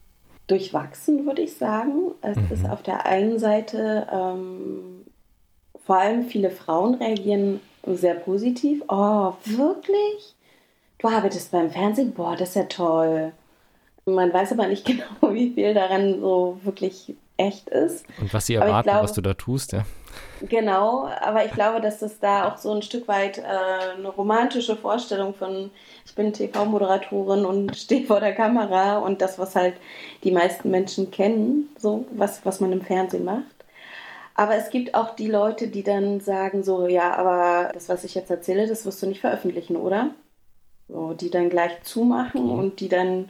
Durchwachsen, 0.45 1.25
würde 1.25 1.41
ich 1.41 1.55
sagen. 1.55 2.11
Es 2.21 2.38
mhm. 2.38 2.47
ist 2.51 2.69
auf 2.69 2.83
der 2.83 3.05
einen 3.05 3.39
Seite 3.39 4.07
ähm, 4.11 5.07
vor 5.88 5.99
allem 5.99 6.25
viele 6.25 6.51
Frauen 6.51 6.95
reagieren 6.95 7.61
sehr 7.85 8.15
positiv. 8.15 8.83
Oh, 8.89 9.33
wirklich? 9.45 10.35
Du 10.97 11.07
arbeitest 11.07 11.49
beim 11.51 11.71
Fernsehen? 11.71 12.13
Boah, 12.13 12.35
das 12.35 12.49
ist 12.49 12.55
ja 12.55 12.63
toll. 12.63 13.31
Man 14.05 14.33
weiß 14.33 14.51
aber 14.51 14.67
nicht 14.67 14.85
genau, 14.85 15.33
wie 15.33 15.53
viel 15.53 15.73
daran 15.73 16.19
so 16.19 16.59
wirklich 16.63 17.15
echt 17.38 17.69
ist. 17.69 18.05
Und 18.19 18.33
was 18.33 18.47
sie 18.47 18.55
erwarten, 18.55 18.89
glaube, 18.89 19.03
was 19.03 19.13
du 19.13 19.21
da 19.21 19.33
tust, 19.33 19.71
ja. 19.71 19.85
Genau, 20.41 21.07
aber 21.21 21.45
ich 21.45 21.51
glaube, 21.51 21.79
dass 21.79 21.99
das 21.99 22.19
da 22.19 22.49
auch 22.49 22.57
so 22.57 22.73
ein 22.73 22.81
Stück 22.81 23.07
weit 23.07 23.38
äh, 23.38 23.43
eine 23.95 24.09
romantische 24.09 24.75
Vorstellung 24.75 25.35
von, 25.35 25.71
ich 26.05 26.15
bin 26.15 26.33
TV-Moderatorin 26.33 27.45
und 27.45 27.77
stehe 27.77 28.05
vor 28.05 28.19
der 28.19 28.35
Kamera 28.35 28.97
und 28.97 29.21
das, 29.21 29.39
was 29.39 29.55
halt 29.55 29.75
die 30.25 30.31
meisten 30.31 30.69
Menschen 30.69 31.11
kennen, 31.11 31.69
so 31.77 32.05
was, 32.11 32.45
was 32.45 32.59
man 32.59 32.73
im 32.73 32.81
Fernsehen 32.81 33.23
macht. 33.23 33.57
Aber 34.38 34.55
es 34.55 34.69
gibt 34.69 34.93
auch 34.93 35.15
die 35.15 35.27
Leute, 35.27 35.67
die 35.67 35.81
dann 35.81 36.21
sagen 36.21 36.63
so, 36.63 36.88
ja, 36.88 37.15
aber 37.15 37.71
das, 37.73 37.89
was 37.89 38.03
ich 38.03 38.13
jetzt 38.13 38.29
erzähle, 38.29 38.67
das 38.67 38.85
wirst 38.85 39.01
du 39.01 39.07
nicht 39.07 39.19
veröffentlichen, 39.19 39.75
oder? 39.75 40.11
So, 40.88 41.13
die 41.13 41.31
dann 41.31 41.49
gleich 41.49 41.81
zumachen 41.81 42.43
mhm. 42.43 42.51
und 42.51 42.79
die 42.79 42.88
dann 42.88 43.29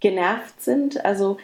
genervt 0.00 0.62
sind. 0.62 1.04
Also 1.04 1.36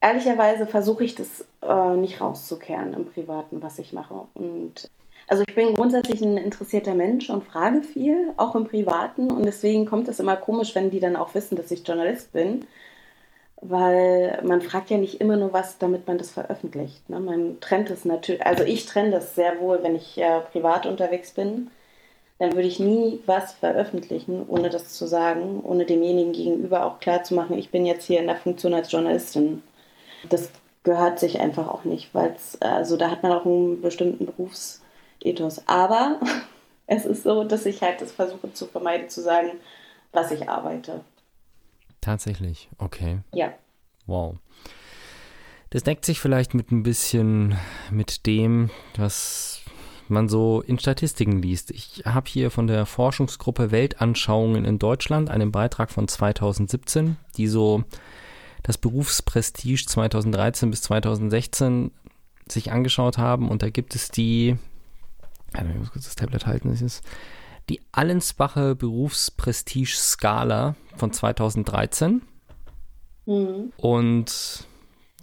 ehrlicherweise 0.00 0.66
versuche 0.66 1.04
ich 1.04 1.14
das 1.14 1.44
äh, 1.60 1.96
nicht 1.96 2.22
rauszukehren 2.22 2.94
im 2.94 3.04
Privaten, 3.04 3.62
was 3.62 3.78
ich 3.78 3.92
mache. 3.92 4.26
Und 4.32 4.90
also 5.28 5.44
ich 5.46 5.54
bin 5.54 5.74
grundsätzlich 5.74 6.22
ein 6.22 6.38
interessierter 6.38 6.94
Mensch 6.94 7.28
und 7.28 7.44
frage 7.44 7.82
viel, 7.82 8.32
auch 8.38 8.54
im 8.54 8.64
Privaten. 8.64 9.30
Und 9.30 9.44
deswegen 9.44 9.84
kommt 9.84 10.08
es 10.08 10.20
immer 10.20 10.36
komisch, 10.36 10.74
wenn 10.74 10.90
die 10.90 11.00
dann 11.00 11.16
auch 11.16 11.34
wissen, 11.34 11.56
dass 11.56 11.70
ich 11.70 11.86
Journalist 11.86 12.32
bin. 12.32 12.64
Weil 13.60 14.40
man 14.44 14.60
fragt 14.60 14.90
ja 14.90 14.98
nicht 14.98 15.20
immer 15.20 15.36
nur 15.36 15.52
was, 15.52 15.78
damit 15.78 16.06
man 16.06 16.18
das 16.18 16.30
veröffentlicht. 16.30 17.08
Ne? 17.10 17.18
Man 17.18 17.58
trennt 17.60 17.90
es 17.90 18.04
natürlich, 18.04 18.46
also 18.46 18.62
ich 18.62 18.86
trenne 18.86 19.10
das 19.10 19.34
sehr 19.34 19.60
wohl, 19.60 19.82
wenn 19.82 19.96
ich 19.96 20.16
äh, 20.18 20.40
privat 20.52 20.86
unterwegs 20.86 21.32
bin. 21.32 21.70
Dann 22.38 22.54
würde 22.54 22.68
ich 22.68 22.78
nie 22.78 23.20
was 23.26 23.52
veröffentlichen, 23.52 24.46
ohne 24.48 24.70
das 24.70 24.90
zu 24.94 25.08
sagen, 25.08 25.60
ohne 25.64 25.86
demjenigen 25.86 26.32
gegenüber 26.32 26.86
auch 26.86 27.00
klar 27.00 27.24
zu 27.24 27.34
machen, 27.34 27.58
ich 27.58 27.70
bin 27.70 27.84
jetzt 27.84 28.06
hier 28.06 28.20
in 28.20 28.28
der 28.28 28.36
Funktion 28.36 28.74
als 28.74 28.92
Journalistin. 28.92 29.62
Das 30.28 30.50
gehört 30.84 31.18
sich 31.18 31.40
einfach 31.40 31.68
auch 31.68 31.84
nicht, 31.84 32.14
weil 32.14 32.32
es, 32.36 32.60
also 32.62 32.96
da 32.96 33.10
hat 33.10 33.22
man 33.24 33.32
auch 33.32 33.44
einen 33.44 33.82
bestimmten 33.82 34.26
Berufsethos. 34.26 35.62
Aber 35.66 36.20
es 36.86 37.06
ist 37.06 37.24
so, 37.24 37.42
dass 37.42 37.66
ich 37.66 37.82
halt 37.82 38.00
das 38.00 38.12
versuche 38.12 38.52
zu 38.52 38.66
vermeiden, 38.66 39.08
zu 39.08 39.20
sagen, 39.20 39.50
was 40.12 40.30
ich 40.30 40.48
arbeite. 40.48 41.00
Tatsächlich, 42.00 42.68
okay. 42.78 43.20
Ja. 43.32 43.52
Wow. 44.06 44.38
Das 45.70 45.82
deckt 45.82 46.04
sich 46.04 46.20
vielleicht 46.20 46.54
mit 46.54 46.72
ein 46.72 46.82
bisschen 46.82 47.56
mit 47.90 48.26
dem, 48.26 48.70
was 48.96 49.60
man 50.08 50.28
so 50.28 50.62
in 50.62 50.78
Statistiken 50.78 51.42
liest. 51.42 51.70
Ich 51.70 52.02
habe 52.06 52.28
hier 52.28 52.50
von 52.50 52.66
der 52.66 52.86
Forschungsgruppe 52.86 53.70
Weltanschauungen 53.70 54.64
in 54.64 54.78
Deutschland 54.78 55.28
einen 55.28 55.52
Beitrag 55.52 55.90
von 55.90 56.08
2017, 56.08 57.16
die 57.36 57.46
so 57.46 57.84
das 58.62 58.78
Berufsprestige 58.78 59.76
2013 59.76 60.70
bis 60.70 60.82
2016 60.82 61.90
sich 62.48 62.72
angeschaut 62.72 63.18
haben 63.18 63.50
und 63.50 63.62
da 63.62 63.68
gibt 63.68 63.94
es 63.94 64.08
die, 64.08 64.56
ich 65.54 65.78
muss 65.78 65.92
kurz 65.92 66.06
das 66.06 66.16
Tablet 66.16 66.46
halten, 66.46 66.70
das 66.70 66.80
ist 66.80 67.04
die 67.68 67.80
Allensbacher 67.92 68.74
Berufsprestige-Skala 68.74 70.74
von 70.96 71.12
2013. 71.12 72.22
Mhm. 73.26 73.72
Und 73.76 74.66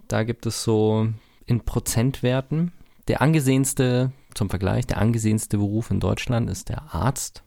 da 0.07 0.23
gibt 0.23 0.45
es 0.45 0.63
so 0.63 1.07
in 1.45 1.61
Prozentwerten. 1.61 2.71
Der 3.07 3.21
angesehenste, 3.21 4.11
zum 4.33 4.49
Vergleich, 4.49 4.85
der 4.85 4.99
angesehenste 4.99 5.57
Beruf 5.57 5.91
in 5.91 5.99
Deutschland 5.99 6.49
ist 6.49 6.69
der 6.69 6.93
Arzt 6.93 7.43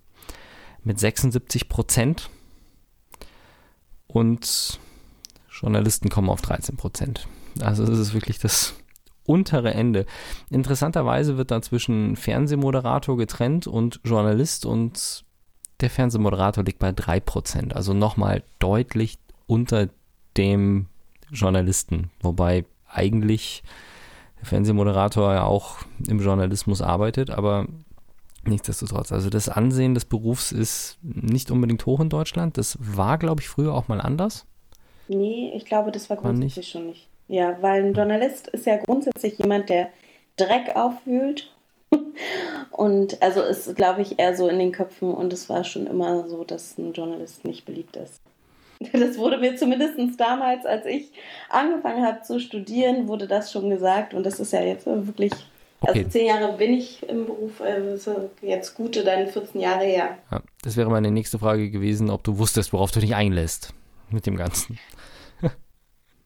mit 0.82 0.98
76 0.98 1.68
Prozent. 1.68 2.30
Und 4.06 4.80
Journalisten 5.50 6.08
kommen 6.08 6.30
auf 6.30 6.40
13 6.40 6.76
Prozent. 6.76 7.28
Also 7.60 7.84
es 7.84 7.98
ist 7.98 8.14
wirklich 8.14 8.38
das 8.38 8.74
untere 9.28 9.74
Ende. 9.74 10.06
Interessanterweise 10.50 11.36
wird 11.36 11.50
da 11.50 11.60
zwischen 11.62 12.16
Fernsehmoderator 12.16 13.16
getrennt 13.16 13.66
und 13.66 14.00
Journalist 14.04 14.64
und 14.66 15.24
der 15.80 15.90
Fernsehmoderator 15.90 16.64
liegt 16.64 16.78
bei 16.78 16.92
3 16.92 17.20
Prozent. 17.20 17.76
Also 17.76 17.94
nochmal 17.94 18.42
deutlich 18.58 19.18
unter 19.46 19.88
dem 20.36 20.86
Journalisten. 21.30 22.10
Wobei 22.20 22.64
eigentlich 22.88 23.62
der 24.38 24.46
Fernsehmoderator 24.46 25.34
ja 25.34 25.44
auch 25.44 25.78
im 26.06 26.20
Journalismus 26.20 26.80
arbeitet, 26.80 27.30
aber 27.30 27.66
nichtsdestotrotz. 28.44 29.12
Also 29.12 29.30
das 29.30 29.48
Ansehen 29.48 29.94
des 29.94 30.04
Berufs 30.04 30.52
ist 30.52 30.98
nicht 31.02 31.50
unbedingt 31.50 31.84
hoch 31.86 32.00
in 32.00 32.08
Deutschland. 32.08 32.56
Das 32.56 32.78
war, 32.80 33.18
glaube 33.18 33.42
ich, 33.42 33.48
früher 33.48 33.74
auch 33.74 33.88
mal 33.88 34.00
anders. 34.00 34.46
Nee, 35.08 35.52
ich 35.54 35.64
glaube, 35.64 35.92
das 35.92 36.08
war 36.10 36.16
grundsätzlich 36.16 36.56
nicht. 36.56 36.70
schon 36.70 36.86
nicht. 36.86 37.08
Ja, 37.28 37.56
weil 37.60 37.84
ein 37.84 37.94
Journalist 37.94 38.48
ist 38.48 38.66
ja 38.66 38.76
grundsätzlich 38.76 39.38
jemand, 39.38 39.68
der 39.68 39.90
Dreck 40.36 40.74
aufwühlt. 40.74 41.52
und 42.70 43.22
also 43.22 43.42
ist, 43.42 43.74
glaube 43.76 44.02
ich, 44.02 44.18
eher 44.18 44.36
so 44.36 44.48
in 44.48 44.58
den 44.58 44.72
Köpfen 44.72 45.12
und 45.12 45.32
es 45.32 45.48
war 45.48 45.64
schon 45.64 45.86
immer 45.86 46.28
so, 46.28 46.44
dass 46.44 46.76
ein 46.76 46.92
Journalist 46.92 47.44
nicht 47.44 47.64
beliebt 47.64 47.96
ist. 47.96 48.20
Das 48.92 49.18
wurde 49.18 49.38
mir 49.38 49.56
zumindest 49.56 49.98
damals, 50.20 50.64
als 50.64 50.86
ich 50.86 51.10
angefangen 51.48 52.06
habe 52.06 52.22
zu 52.22 52.38
studieren, 52.38 53.08
wurde 53.08 53.26
das 53.26 53.50
schon 53.50 53.70
gesagt 53.70 54.14
und 54.14 54.24
das 54.24 54.38
ist 54.38 54.52
ja 54.52 54.62
jetzt 54.62 54.86
wirklich 54.86 55.32
Okay. 55.80 56.00
Also 56.00 56.10
zehn 56.10 56.26
Jahre 56.26 56.56
bin 56.56 56.72
ich 56.72 57.08
im 57.08 57.26
Beruf, 57.26 57.60
also 57.60 58.30
jetzt 58.42 58.74
gute 58.74 59.04
dann 59.04 59.28
14 59.28 59.60
Jahre 59.60 59.84
her. 59.84 60.18
Ja, 60.30 60.40
das 60.62 60.76
wäre 60.76 60.90
meine 60.90 61.10
nächste 61.10 61.38
Frage 61.38 61.70
gewesen, 61.70 62.10
ob 62.10 62.24
du 62.24 62.38
wusstest, 62.38 62.72
worauf 62.72 62.90
du 62.90 62.98
dich 62.98 63.14
einlässt 63.14 63.72
mit 64.10 64.26
dem 64.26 64.36
Ganzen. 64.36 64.78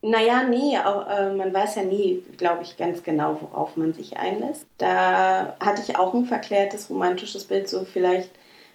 Naja, 0.05 0.43
nee, 0.43 0.77
auch, 0.79 1.09
äh, 1.09 1.33
man 1.33 1.55
weiß 1.55 1.77
ja 1.77 1.85
nie, 1.85 2.25
glaube 2.37 2.65
ich, 2.65 2.77
ganz 2.77 3.05
genau, 3.05 3.39
worauf 3.41 3.77
man 3.77 3.95
sich 3.95 4.17
einlässt. 4.17 4.67
Da 4.79 5.57
hatte 5.61 5.81
ich 5.81 5.97
auch 5.97 6.13
ein 6.13 6.25
verklärtes 6.25 6.91
romantisches 6.91 7.45
Bild, 7.45 7.69
so 7.69 7.85
vielleicht 7.85 8.31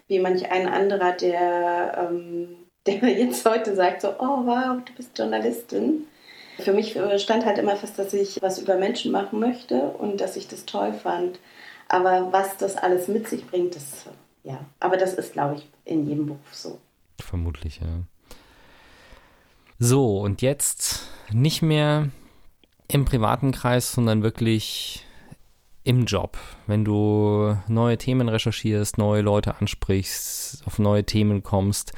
wie 0.08 0.20
manch 0.20 0.50
ein 0.50 0.70
anderer, 0.70 1.12
der, 1.12 2.10
ähm, 2.10 2.56
der 2.88 2.96
jetzt 3.10 3.46
heute 3.46 3.76
sagt, 3.76 4.02
so, 4.02 4.10
oh 4.20 4.46
wow, 4.46 4.82
du 4.86 4.94
bist 4.94 5.18
Journalistin. 5.18 6.08
Für 6.60 6.72
mich 6.72 6.96
äh, 6.96 7.20
stand 7.20 7.46
halt 7.46 7.58
immer 7.58 7.76
fest, 7.76 8.00
dass 8.00 8.14
ich 8.14 8.42
was 8.42 8.60
über 8.60 8.78
Menschen 8.78 9.12
machen 9.12 9.40
möchte 9.40 9.82
und 9.82 10.22
dass 10.22 10.38
ich 10.38 10.48
das 10.48 10.66
toll 10.66 10.94
fand. 10.94 11.40
Aber 11.90 12.32
was 12.32 12.56
das 12.56 12.78
alles 12.78 13.10
mit 13.10 13.28
sich 13.28 13.46
bringt, 13.46 13.76
das, 13.76 14.06
ja, 14.44 14.60
aber 14.80 14.96
das 14.96 15.14
ist, 15.14 15.34
glaube 15.34 15.56
ich, 15.56 15.70
in 15.84 16.08
jedem 16.08 16.28
Beruf 16.28 16.54
so. 16.54 16.80
Vermutlich, 17.20 17.82
ja. 17.82 17.88
So, 19.80 20.20
und 20.20 20.42
jetzt 20.42 21.08
nicht 21.32 21.62
mehr 21.62 22.10
im 22.88 23.06
privaten 23.06 23.52
Kreis, 23.52 23.92
sondern 23.92 24.24
wirklich 24.24 25.06
im 25.84 26.06
Job. 26.06 26.38
Wenn 26.66 26.84
du 26.84 27.56
neue 27.68 27.98
Themen 27.98 28.28
recherchierst, 28.28 28.98
neue 28.98 29.22
Leute 29.22 29.56
ansprichst, 29.60 30.64
auf 30.66 30.80
neue 30.80 31.06
Themen 31.06 31.44
kommst. 31.44 31.94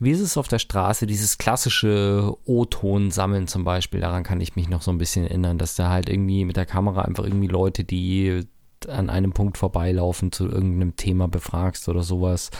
Wie 0.00 0.10
ist 0.10 0.20
es 0.20 0.36
auf 0.36 0.48
der 0.48 0.58
Straße, 0.58 1.06
dieses 1.06 1.38
klassische 1.38 2.34
O-Ton 2.44 3.10
sammeln 3.10 3.46
zum 3.46 3.64
Beispiel? 3.64 4.00
Daran 4.00 4.24
kann 4.24 4.40
ich 4.40 4.56
mich 4.56 4.68
noch 4.68 4.82
so 4.82 4.90
ein 4.90 4.98
bisschen 4.98 5.24
erinnern, 5.24 5.58
dass 5.58 5.76
da 5.76 5.90
halt 5.90 6.08
irgendwie 6.08 6.44
mit 6.44 6.56
der 6.56 6.66
Kamera 6.66 7.02
einfach 7.02 7.24
irgendwie 7.24 7.46
Leute, 7.46 7.84
die 7.84 8.44
an 8.88 9.10
einem 9.10 9.32
Punkt 9.32 9.56
vorbeilaufen, 9.58 10.32
zu 10.32 10.48
irgendeinem 10.48 10.96
Thema 10.96 11.28
befragst 11.28 11.88
oder 11.88 12.02
sowas. 12.02 12.50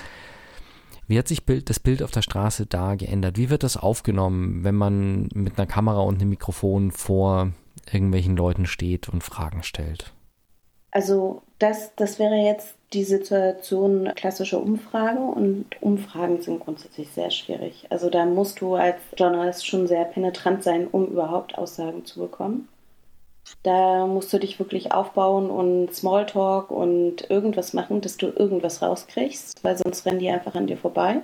Wie 1.07 1.19
hat 1.19 1.29
sich 1.29 1.45
das 1.45 1.81
Bild 1.81 2.03
auf 2.03 2.11
der 2.11 2.23
Straße 2.23 2.67
da 2.67 2.95
geändert? 2.95 3.37
Wie 3.37 3.51
wird 3.51 3.63
das 3.63 3.77
aufgenommen, 3.77 4.65
wenn 4.65 4.75
man 4.75 5.29
mit 5.35 5.59
einer 5.59 5.67
Kamera 5.67 6.01
und 6.01 6.21
einem 6.21 6.31
Mikrofon 6.31 6.91
vor 6.91 7.53
irgendwelchen 7.93 8.37
Leuten 8.37 8.67
steht 8.67 9.09
und 9.09 9.23
Fragen 9.23 9.63
stellt? 9.63 10.13
Also 10.91 11.43
das, 11.59 11.95
das 11.97 12.19
wäre 12.19 12.37
jetzt 12.37 12.77
die 12.93 13.03
Situation 13.03 14.13
klassischer 14.15 14.61
Umfrage 14.61 15.19
und 15.19 15.67
Umfragen 15.81 16.41
sind 16.41 16.61
grundsätzlich 16.61 17.11
sehr 17.11 17.31
schwierig. 17.31 17.87
Also 17.91 18.11
da 18.11 18.25
musst 18.25 18.61
du 18.61 18.77
als 18.77 19.01
Journalist 19.17 19.67
schon 19.67 19.89
sehr 19.89 20.05
penetrant 20.05 20.63
sein, 20.63 20.87
um 20.87 21.07
überhaupt 21.07 21.59
Aussagen 21.59 22.05
zu 22.05 22.21
bekommen. 22.21 22.69
Da 23.63 24.07
musst 24.07 24.33
du 24.33 24.39
dich 24.39 24.59
wirklich 24.59 24.93
aufbauen 24.93 25.51
und 25.51 25.95
Smalltalk 25.95 26.71
und 26.71 27.31
irgendwas 27.31 27.73
machen, 27.73 28.01
dass 28.01 28.17
du 28.17 28.27
irgendwas 28.27 28.83
rauskriegst, 28.83 29.63
weil 29.63 29.77
sonst 29.77 30.07
rennen 30.07 30.19
die 30.19 30.31
einfach 30.31 30.55
an 30.55 30.67
dir 30.67 30.77
vorbei. 30.77 31.23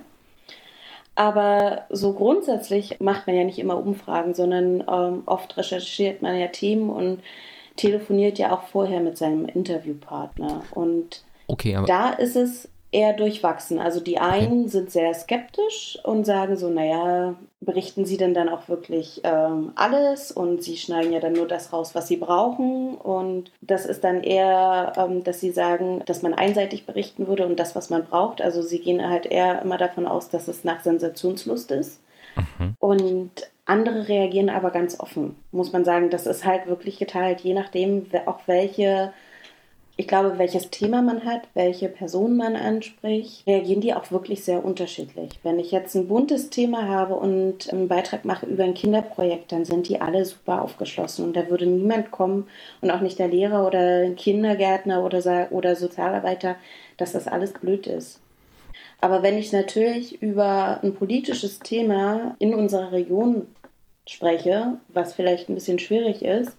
Aber 1.15 1.85
so 1.89 2.13
grundsätzlich 2.13 2.99
macht 2.99 3.27
man 3.27 3.35
ja 3.35 3.43
nicht 3.43 3.59
immer 3.59 3.77
Umfragen, 3.77 4.33
sondern 4.33 4.83
ähm, 4.89 5.23
oft 5.25 5.57
recherchiert 5.57 6.21
man 6.21 6.39
ja 6.39 6.47
Themen 6.47 6.89
und 6.89 7.21
telefoniert 7.75 8.39
ja 8.39 8.53
auch 8.53 8.63
vorher 8.63 9.01
mit 9.01 9.17
seinem 9.17 9.45
Interviewpartner. 9.45 10.63
Und 10.71 11.23
okay, 11.47 11.77
da 11.85 12.11
ist 12.11 12.35
es 12.35 12.69
eher 12.91 13.13
durchwachsen. 13.13 13.79
Also 13.79 13.99
die 13.99 14.19
einen 14.19 14.61
okay. 14.61 14.69
sind 14.69 14.91
sehr 14.91 15.13
skeptisch 15.13 15.97
und 16.03 16.25
sagen 16.25 16.57
so, 16.57 16.69
naja, 16.69 17.35
berichten 17.61 18.05
sie 18.05 18.17
denn 18.17 18.33
dann 18.33 18.49
auch 18.49 18.67
wirklich 18.67 19.21
ähm, 19.23 19.71
alles 19.75 20.31
und 20.31 20.61
sie 20.61 20.77
schneiden 20.77 21.13
ja 21.13 21.19
dann 21.19 21.33
nur 21.33 21.47
das 21.47 21.71
raus, 21.71 21.95
was 21.95 22.07
sie 22.07 22.17
brauchen. 22.17 22.95
Und 22.95 23.51
das 23.61 23.85
ist 23.85 24.03
dann 24.03 24.23
eher, 24.23 24.93
ähm, 24.97 25.23
dass 25.23 25.39
sie 25.39 25.51
sagen, 25.51 26.01
dass 26.05 26.21
man 26.21 26.33
einseitig 26.33 26.85
berichten 26.85 27.27
würde 27.27 27.45
und 27.45 27.59
das, 27.59 27.75
was 27.75 27.89
man 27.89 28.03
braucht. 28.03 28.41
Also 28.41 28.61
sie 28.61 28.79
gehen 28.79 29.07
halt 29.07 29.25
eher 29.25 29.61
immer 29.61 29.77
davon 29.77 30.05
aus, 30.05 30.29
dass 30.29 30.47
es 30.47 30.63
nach 30.63 30.81
Sensationslust 30.81 31.71
ist. 31.71 32.01
Mhm. 32.35 32.75
Und 32.79 33.31
Andere 33.65 34.09
reagieren 34.09 34.49
aber 34.49 34.71
ganz 34.71 34.99
offen, 34.99 35.37
muss 35.51 35.71
man 35.71 35.85
sagen. 35.85 36.09
Das 36.09 36.25
ist 36.25 36.43
halt 36.43 36.67
wirklich 36.67 36.97
geteilt, 36.97 37.39
je 37.41 37.53
nachdem, 37.53 38.07
auch 38.25 38.39
welche 38.47 39.13
ich 39.97 40.07
glaube, 40.07 40.37
welches 40.37 40.69
Thema 40.69 41.01
man 41.01 41.25
hat, 41.25 41.41
welche 41.53 41.89
Person 41.89 42.37
man 42.37 42.55
anspricht, 42.55 43.45
reagieren 43.45 43.81
die 43.81 43.93
auch 43.93 44.09
wirklich 44.11 44.43
sehr 44.43 44.63
unterschiedlich. 44.63 45.31
Wenn 45.43 45.59
ich 45.59 45.71
jetzt 45.71 45.95
ein 45.95 46.07
buntes 46.07 46.49
Thema 46.49 46.87
habe 46.87 47.15
und 47.15 47.71
einen 47.71 47.87
Beitrag 47.87 48.25
mache 48.25 48.45
über 48.45 48.63
ein 48.63 48.73
Kinderprojekt, 48.73 49.51
dann 49.51 49.65
sind 49.65 49.89
die 49.89 49.99
alle 49.99 50.25
super 50.25 50.61
aufgeschlossen 50.61 51.25
und 51.25 51.35
da 51.35 51.49
würde 51.49 51.65
niemand 51.65 52.11
kommen 52.11 52.47
und 52.81 52.89
auch 52.89 53.01
nicht 53.01 53.19
der 53.19 53.27
Lehrer 53.27 53.67
oder 53.67 54.03
ein 54.05 54.15
Kindergärtner 54.15 55.03
oder, 55.03 55.51
oder 55.51 55.75
Sozialarbeiter, 55.75 56.55
dass 56.97 57.11
das 57.11 57.27
alles 57.27 57.53
blöd 57.53 57.85
ist. 57.85 58.19
Aber 59.01 59.23
wenn 59.23 59.37
ich 59.37 59.51
natürlich 59.51 60.21
über 60.21 60.79
ein 60.83 60.93
politisches 60.93 61.59
Thema 61.59 62.35
in 62.39 62.53
unserer 62.53 62.91
Region 62.91 63.47
spreche, 64.07 64.77
was 64.89 65.13
vielleicht 65.13 65.49
ein 65.49 65.55
bisschen 65.55 65.79
schwierig 65.79 66.21
ist, 66.23 66.55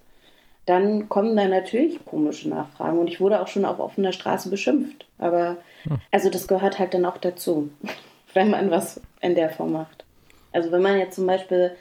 dann 0.67 1.09
kommen 1.09 1.37
da 1.37 1.47
natürlich 1.49 2.05
komische 2.05 2.49
Nachfragen. 2.49 2.99
Und 2.99 3.09
ich 3.09 3.21
wurde 3.21 3.41
auch 3.41 3.49
schon 3.49 3.65
auf 3.65 3.81
offener 3.81 4.13
Straße 4.13 4.49
beschimpft. 4.49 5.07
Aber 5.19 5.57
hm. 5.85 6.01
also 6.11 6.31
das 6.31 6.47
gehört 6.47 6.79
halt 6.79 6.95
dann 6.95 7.05
auch 7.05 7.19
dazu, 7.19 7.71
wenn 8.35 8.51
man 8.51 8.71
was 8.71 9.01
in 9.21 9.35
der 9.35 9.51
Form 9.51 9.73
macht. 9.73 10.05
Also 10.53 10.71
wenn 10.71 10.83
man 10.83 10.99
jetzt 10.99 11.17
zum 11.17 11.27
Beispiel 11.27 11.73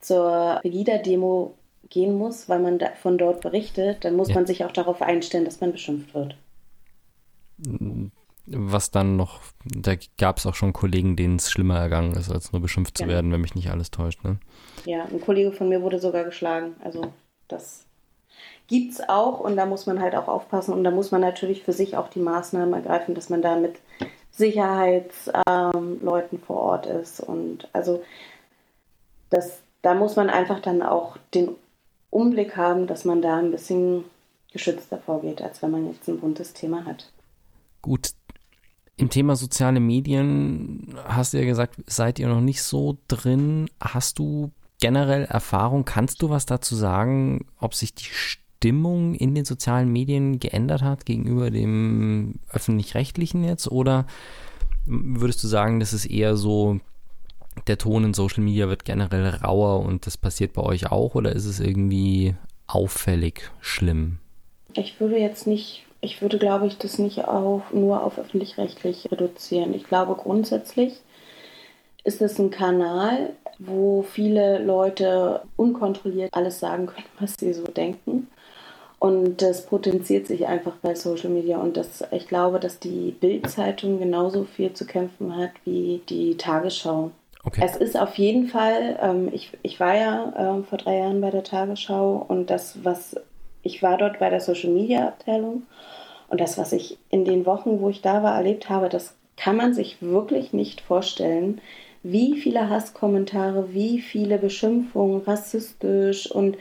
zur 0.00 0.58
Pegida-Demo 0.62 1.54
gehen 1.88 2.16
muss, 2.16 2.48
weil 2.48 2.60
man 2.60 2.78
von 3.00 3.18
dort 3.18 3.40
berichtet, 3.40 4.04
dann 4.04 4.16
muss 4.16 4.28
ja. 4.28 4.34
man 4.34 4.46
sich 4.46 4.64
auch 4.64 4.72
darauf 4.72 5.02
einstellen, 5.02 5.44
dass 5.44 5.60
man 5.60 5.72
beschimpft 5.72 6.14
wird. 6.14 6.36
Was 8.46 8.90
dann 8.90 9.16
noch, 9.16 9.40
da 9.64 9.94
gab 10.18 10.38
es 10.38 10.46
auch 10.46 10.54
schon 10.54 10.72
Kollegen, 10.72 11.16
denen 11.16 11.36
es 11.36 11.50
schlimmer 11.50 11.78
ergangen 11.78 12.12
ist, 12.12 12.30
als 12.30 12.52
nur 12.52 12.62
beschimpft 12.62 12.98
zu 12.98 13.04
ja. 13.04 13.10
werden, 13.10 13.32
wenn 13.32 13.40
mich 13.40 13.54
nicht 13.54 13.70
alles 13.70 13.90
täuscht. 13.90 14.24
Ne? 14.24 14.38
Ja, 14.86 15.04
ein 15.04 15.20
Kollege 15.20 15.52
von 15.52 15.68
mir 15.68 15.82
wurde 15.82 15.98
sogar 15.98 16.24
geschlagen. 16.24 16.74
Also 16.82 17.12
das 17.48 17.86
gibt 18.66 18.92
es 18.92 19.08
auch 19.08 19.40
und 19.40 19.56
da 19.56 19.66
muss 19.66 19.86
man 19.86 20.00
halt 20.00 20.14
auch 20.14 20.28
aufpassen 20.28 20.72
und 20.72 20.84
da 20.84 20.90
muss 20.90 21.10
man 21.10 21.20
natürlich 21.20 21.62
für 21.62 21.72
sich 21.72 21.96
auch 21.96 22.08
die 22.08 22.20
Maßnahmen 22.20 22.72
ergreifen, 22.72 23.14
dass 23.14 23.28
man 23.28 23.42
da 23.42 23.56
mit 23.56 23.80
Sicherheitsleuten 24.30 26.38
ähm, 26.38 26.42
vor 26.46 26.56
Ort 26.56 26.86
ist 26.86 27.20
und 27.20 27.68
also 27.72 28.02
das, 29.28 29.60
da 29.82 29.94
muss 29.94 30.16
man 30.16 30.30
einfach 30.30 30.60
dann 30.60 30.82
auch 30.82 31.16
den 31.34 31.50
Umblick 32.10 32.56
haben, 32.56 32.86
dass 32.86 33.04
man 33.04 33.22
da 33.22 33.38
ein 33.38 33.50
bisschen 33.50 34.04
geschützter 34.52 34.98
vorgeht, 34.98 35.42
als 35.42 35.62
wenn 35.62 35.70
man 35.70 35.86
jetzt 35.86 36.08
ein 36.08 36.20
buntes 36.20 36.52
Thema 36.52 36.84
hat. 36.84 37.10
Gut, 37.82 38.10
im 38.96 39.08
Thema 39.08 39.36
soziale 39.36 39.80
Medien 39.80 40.98
hast 41.04 41.32
du 41.32 41.38
ja 41.38 41.44
gesagt, 41.44 41.76
seid 41.86 42.18
ihr 42.18 42.28
noch 42.28 42.40
nicht 42.40 42.62
so 42.62 42.98
drin. 43.08 43.70
Hast 43.80 44.18
du 44.18 44.50
generell 44.80 45.24
Erfahrung? 45.24 45.84
Kannst 45.84 46.22
du 46.22 46.30
was 46.30 46.46
dazu 46.46 46.74
sagen, 46.74 47.46
ob 47.58 47.74
sich 47.74 47.94
die 47.94 48.04
Stimmung 48.04 49.14
in 49.14 49.34
den 49.34 49.44
sozialen 49.44 49.92
Medien 49.92 50.40
geändert 50.40 50.82
hat 50.82 51.06
gegenüber 51.06 51.50
dem 51.50 52.40
öffentlich-rechtlichen 52.50 53.44
jetzt? 53.44 53.68
Oder 53.70 54.06
würdest 54.86 55.42
du 55.44 55.48
sagen, 55.48 55.80
das 55.80 55.92
ist 55.92 56.06
eher 56.06 56.36
so, 56.36 56.80
der 57.66 57.78
Ton 57.78 58.04
in 58.04 58.14
Social 58.14 58.42
Media 58.42 58.68
wird 58.68 58.84
generell 58.84 59.28
rauer 59.28 59.80
und 59.80 60.06
das 60.06 60.16
passiert 60.16 60.52
bei 60.52 60.62
euch 60.62 60.90
auch? 60.90 61.14
Oder 61.14 61.32
ist 61.32 61.46
es 61.46 61.60
irgendwie 61.60 62.34
auffällig 62.66 63.50
schlimm? 63.60 64.18
Ich 64.74 65.00
würde 65.00 65.18
jetzt 65.18 65.46
nicht, 65.46 65.84
ich 66.00 66.22
würde, 66.22 66.38
glaube 66.38 66.66
ich, 66.66 66.78
das 66.78 66.98
nicht 66.98 67.24
auf, 67.26 67.72
nur 67.72 68.04
auf 68.04 68.18
öffentlich-rechtlich 68.18 69.10
reduzieren. 69.10 69.74
Ich 69.74 69.84
glaube 69.84 70.14
grundsätzlich 70.14 70.94
ist 72.04 72.22
es 72.22 72.38
ein 72.38 72.50
Kanal, 72.50 73.34
wo 73.60 74.02
viele 74.02 74.58
Leute 74.58 75.42
unkontrolliert 75.56 76.32
alles 76.32 76.60
sagen 76.60 76.86
können, 76.86 77.06
was 77.18 77.34
sie 77.38 77.52
so 77.52 77.64
denken. 77.64 78.28
Und 78.98 79.40
das 79.40 79.66
potenziert 79.66 80.26
sich 80.26 80.46
einfach 80.46 80.74
bei 80.82 80.94
Social 80.94 81.30
Media. 81.30 81.58
Und 81.58 81.76
das, 81.76 82.04
ich 82.10 82.26
glaube, 82.26 82.60
dass 82.60 82.78
die 82.78 83.12
Bild-Zeitung 83.18 83.98
genauso 83.98 84.44
viel 84.44 84.72
zu 84.72 84.86
kämpfen 84.86 85.36
hat 85.36 85.52
wie 85.64 86.02
die 86.08 86.36
Tagesschau. 86.36 87.10
Okay. 87.44 87.62
Es 87.64 87.76
ist 87.76 87.98
auf 87.98 88.16
jeden 88.16 88.48
Fall, 88.48 88.98
ähm, 89.00 89.30
ich, 89.32 89.52
ich 89.62 89.80
war 89.80 89.94
ja 89.94 90.58
äh, 90.58 90.62
vor 90.64 90.78
drei 90.78 90.98
Jahren 90.98 91.22
bei 91.22 91.30
der 91.30 91.44
Tagesschau 91.44 92.24
und 92.28 92.50
das, 92.50 92.84
was 92.84 93.16
ich 93.62 93.82
war 93.82 93.96
dort 93.96 94.18
bei 94.18 94.28
der 94.28 94.40
Social 94.40 94.70
Media 94.70 95.08
Abteilung 95.08 95.62
und 96.28 96.40
das, 96.40 96.58
was 96.58 96.72
ich 96.72 96.98
in 97.08 97.24
den 97.24 97.46
Wochen, 97.46 97.80
wo 97.80 97.88
ich 97.88 98.02
da 98.02 98.22
war, 98.22 98.36
erlebt 98.36 98.68
habe, 98.68 98.90
das 98.90 99.14
kann 99.36 99.56
man 99.56 99.72
sich 99.72 100.02
wirklich 100.02 100.52
nicht 100.52 100.82
vorstellen, 100.82 101.62
wie 102.02 102.40
viele 102.40 102.68
Hasskommentare, 102.68 103.74
wie 103.74 104.00
viele 104.00 104.38
Beschimpfungen, 104.38 105.22
rassistisch 105.22 106.30
und 106.30 106.56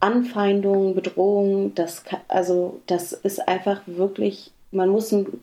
Anfeindungen, 0.00 0.94
Bedrohungen, 0.94 1.74
das, 1.74 2.02
also 2.26 2.80
das 2.86 3.12
ist 3.12 3.46
einfach 3.46 3.82
wirklich, 3.86 4.50
man 4.72 4.88
muss 4.88 5.12
einen 5.12 5.40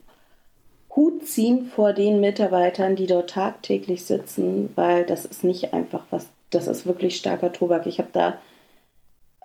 Hut 0.93 1.25
ziehen 1.25 1.67
vor 1.67 1.93
den 1.93 2.19
Mitarbeitern, 2.19 2.97
die 2.97 3.07
dort 3.07 3.29
tagtäglich 3.29 4.03
sitzen, 4.03 4.71
weil 4.75 5.05
das 5.05 5.23
ist 5.23 5.45
nicht 5.45 5.73
einfach 5.73 6.03
was, 6.09 6.27
das 6.49 6.67
ist 6.67 6.85
wirklich 6.85 7.15
starker 7.15 7.53
Tobak. 7.53 7.85
Ich 7.85 7.99
habe 7.99 8.09
da, 8.11 8.37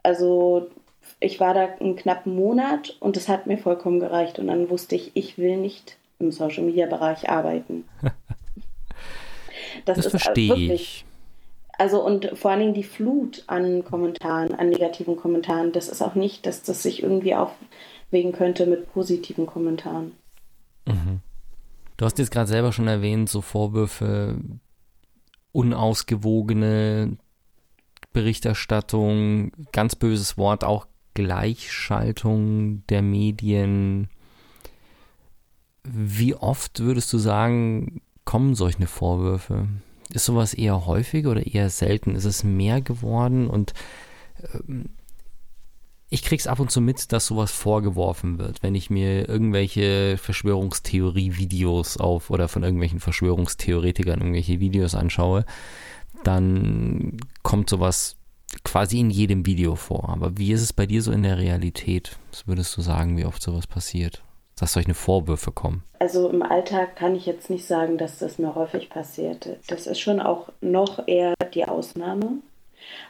also 0.03 0.69
ich 1.21 1.39
war 1.39 1.55
da 1.55 1.69
einen 1.79 1.95
knappen 1.95 2.35
Monat 2.35 2.97
und 2.99 3.17
es 3.17 3.29
hat 3.29 3.47
mir 3.47 3.59
vollkommen 3.59 4.01
gereicht 4.01 4.41
und 4.41 4.49
dann 4.49 4.69
wusste 4.71 4.97
ich, 4.97 5.13
ich 5.15 5.39
will 5.39 5.59
nicht 5.59 5.97
im 6.19 6.33
Social 6.33 6.65
Media 6.65 6.87
Bereich 6.87 7.29
arbeiten. 7.29 7.85
Das, 9.85 9.99
das 9.99 10.09
verstehe 10.09 10.73
ich. 10.73 11.05
Also 11.77 12.05
und 12.05 12.31
vor 12.35 12.51
allen 12.51 12.61
Dingen 12.61 12.75
die 12.75 12.85
Flut 12.85 13.43
an 13.47 13.85
Kommentaren, 13.85 14.55
an 14.55 14.69
negativen 14.69 15.17
Kommentaren, 15.17 15.73
das 15.73 15.89
ist 15.89 16.03
auch 16.03 16.15
nicht, 16.15 16.47
dass 16.47 16.63
das 16.63 16.83
sich 16.83 17.03
irgendwie 17.03 17.35
aufwägen 17.35 18.33
könnte 18.33 18.67
mit 18.67 18.93
positiven 18.93 19.47
Kommentaren. 19.47 20.13
Mhm. 20.87 21.21
Du 21.97 22.05
hast 22.05 22.19
jetzt 22.19 22.31
gerade 22.31 22.49
selber 22.49 22.73
schon 22.73 22.89
erwähnt, 22.89 23.29
so 23.29 23.41
Vorwürfe, 23.41 24.37
unausgewogene 25.53 27.17
Berichterstattung, 28.13 29.53
ganz 29.73 29.97
böses 29.97 30.37
Wort, 30.37 30.65
auch 30.65 30.87
Gleichschaltung 31.15 32.87
der 32.89 33.03
Medien. 33.03 34.09
Wie 35.85 36.35
oft 36.35 36.81
würdest 36.81 37.13
du 37.13 37.19
sagen, 37.19 38.01
kommen 38.25 38.55
solche 38.55 38.87
Vorwürfe? 38.87 39.69
Ist 40.11 40.25
sowas 40.27 40.55
eher 40.55 40.87
häufig 40.87 41.27
oder 41.27 41.47
eher 41.47 41.71
selten? 41.71 42.15
Ist 42.15 42.25
es 42.25 42.45
mehr 42.45 42.81
geworden? 42.81 43.49
Und 43.49 43.73
ähm, 44.53 44.91
ich 46.11 46.23
krieg's 46.23 46.47
ab 46.47 46.61
und 46.61 46.71
zu 46.71 46.81
mit, 46.81 47.13
dass 47.13 47.27
sowas 47.27 47.51
vorgeworfen 47.51 48.39
wird, 48.39 48.63
wenn 48.63 48.75
ich 48.75 48.91
mir 48.91 49.29
irgendwelche 49.29 50.17
Verschwörungstheorie-Videos 50.19 51.97
auf 51.97 52.31
oder 52.31 52.49
von 52.49 52.63
irgendwelchen 52.63 53.01
Verschwörungstheoretikern 53.01 54.21
irgendwelche 54.21 54.61
Videos 54.61 54.95
anschaue, 54.95 55.45
dann 56.23 57.17
kommt 57.43 57.69
sowas 57.69 58.17
quasi 58.63 59.01
in 59.01 59.11
jedem 59.11 59.47
Video 59.47 59.75
vor. 59.75 60.09
Aber 60.11 60.39
wie 60.39 60.53
ist 60.53 60.63
es 60.63 60.73
bei 60.73 60.87
dir 60.87 61.03
so 61.03 61.11
in 61.11 61.23
der 61.23 61.39
Realität? 61.39 62.17
Was 62.31 62.47
würdest 62.47 62.77
du 62.77 62.83
sagen, 62.83 63.17
wie 63.17 63.25
oft 63.25 63.43
sowas 63.43 63.67
passiert? 63.67 64.23
Dass 64.59 64.75
solche 64.75 64.95
Vorwürfe 64.95 65.53
kommen? 65.53 65.83
Also 65.99 66.29
im 66.29 66.43
Alltag 66.43 66.97
kann 66.97 67.15
ich 67.15 67.27
jetzt 67.27 67.51
nicht 67.51 67.67
sagen, 67.67 67.99
dass 67.99 68.19
das 68.19 68.39
mir 68.39 68.55
häufig 68.55 68.91
passiert. 68.91 69.49
Das 69.69 69.87
ist 69.87 70.01
schon 70.01 70.21
auch 70.21 70.49
noch 70.61 71.07
eher 71.07 71.35
die 71.55 71.65
Ausnahme. 71.65 72.39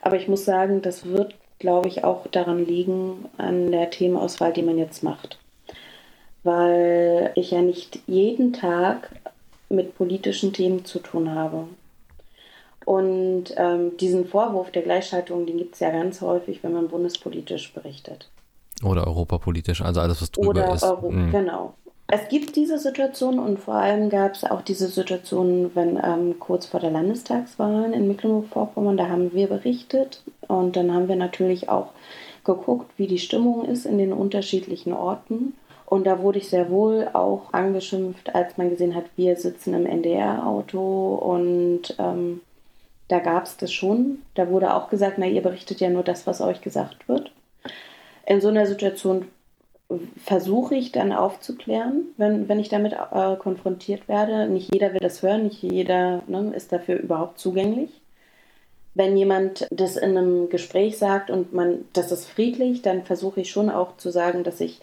Aber 0.02 0.16
ich 0.16 0.28
muss 0.28 0.44
sagen, 0.44 0.82
das 0.82 1.04
wird, 1.04 1.34
glaube 1.58 1.88
ich, 1.88 2.04
auch 2.04 2.26
daran 2.28 2.64
liegen, 2.64 3.26
an 3.36 3.72
der 3.72 3.90
Themenauswahl, 3.90 4.52
die 4.52 4.62
man 4.62 4.78
jetzt 4.78 5.02
macht. 5.02 5.38
Weil 6.42 7.32
ich 7.34 7.50
ja 7.50 7.62
nicht 7.62 8.00
jeden 8.06 8.52
Tag 8.52 9.10
mit 9.68 9.96
politischen 9.96 10.52
Themen 10.52 10.84
zu 10.84 10.98
tun 10.98 11.34
habe. 11.34 11.66
Und 12.84 13.54
ähm, 13.56 13.96
diesen 13.96 14.26
Vorwurf 14.26 14.70
der 14.70 14.82
Gleichschaltung, 14.82 15.46
den 15.46 15.56
gibt 15.56 15.74
es 15.74 15.80
ja 15.80 15.90
ganz 15.90 16.20
häufig, 16.20 16.62
wenn 16.62 16.72
man 16.72 16.88
bundespolitisch 16.88 17.72
berichtet. 17.72 18.28
Oder 18.82 19.06
europapolitisch, 19.06 19.82
also 19.82 20.00
alles, 20.00 20.20
was 20.20 20.30
drüber 20.30 20.48
Oder 20.50 20.74
ist. 20.74 20.82
Euro, 20.82 21.10
mhm. 21.10 21.30
Genau. 21.30 21.74
Es 22.06 22.28
gibt 22.28 22.54
diese 22.56 22.78
Situation 22.78 23.38
und 23.38 23.58
vor 23.58 23.74
allem 23.74 24.10
gab 24.10 24.34
es 24.34 24.44
auch 24.44 24.60
diese 24.60 24.88
Situation, 24.88 25.70
wenn 25.74 25.98
ähm, 26.02 26.38
kurz 26.38 26.66
vor 26.66 26.80
der 26.80 26.90
Landestagswahl 26.90 27.94
in 27.94 28.08
Mecklenburg-Vorpommern, 28.08 28.96
da 28.96 29.08
haben 29.08 29.32
wir 29.32 29.46
berichtet 29.46 30.22
und 30.46 30.76
dann 30.76 30.92
haben 30.92 31.08
wir 31.08 31.16
natürlich 31.16 31.70
auch 31.70 31.92
geguckt, 32.44 32.92
wie 32.98 33.06
die 33.06 33.18
Stimmung 33.18 33.64
ist 33.64 33.86
in 33.86 33.96
den 33.96 34.12
unterschiedlichen 34.12 34.92
Orten. 34.92 35.54
Und 35.86 36.06
da 36.06 36.20
wurde 36.20 36.38
ich 36.38 36.48
sehr 36.48 36.70
wohl 36.70 37.08
auch 37.12 37.52
angeschimpft, 37.52 38.34
als 38.34 38.58
man 38.58 38.70
gesehen 38.70 38.94
hat, 38.94 39.04
wir 39.16 39.36
sitzen 39.36 39.72
im 39.74 39.86
NDR-Auto 39.86 41.14
und 41.14 41.94
ähm, 41.98 42.40
da 43.08 43.18
gab 43.18 43.44
es 43.44 43.56
das 43.56 43.72
schon. 43.72 44.18
Da 44.34 44.48
wurde 44.48 44.74
auch 44.74 44.90
gesagt, 44.90 45.16
na, 45.18 45.26
ihr 45.26 45.42
berichtet 45.42 45.80
ja 45.80 45.88
nur 45.88 46.02
das, 46.02 46.26
was 46.26 46.40
euch 46.40 46.60
gesagt 46.60 47.08
wird 47.08 47.30
in 48.26 48.40
so 48.40 48.48
einer 48.48 48.66
Situation 48.66 49.26
versuche 50.24 50.74
ich 50.74 50.92
dann 50.92 51.12
aufzuklären, 51.12 52.06
wenn, 52.16 52.48
wenn 52.48 52.58
ich 52.58 52.68
damit 52.68 52.94
äh, 52.94 53.36
konfrontiert 53.36 54.08
werde. 54.08 54.48
Nicht 54.48 54.72
jeder 54.72 54.92
will 54.92 55.00
das 55.00 55.22
hören, 55.22 55.44
nicht 55.44 55.62
jeder 55.62 56.22
ne, 56.26 56.52
ist 56.54 56.72
dafür 56.72 56.96
überhaupt 56.98 57.38
zugänglich. 57.38 57.90
wenn 58.94 59.16
jemand 59.16 59.66
das 59.70 59.96
in 59.96 60.16
einem 60.16 60.48
Gespräch 60.48 60.98
sagt 60.98 61.30
und 61.30 61.52
man, 61.52 61.84
das 61.92 62.12
ist 62.12 62.26
friedlich, 62.26 62.82
dann 62.82 63.02
versuche 63.04 63.40
ich 63.40 63.50
schon 63.50 63.68
auch 63.68 63.96
zu 63.96 64.10
sagen, 64.10 64.44
dass 64.44 64.60
ich, 64.60 64.80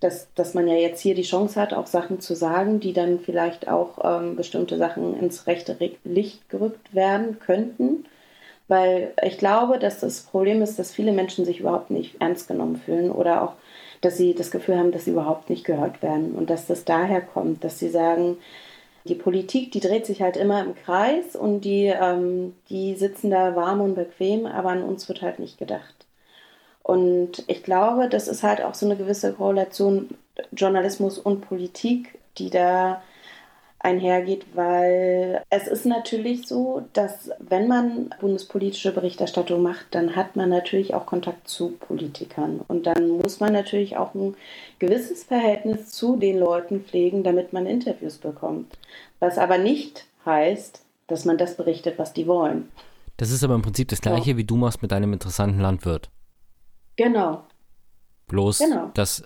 dass, 0.00 0.28
dass 0.34 0.54
man 0.54 0.68
ja 0.68 0.74
jetzt 0.74 1.00
hier 1.00 1.16
die 1.16 1.22
Chance 1.22 1.60
hat, 1.60 1.74
auch 1.74 1.88
Sachen 1.88 2.20
zu 2.20 2.34
sagen, 2.36 2.78
die 2.78 2.92
dann 2.92 3.18
vielleicht 3.18 3.68
auch 3.68 3.98
ähm, 4.02 4.36
bestimmte 4.36 4.76
Sachen 4.78 5.18
ins 5.18 5.48
rechte 5.48 5.76
Licht 6.04 6.48
gerückt 6.48 6.94
werden 6.94 7.40
könnten. 7.40 8.04
Weil 8.68 9.14
ich 9.22 9.38
glaube, 9.38 9.78
dass 9.78 10.00
das 10.00 10.20
Problem 10.20 10.62
ist, 10.62 10.78
dass 10.78 10.92
viele 10.92 11.12
Menschen 11.12 11.44
sich 11.44 11.60
überhaupt 11.60 11.90
nicht 11.90 12.20
ernst 12.20 12.48
genommen 12.48 12.76
fühlen 12.76 13.10
oder 13.10 13.42
auch, 13.42 13.54
dass 14.02 14.16
sie 14.16 14.34
das 14.34 14.50
Gefühl 14.50 14.78
haben, 14.78 14.92
dass 14.92 15.06
sie 15.06 15.12
überhaupt 15.12 15.50
nicht 15.50 15.64
gehört 15.64 16.02
werden 16.02 16.32
und 16.32 16.50
dass 16.50 16.66
das 16.66 16.84
daher 16.84 17.22
kommt, 17.22 17.64
dass 17.64 17.78
sie 17.78 17.88
sagen, 17.88 18.36
die 19.06 19.14
Politik, 19.14 19.72
die 19.72 19.80
dreht 19.80 20.06
sich 20.06 20.22
halt 20.22 20.36
immer 20.36 20.62
im 20.62 20.74
Kreis 20.74 21.34
und 21.34 21.62
die, 21.62 21.86
ähm, 21.86 22.54
die 22.68 22.94
sitzen 22.94 23.30
da 23.30 23.56
warm 23.56 23.80
und 23.80 23.94
bequem, 23.94 24.46
aber 24.46 24.70
an 24.70 24.82
uns 24.82 25.08
wird 25.08 25.22
halt 25.22 25.38
nicht 25.38 25.58
gedacht. 25.58 25.94
Und 26.82 27.44
ich 27.48 27.62
glaube, 27.62 28.08
das 28.08 28.28
ist 28.28 28.42
halt 28.42 28.62
auch 28.62 28.74
so 28.74 28.86
eine 28.86 28.96
gewisse 28.96 29.32
Korrelation 29.32 30.10
Journalismus 30.52 31.18
und 31.18 31.40
Politik, 31.42 32.18
die 32.38 32.50
da 32.50 33.02
einhergeht, 33.80 34.44
weil 34.54 35.42
es 35.50 35.68
ist 35.68 35.86
natürlich 35.86 36.48
so, 36.48 36.86
dass 36.92 37.30
wenn 37.38 37.68
man 37.68 38.10
bundespolitische 38.20 38.92
Berichterstattung 38.92 39.62
macht, 39.62 39.86
dann 39.92 40.16
hat 40.16 40.34
man 40.36 40.48
natürlich 40.48 40.94
auch 40.94 41.06
Kontakt 41.06 41.48
zu 41.48 41.70
Politikern 41.70 42.60
und 42.66 42.86
dann 42.86 43.08
muss 43.08 43.40
man 43.40 43.52
natürlich 43.52 43.96
auch 43.96 44.14
ein 44.14 44.34
gewisses 44.78 45.24
Verhältnis 45.24 45.90
zu 45.90 46.16
den 46.16 46.38
Leuten 46.38 46.82
pflegen, 46.82 47.22
damit 47.22 47.52
man 47.52 47.66
Interviews 47.66 48.18
bekommt. 48.18 48.76
Was 49.20 49.38
aber 49.38 49.58
nicht 49.58 50.06
heißt, 50.24 50.82
dass 51.06 51.24
man 51.24 51.38
das 51.38 51.56
berichtet, 51.56 51.98
was 51.98 52.12
die 52.12 52.26
wollen. 52.26 52.68
Das 53.16 53.30
ist 53.30 53.42
aber 53.42 53.54
im 53.54 53.62
Prinzip 53.62 53.88
das 53.88 54.00
gleiche, 54.00 54.32
ja. 54.32 54.36
wie 54.36 54.44
du 54.44 54.56
machst 54.56 54.82
mit 54.82 54.92
deinem 54.92 55.12
interessanten 55.12 55.60
Landwirt. 55.60 56.10
Genau. 56.96 57.44
Bloß 58.26 58.58
genau. 58.58 58.90
das 58.94 59.22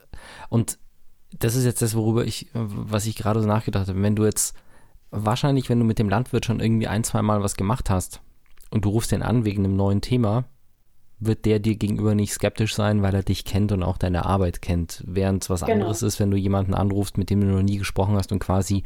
und 0.48 0.78
das 1.38 1.54
ist 1.54 1.64
jetzt 1.64 1.82
das, 1.82 1.94
worüber 1.94 2.24
ich, 2.24 2.48
was 2.52 3.06
ich 3.06 3.16
gerade 3.16 3.40
so 3.40 3.46
nachgedacht 3.46 3.88
habe. 3.88 4.02
Wenn 4.02 4.16
du 4.16 4.24
jetzt, 4.24 4.54
wahrscheinlich, 5.10 5.68
wenn 5.68 5.78
du 5.78 5.84
mit 5.84 5.98
dem 5.98 6.08
Landwirt 6.08 6.46
schon 6.46 6.60
irgendwie 6.60 6.88
ein, 6.88 7.04
zwei 7.04 7.22
Mal 7.22 7.42
was 7.42 7.56
gemacht 7.56 7.90
hast 7.90 8.20
und 8.70 8.84
du 8.84 8.90
rufst 8.90 9.12
den 9.12 9.22
an 9.22 9.44
wegen 9.44 9.64
einem 9.64 9.76
neuen 9.76 10.00
Thema, 10.00 10.44
wird 11.18 11.44
der 11.44 11.60
dir 11.60 11.76
gegenüber 11.76 12.14
nicht 12.14 12.32
skeptisch 12.32 12.74
sein, 12.74 13.02
weil 13.02 13.14
er 13.14 13.22
dich 13.22 13.44
kennt 13.44 13.70
und 13.72 13.82
auch 13.82 13.96
deine 13.96 14.26
Arbeit 14.26 14.60
kennt. 14.60 15.02
Während 15.06 15.44
es 15.44 15.50
was 15.50 15.60
genau. 15.60 15.72
anderes 15.74 16.02
ist, 16.02 16.18
wenn 16.18 16.30
du 16.30 16.36
jemanden 16.36 16.74
anrufst, 16.74 17.16
mit 17.16 17.30
dem 17.30 17.40
du 17.40 17.46
noch 17.46 17.62
nie 17.62 17.78
gesprochen 17.78 18.16
hast 18.16 18.32
und 18.32 18.40
quasi 18.40 18.82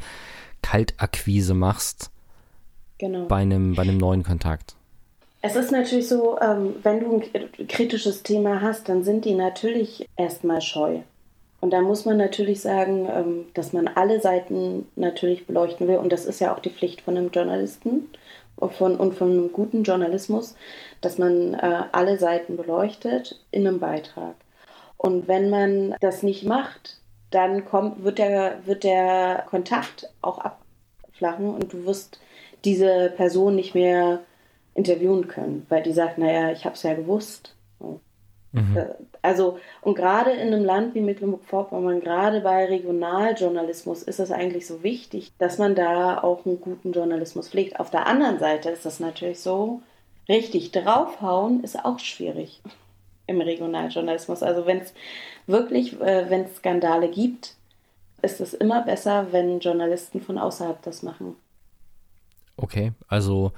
Kaltakquise 0.61 1.53
machst 1.53 2.11
genau. 2.97 3.25
bei, 3.25 3.37
einem, 3.37 3.73
bei 3.73 3.83
einem 3.83 3.97
neuen 3.97 4.23
Kontakt. 4.23 4.75
Es 5.41 5.55
ist 5.55 5.71
natürlich 5.71 6.07
so, 6.07 6.39
ähm, 6.41 6.75
wenn 6.83 6.99
du 6.99 7.21
ein 7.21 7.67
kritisches 7.67 8.23
Thema 8.23 8.61
hast, 8.61 8.89
dann 8.89 9.03
sind 9.03 9.25
die 9.25 9.35
natürlich 9.35 10.07
erstmal 10.15 10.61
scheu. 10.61 10.99
Und 11.59 11.71
da 11.71 11.81
muss 11.81 12.05
man 12.05 12.17
natürlich 12.17 12.61
sagen, 12.61 13.07
ähm, 13.09 13.45
dass 13.53 13.73
man 13.73 13.87
alle 13.87 14.21
Seiten 14.21 14.87
natürlich 14.95 15.47
beleuchten 15.47 15.87
will. 15.87 15.97
Und 15.97 16.11
das 16.11 16.25
ist 16.25 16.39
ja 16.39 16.53
auch 16.53 16.59
die 16.59 16.69
Pflicht 16.69 17.01
von 17.01 17.17
einem 17.17 17.31
Journalisten 17.31 18.09
und 18.57 18.73
von 18.73 18.99
einem 18.99 19.51
guten 19.53 19.83
Journalismus, 19.83 20.55
dass 21.01 21.17
man 21.17 21.53
äh, 21.53 21.83
alle 21.91 22.17
Seiten 22.17 22.57
beleuchtet 22.57 23.39
in 23.51 23.67
einem 23.67 23.79
Beitrag. 23.79 24.35
Und 24.97 25.27
wenn 25.27 25.49
man 25.49 25.95
das 26.01 26.23
nicht 26.23 26.43
macht, 26.43 26.97
dann 27.29 27.65
kommt, 27.65 28.03
wird, 28.03 28.17
der, 28.17 28.65
wird 28.65 28.83
der 28.83 29.45
Kontakt 29.49 30.09
auch 30.21 30.39
abflachen 30.39 31.53
und 31.53 31.73
du 31.73 31.85
wirst 31.85 32.19
diese 32.65 33.13
Person 33.15 33.55
nicht 33.55 33.75
mehr 33.75 34.21
interviewen 34.73 35.27
können, 35.27 35.65
weil 35.69 35.83
die 35.83 35.91
sagt, 35.91 36.17
naja, 36.17 36.51
ich 36.51 36.65
habe 36.65 36.75
es 36.75 36.83
ja 36.83 36.93
gewusst. 36.93 37.53
Mhm. 38.51 38.77
Äh, 38.77 38.85
also, 39.21 39.59
und 39.81 39.95
gerade 39.95 40.31
in 40.31 40.53
einem 40.53 40.63
Land 40.63 40.95
wie 40.95 41.01
Mecklenburg-Vorpommern, 41.01 41.99
gerade 41.99 42.41
bei 42.41 42.65
Regionaljournalismus, 42.65 44.03
ist 44.03 44.19
es 44.19 44.31
eigentlich 44.31 44.67
so 44.67 44.83
wichtig, 44.83 45.33
dass 45.37 45.57
man 45.57 45.75
da 45.75 46.21
auch 46.23 46.45
einen 46.45 46.61
guten 46.61 46.93
Journalismus 46.93 47.49
pflegt. 47.49 47.79
Auf 47.79 47.91
der 47.91 48.07
anderen 48.07 48.39
Seite 48.39 48.69
ist 48.69 48.85
das 48.85 48.99
natürlich 48.99 49.39
so, 49.39 49.81
richtig 50.29 50.71
draufhauen 50.71 51.63
ist 51.63 51.83
auch 51.83 51.99
schwierig 51.99 52.61
im 53.27 53.41
Regionaljournalismus. 53.41 54.43
Also, 54.43 54.65
wenn 54.65 54.79
es 54.79 54.93
wirklich, 55.45 55.99
äh, 56.01 56.29
wenn 56.29 56.45
es 56.45 56.57
Skandale 56.57 57.09
gibt, 57.09 57.55
ist 58.21 58.41
es 58.41 58.53
immer 58.53 58.81
besser, 58.83 59.27
wenn 59.31 59.59
Journalisten 59.59 60.21
von 60.21 60.37
außerhalb 60.37 60.81
das 60.81 61.03
machen. 61.03 61.35
Okay, 62.55 62.93
also 63.07 63.51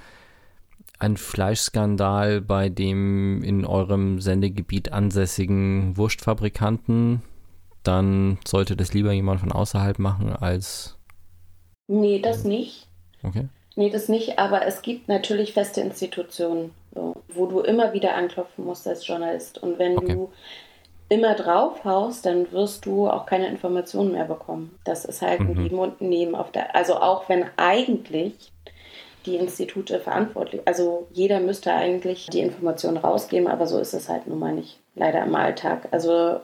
ein 0.99 1.17
Fleischskandal 1.17 2.41
bei 2.41 2.69
dem 2.69 3.41
in 3.41 3.65
eurem 3.65 4.19
Sendegebiet 4.19 4.91
ansässigen 4.91 5.95
Wurstfabrikanten, 5.97 7.21
dann 7.83 8.37
sollte 8.45 8.75
das 8.75 8.93
lieber 8.93 9.13
jemand 9.13 9.39
von 9.39 9.51
außerhalb 9.51 9.97
machen 9.97 10.33
als. 10.33 10.97
Nee, 11.87 12.19
das 12.19 12.43
nicht. 12.43 12.87
Okay. 13.23 13.47
Nee, 13.75 13.89
das 13.89 14.09
nicht, 14.09 14.39
aber 14.39 14.65
es 14.65 14.81
gibt 14.81 15.07
natürlich 15.07 15.53
feste 15.53 15.79
Institutionen, 15.79 16.71
so, 16.93 17.15
wo 17.29 17.45
du 17.45 17.61
immer 17.61 17.93
wieder 17.93 18.15
anklopfen 18.15 18.65
musst 18.65 18.85
als 18.85 19.07
Journalist. 19.07 19.57
Und 19.57 19.79
wenn 19.79 19.97
okay. 19.97 20.13
du 20.13 20.31
immer 21.07 21.33
draufhaust, 21.33 22.25
dann 22.25 22.51
wirst 22.51 22.85
du 22.85 23.09
auch 23.09 23.25
keine 23.25 23.47
Informationen 23.47 24.11
mehr 24.11 24.25
bekommen. 24.25 24.77
Das 24.83 25.05
ist 25.05 25.21
halt 25.21 25.39
ein 25.39 25.53
mhm. 25.53 25.63
Geben 25.63 25.79
und 25.79 26.01
Nehmen 26.01 26.35
auf 26.35 26.51
der. 26.51 26.75
Also 26.75 26.95
auch 26.97 27.29
wenn 27.29 27.45
eigentlich 27.57 28.51
die 29.25 29.35
Institute 29.35 29.99
verantwortlich. 29.99 30.61
Also 30.65 31.07
jeder 31.11 31.39
müsste 31.39 31.73
eigentlich 31.73 32.27
die 32.27 32.39
Informationen 32.39 32.97
rausgeben, 32.97 33.47
aber 33.47 33.67
so 33.67 33.79
ist 33.79 33.93
es 33.93 34.09
halt 34.09 34.27
nun 34.27 34.39
mal 34.39 34.53
nicht, 34.53 34.79
leider 34.95 35.23
im 35.23 35.35
Alltag. 35.35 35.87
Also 35.91 36.39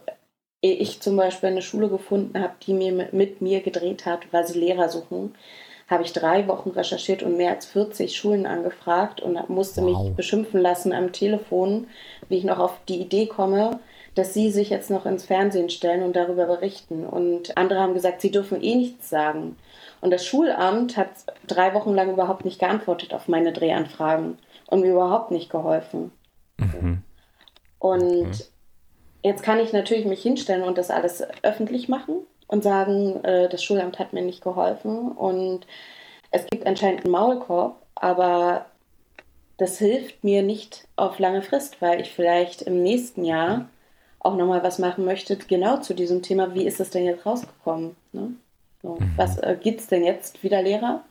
ich 0.61 0.99
zum 0.99 1.15
Beispiel 1.15 1.49
eine 1.49 1.61
Schule 1.61 1.89
gefunden 1.89 2.39
habe, 2.41 2.53
die 2.65 2.73
mir 2.73 2.91
mit, 2.91 3.13
mit 3.13 3.41
mir 3.41 3.61
gedreht 3.61 4.05
hat, 4.05 4.21
weil 4.31 4.47
sie 4.47 4.59
Lehrer 4.59 4.89
suchen, 4.89 5.35
habe 5.87 6.03
ich 6.03 6.13
drei 6.13 6.47
Wochen 6.47 6.71
recherchiert 6.71 7.21
und 7.21 7.37
mehr 7.37 7.51
als 7.51 7.67
40 7.67 8.15
Schulen 8.15 8.47
angefragt 8.47 9.21
und 9.21 9.49
musste 9.49 9.81
wow. 9.81 10.03
mich 10.03 10.15
beschimpfen 10.15 10.59
lassen 10.59 10.93
am 10.93 11.11
Telefon, 11.11 11.87
wie 12.27 12.37
ich 12.37 12.43
noch 12.43 12.57
auf 12.57 12.79
die 12.89 12.99
Idee 12.99 13.27
komme, 13.27 13.79
dass 14.15 14.33
sie 14.33 14.49
sich 14.49 14.69
jetzt 14.69 14.89
noch 14.89 15.05
ins 15.05 15.25
Fernsehen 15.25 15.69
stellen 15.69 16.01
und 16.01 16.15
darüber 16.15 16.45
berichten. 16.45 17.05
Und 17.05 17.57
andere 17.57 17.79
haben 17.81 17.93
gesagt, 17.93 18.21
sie 18.21 18.31
dürfen 18.31 18.63
eh 18.63 18.75
nichts 18.75 19.09
sagen. 19.09 19.57
Und 20.01 20.11
das 20.11 20.25
Schulamt 20.25 20.97
hat 20.97 21.09
drei 21.47 21.73
Wochen 21.73 21.93
lang 21.93 22.11
überhaupt 22.11 22.45
nicht 22.45 22.59
geantwortet 22.59 23.13
auf 23.13 23.27
meine 23.27 23.53
Drehanfragen 23.53 24.37
und 24.67 24.81
mir 24.81 24.91
überhaupt 24.91 25.31
nicht 25.31 25.49
geholfen. 25.49 26.11
Mhm. 26.57 27.01
Und 27.79 28.27
mhm. 28.27 28.43
jetzt 29.23 29.43
kann 29.43 29.59
ich 29.59 29.73
natürlich 29.73 30.05
mich 30.05 30.21
hinstellen 30.21 30.63
und 30.63 30.77
das 30.77 30.91
alles 30.91 31.23
öffentlich 31.43 31.89
machen 31.89 32.15
und 32.47 32.63
sagen, 32.63 33.23
äh, 33.23 33.49
das 33.49 33.63
Schulamt 33.63 33.99
hat 33.99 34.13
mir 34.13 34.21
nicht 34.21 34.43
geholfen 34.43 35.11
und 35.11 35.65
es 36.31 36.45
gibt 36.47 36.67
anscheinend 36.67 37.05
einen 37.05 37.11
Maulkorb, 37.11 37.81
aber 37.95 38.65
das 39.57 39.77
hilft 39.77 40.23
mir 40.23 40.43
nicht 40.43 40.87
auf 40.95 41.19
lange 41.19 41.41
Frist, 41.41 41.81
weil 41.81 42.01
ich 42.01 42.11
vielleicht 42.11 42.61
im 42.63 42.83
nächsten 42.83 43.23
Jahr 43.23 43.69
auch 44.19 44.35
nochmal 44.35 44.63
was 44.63 44.79
machen 44.79 45.05
möchte, 45.05 45.37
genau 45.37 45.77
zu 45.77 45.93
diesem 45.93 46.21
Thema, 46.21 46.53
wie 46.53 46.65
ist 46.65 46.79
es 46.79 46.89
denn 46.89 47.05
jetzt 47.05 47.25
rausgekommen? 47.25 47.95
Ne? 48.11 48.33
So, 48.85 48.97
mhm. 48.99 49.11
Was 49.15 49.39
äh, 49.39 49.57
gibt 49.59 49.81
es 49.81 49.87
denn 49.87 50.03
jetzt 50.03 50.43
wieder 50.43 50.61
Lehrer? 50.61 51.03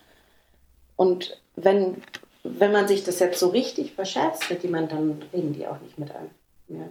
Und 0.95 1.41
wenn, 1.57 2.03
wenn 2.45 2.71
man 2.71 2.87
sich 2.87 3.03
das 3.03 3.19
jetzt 3.19 3.41
so 3.41 3.49
richtig 3.49 3.93
verscherzt 3.95 4.49
mit 4.49 4.63
jemandem, 4.63 5.19
dann 5.19 5.29
reden 5.33 5.53
die 5.53 5.67
auch 5.67 5.81
nicht 5.81 5.99
mit 5.99 6.15
einem. 6.15 6.31
Ja. 6.69 6.89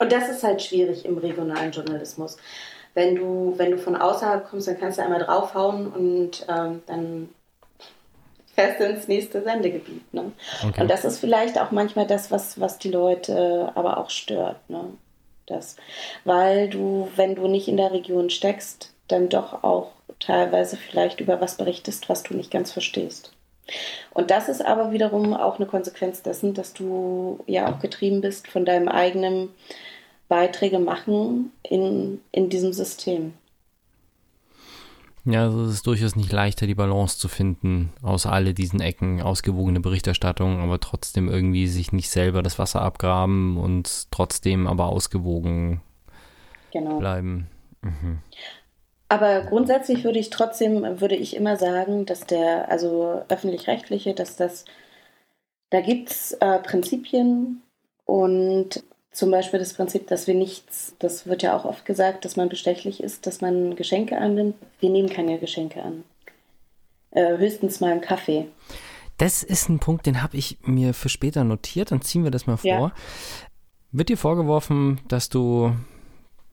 Und 0.00 0.10
das 0.10 0.28
ist 0.28 0.42
halt 0.42 0.60
schwierig 0.60 1.04
im 1.04 1.18
regionalen 1.18 1.70
Journalismus. 1.70 2.36
Wenn 2.94 3.14
du, 3.14 3.54
wenn 3.56 3.70
du 3.70 3.78
von 3.78 3.94
außerhalb 3.94 4.48
kommst, 4.48 4.66
dann 4.66 4.78
kannst 4.78 4.98
du 4.98 5.02
einmal 5.02 5.22
draufhauen 5.22 5.86
und 5.86 6.44
ähm, 6.48 6.82
dann 6.86 7.28
fährst 8.54 8.80
du 8.80 8.86
ins 8.86 9.06
nächste 9.06 9.42
Sendegebiet. 9.42 10.12
Ne? 10.12 10.32
Okay. 10.66 10.80
Und 10.80 10.90
das 10.90 11.04
ist 11.04 11.18
vielleicht 11.18 11.60
auch 11.60 11.70
manchmal 11.70 12.08
das, 12.08 12.32
was, 12.32 12.60
was 12.60 12.78
die 12.78 12.90
Leute 12.90 13.70
aber 13.76 13.98
auch 13.98 14.10
stört. 14.10 14.68
Ne? 14.68 14.84
Das, 15.46 15.76
weil 16.24 16.68
du, 16.68 17.08
wenn 17.16 17.34
du 17.34 17.48
nicht 17.48 17.68
in 17.68 17.76
der 17.76 17.92
Region 17.92 18.30
steckst, 18.30 18.92
dann 19.08 19.28
doch 19.28 19.62
auch 19.62 19.90
teilweise 20.18 20.76
vielleicht 20.76 21.20
über 21.20 21.40
was 21.40 21.56
berichtest, 21.56 22.08
was 22.08 22.22
du 22.22 22.34
nicht 22.34 22.50
ganz 22.50 22.72
verstehst. 22.72 23.32
Und 24.12 24.30
das 24.30 24.48
ist 24.48 24.64
aber 24.64 24.92
wiederum 24.92 25.34
auch 25.34 25.56
eine 25.56 25.66
Konsequenz 25.66 26.22
dessen, 26.22 26.54
dass 26.54 26.72
du 26.72 27.40
ja 27.46 27.72
auch 27.72 27.80
getrieben 27.80 28.20
bist 28.20 28.48
von 28.48 28.64
deinem 28.64 28.88
eigenen 28.88 29.50
Beiträge 30.28 30.78
machen 30.78 31.52
in, 31.62 32.20
in 32.32 32.48
diesem 32.48 32.72
System. 32.72 33.34
Ja, 35.26 35.44
also 35.44 35.64
es 35.64 35.74
ist 35.74 35.86
durchaus 35.86 36.16
nicht 36.16 36.32
leichter, 36.32 36.66
die 36.66 36.74
Balance 36.74 37.18
zu 37.18 37.28
finden 37.28 37.94
aus 38.02 38.26
all 38.26 38.52
diesen 38.52 38.80
Ecken, 38.80 39.22
ausgewogene 39.22 39.80
Berichterstattung, 39.80 40.60
aber 40.60 40.80
trotzdem 40.80 41.28
irgendwie 41.28 41.66
sich 41.66 41.92
nicht 41.92 42.10
selber 42.10 42.42
das 42.42 42.58
Wasser 42.58 42.82
abgraben 42.82 43.56
und 43.56 44.10
trotzdem 44.10 44.66
aber 44.66 44.86
ausgewogen 44.86 45.80
genau. 46.72 46.98
bleiben. 46.98 47.48
Mhm. 47.80 48.18
Aber 49.08 49.42
grundsätzlich 49.42 50.04
würde 50.04 50.18
ich 50.18 50.28
trotzdem, 50.28 51.00
würde 51.00 51.16
ich 51.16 51.36
immer 51.36 51.56
sagen, 51.56 52.04
dass 52.04 52.26
der, 52.26 52.70
also 52.70 53.22
öffentlich-rechtliche, 53.28 54.12
dass 54.12 54.36
das 54.36 54.64
Da 55.70 55.80
gibt 55.80 56.10
es 56.10 56.32
äh, 56.32 56.58
Prinzipien 56.58 57.62
und 58.04 58.84
zum 59.14 59.30
Beispiel 59.30 59.60
das 59.60 59.74
Prinzip, 59.74 60.08
dass 60.08 60.26
wir 60.26 60.34
nichts, 60.34 60.94
das 60.98 61.26
wird 61.26 61.42
ja 61.42 61.56
auch 61.56 61.64
oft 61.64 61.84
gesagt, 61.84 62.24
dass 62.24 62.36
man 62.36 62.48
bestechlich 62.48 63.02
ist, 63.02 63.26
dass 63.26 63.40
man 63.40 63.76
Geschenke 63.76 64.18
annimmt. 64.18 64.56
Wir 64.80 64.90
nehmen 64.90 65.08
keine 65.08 65.38
Geschenke 65.38 65.82
an. 65.82 66.02
Äh, 67.12 67.38
höchstens 67.38 67.80
mal 67.80 67.92
einen 67.92 68.00
Kaffee. 68.00 68.48
Das 69.16 69.44
ist 69.44 69.68
ein 69.68 69.78
Punkt, 69.78 70.06
den 70.06 70.20
habe 70.20 70.36
ich 70.36 70.58
mir 70.62 70.94
für 70.94 71.08
später 71.08 71.44
notiert. 71.44 71.92
Dann 71.92 72.02
ziehen 72.02 72.24
wir 72.24 72.32
das 72.32 72.48
mal 72.48 72.56
vor. 72.56 72.68
Ja. 72.68 72.92
Wird 73.92 74.08
dir 74.08 74.18
vorgeworfen, 74.18 75.00
dass 75.06 75.28
du 75.28 75.76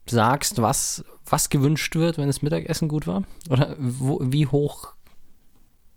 sagst, 0.05 0.61
was, 0.61 1.03
was 1.25 1.49
gewünscht 1.49 1.95
wird, 1.95 2.19
wenn 2.19 2.27
das 2.27 2.43
Mittagessen 2.43 2.87
gut 2.87 3.07
war? 3.07 3.23
Oder 3.49 3.75
wo, 3.79 4.19
wie 4.21 4.45
hoch 4.45 4.93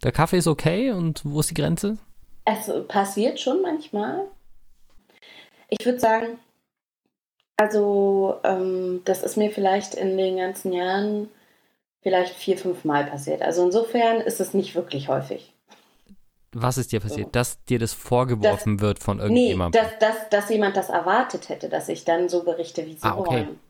der 0.03 0.12
Kaffee 0.12 0.39
ist 0.39 0.47
okay 0.47 0.93
und 0.93 1.21
wo 1.27 1.41
ist 1.41 1.51
die 1.51 1.55
Grenze? 1.55 1.99
Es 2.47 2.71
passiert 2.89 3.39
schon 3.39 3.61
manchmal. 3.61 4.29
Ich 5.69 5.85
würde 5.85 5.99
sagen, 6.01 6.39
also 7.57 8.41
ähm, 8.45 9.03
das 9.05 9.23
ist 9.23 9.37
mir 9.37 9.51
vielleicht 9.51 9.95
in 9.95 10.17
den 10.17 10.37
ganzen 10.37 10.73
Jahren 10.73 11.29
vielleicht 12.03 12.35
vier, 12.35 12.59
fünf 12.59 12.85
Mal 12.85 13.07
passiert. 13.07 13.43
Also 13.43 13.65
insofern 13.65 14.21
ist 14.21 14.41
es 14.41 14.55
nicht 14.55 14.75
wirklich 14.75 15.09
häufig. 15.09 15.53
Was 16.53 16.79
ist 16.79 16.93
dir 16.93 17.01
passiert? 17.01 17.27
So. 17.27 17.33
Dass 17.33 17.65
dir 17.65 17.79
das 17.79 17.93
vorgeworfen 17.93 18.77
das, 18.77 18.83
wird 18.83 19.03
von 19.03 19.19
irgendjemandem? 19.19 19.83
Nee, 19.83 19.91
dass, 19.99 20.17
dass, 20.17 20.29
dass 20.29 20.51
jemand 20.51 20.77
das 20.77 20.89
erwartet 20.89 21.49
hätte, 21.49 21.69
dass 21.69 21.89
ich 21.89 22.05
dann 22.05 22.29
so 22.29 22.45
berichte, 22.45 22.87
wie 22.87 22.95
sie 22.95 23.03
ah, 23.03 23.17
okay. 23.19 23.31
wollen. 23.31 23.61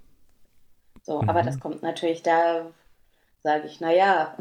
So, 1.02 1.22
mhm. 1.22 1.28
aber 1.28 1.42
das 1.42 1.60
kommt 1.60 1.82
natürlich, 1.82 2.22
da 2.22 2.66
sage 3.42 3.66
ich, 3.66 3.80
naja, 3.80 4.36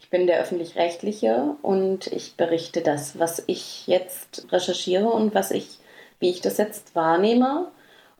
ich 0.00 0.10
bin 0.10 0.26
der 0.26 0.40
öffentlich-rechtliche 0.40 1.56
und 1.62 2.06
ich 2.08 2.36
berichte 2.36 2.80
das, 2.80 3.18
was 3.18 3.42
ich 3.46 3.86
jetzt 3.86 4.46
recherchiere 4.50 5.08
und 5.08 5.34
was 5.34 5.50
ich, 5.50 5.78
wie 6.18 6.30
ich 6.30 6.40
das 6.40 6.56
jetzt 6.58 6.94
wahrnehme. 6.94 7.70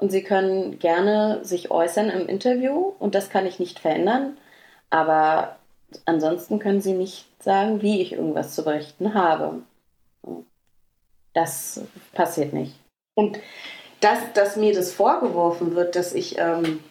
Und 0.03 0.11
Sie 0.11 0.25
können 0.25 0.81
gerne 0.81 1.45
sich 1.45 1.71
äußern 1.71 2.11
im 2.11 2.27
Interview 2.27 2.93
und 2.99 3.15
das 3.15 3.31
kann 3.31 3.47
ich 3.47 3.61
nicht 3.61 3.79
verändern. 3.79 4.37
Aber 4.91 5.61
ansonsten 6.07 6.59
können 6.59 6.81
Sie 6.81 6.93
nicht 6.93 7.25
sagen, 7.41 7.83
wie 7.83 8.03
ich 8.03 8.11
irgendwas 8.11 8.53
zu 8.53 8.65
berichten 8.65 9.15
habe. 9.15 9.63
Das 11.35 11.83
passiert 12.15 12.53
nicht. 12.53 12.75
Und 13.15 13.39
dass, 14.01 14.19
dass 14.35 14.57
mir 14.57 14.75
das 14.75 14.91
vorgeworfen 14.91 15.77
wird, 15.77 15.95
dass 15.95 16.15
ich, 16.15 16.37
ähm, 16.37 16.83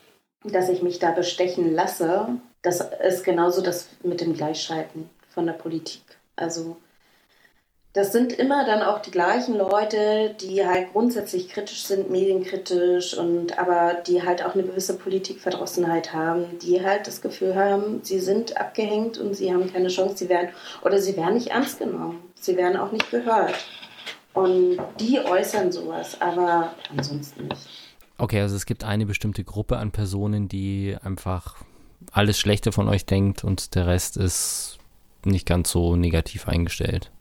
dass 0.45 0.69
ich 0.69 0.81
mich 0.81 0.99
da 0.99 1.11
bestechen 1.11 1.75
lasse, 1.75 2.29
das 2.61 2.79
ist 2.79 3.25
genauso 3.25 3.61
das 3.61 3.89
mit 4.03 4.21
dem 4.21 4.35
Gleichschalten 4.35 5.09
von 5.27 5.45
der 5.45 5.53
Politik. 5.53 6.01
Also 6.37 6.77
das 7.93 8.13
sind 8.13 8.31
immer 8.31 8.65
dann 8.65 8.81
auch 8.81 9.01
die 9.01 9.11
gleichen 9.11 9.57
Leute, 9.57 10.33
die 10.39 10.65
halt 10.65 10.93
grundsätzlich 10.93 11.49
kritisch 11.49 11.83
sind, 11.83 12.09
medienkritisch 12.09 13.17
und 13.17 13.59
aber 13.59 13.95
die 14.07 14.23
halt 14.23 14.45
auch 14.45 14.53
eine 14.53 14.63
gewisse 14.63 14.97
Politikverdrossenheit 14.97 16.13
haben, 16.13 16.57
die 16.59 16.81
halt 16.83 17.07
das 17.07 17.21
Gefühl 17.21 17.55
haben, 17.55 17.99
sie 18.03 18.19
sind 18.19 18.55
abgehängt 18.55 19.17
und 19.17 19.33
sie 19.33 19.53
haben 19.53 19.71
keine 19.71 19.89
Chance, 19.89 20.17
sie 20.17 20.29
werden 20.29 20.51
oder 20.83 20.99
sie 20.99 21.17
werden 21.17 21.33
nicht 21.33 21.47
ernst 21.47 21.79
genommen, 21.79 22.19
sie 22.35 22.55
werden 22.55 22.77
auch 22.77 22.93
nicht 22.93 23.11
gehört. 23.11 23.55
Und 24.33 24.79
die 24.97 25.19
äußern 25.19 25.73
sowas, 25.73 26.21
aber 26.21 26.73
ansonsten 26.95 27.47
nicht. 27.47 27.67
Okay, 28.17 28.39
also 28.39 28.55
es 28.55 28.65
gibt 28.65 28.85
eine 28.85 29.05
bestimmte 29.05 29.43
Gruppe 29.43 29.77
an 29.77 29.91
Personen, 29.91 30.47
die 30.47 30.95
einfach 31.03 31.57
alles 32.13 32.39
Schlechte 32.39 32.71
von 32.71 32.87
euch 32.87 33.05
denkt 33.05 33.43
und 33.43 33.75
der 33.75 33.87
Rest 33.87 34.15
ist 34.15 34.77
nicht 35.25 35.45
ganz 35.45 35.69
so 35.71 35.97
negativ 35.97 36.47
eingestellt. 36.47 37.11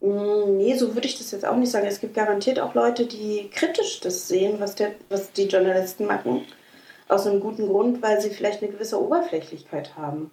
Mm, 0.00 0.56
nee, 0.56 0.74
so 0.76 0.94
würde 0.94 1.06
ich 1.06 1.18
das 1.18 1.30
jetzt 1.30 1.44
auch 1.44 1.56
nicht 1.56 1.70
sagen. 1.70 1.86
Es 1.86 2.00
gibt 2.00 2.14
garantiert 2.14 2.60
auch 2.60 2.74
Leute, 2.74 3.06
die 3.06 3.50
kritisch 3.50 4.00
das 4.00 4.28
sehen, 4.28 4.60
was, 4.60 4.74
der, 4.74 4.92
was 5.08 5.32
die 5.32 5.46
Journalisten 5.46 6.06
machen. 6.06 6.44
Aus 7.08 7.26
einem 7.26 7.40
guten 7.40 7.68
Grund, 7.68 8.02
weil 8.02 8.20
sie 8.20 8.30
vielleicht 8.30 8.62
eine 8.62 8.70
gewisse 8.70 9.02
Oberflächlichkeit 9.02 9.96
haben. 9.96 10.30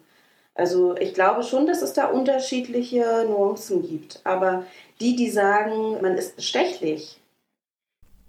Also 0.54 0.96
ich 0.96 1.14
glaube 1.14 1.42
schon, 1.42 1.66
dass 1.66 1.82
es 1.82 1.92
da 1.92 2.06
unterschiedliche 2.06 3.24
Nuancen 3.28 3.82
gibt. 3.82 4.20
Aber 4.24 4.64
die, 5.00 5.16
die 5.16 5.30
sagen, 5.30 6.00
man 6.00 6.16
ist 6.16 6.36
bestechlich. 6.36 7.20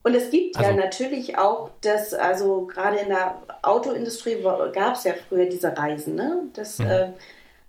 Und 0.04 0.16
es 0.16 0.30
gibt 0.30 0.58
also, 0.58 0.70
ja 0.70 0.76
natürlich 0.76 1.38
auch 1.38 1.70
das, 1.82 2.14
also 2.14 2.66
gerade 2.66 2.98
in 2.98 3.10
der 3.10 3.42
Autoindustrie 3.62 4.42
gab 4.74 4.96
es 4.96 5.04
ja 5.04 5.14
früher 5.28 5.48
diese 5.48 5.78
Reisen, 5.78 6.16
ne? 6.16 6.44
Das, 6.54 6.80
mhm. 6.80 6.88
äh, 6.88 7.10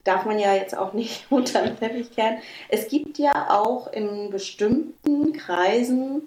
darf 0.09 0.25
man 0.25 0.39
ja 0.39 0.55
jetzt 0.55 0.77
auch 0.77 0.93
nicht 0.93 1.27
unter 1.31 1.63
den 1.63 1.79
Teppich 1.79 2.11
kehren. 2.11 2.39
Es 2.69 2.89
gibt 2.89 3.19
ja 3.19 3.51
auch 3.51 3.93
in 3.93 4.31
bestimmten 4.31 5.33
Kreisen 5.33 6.23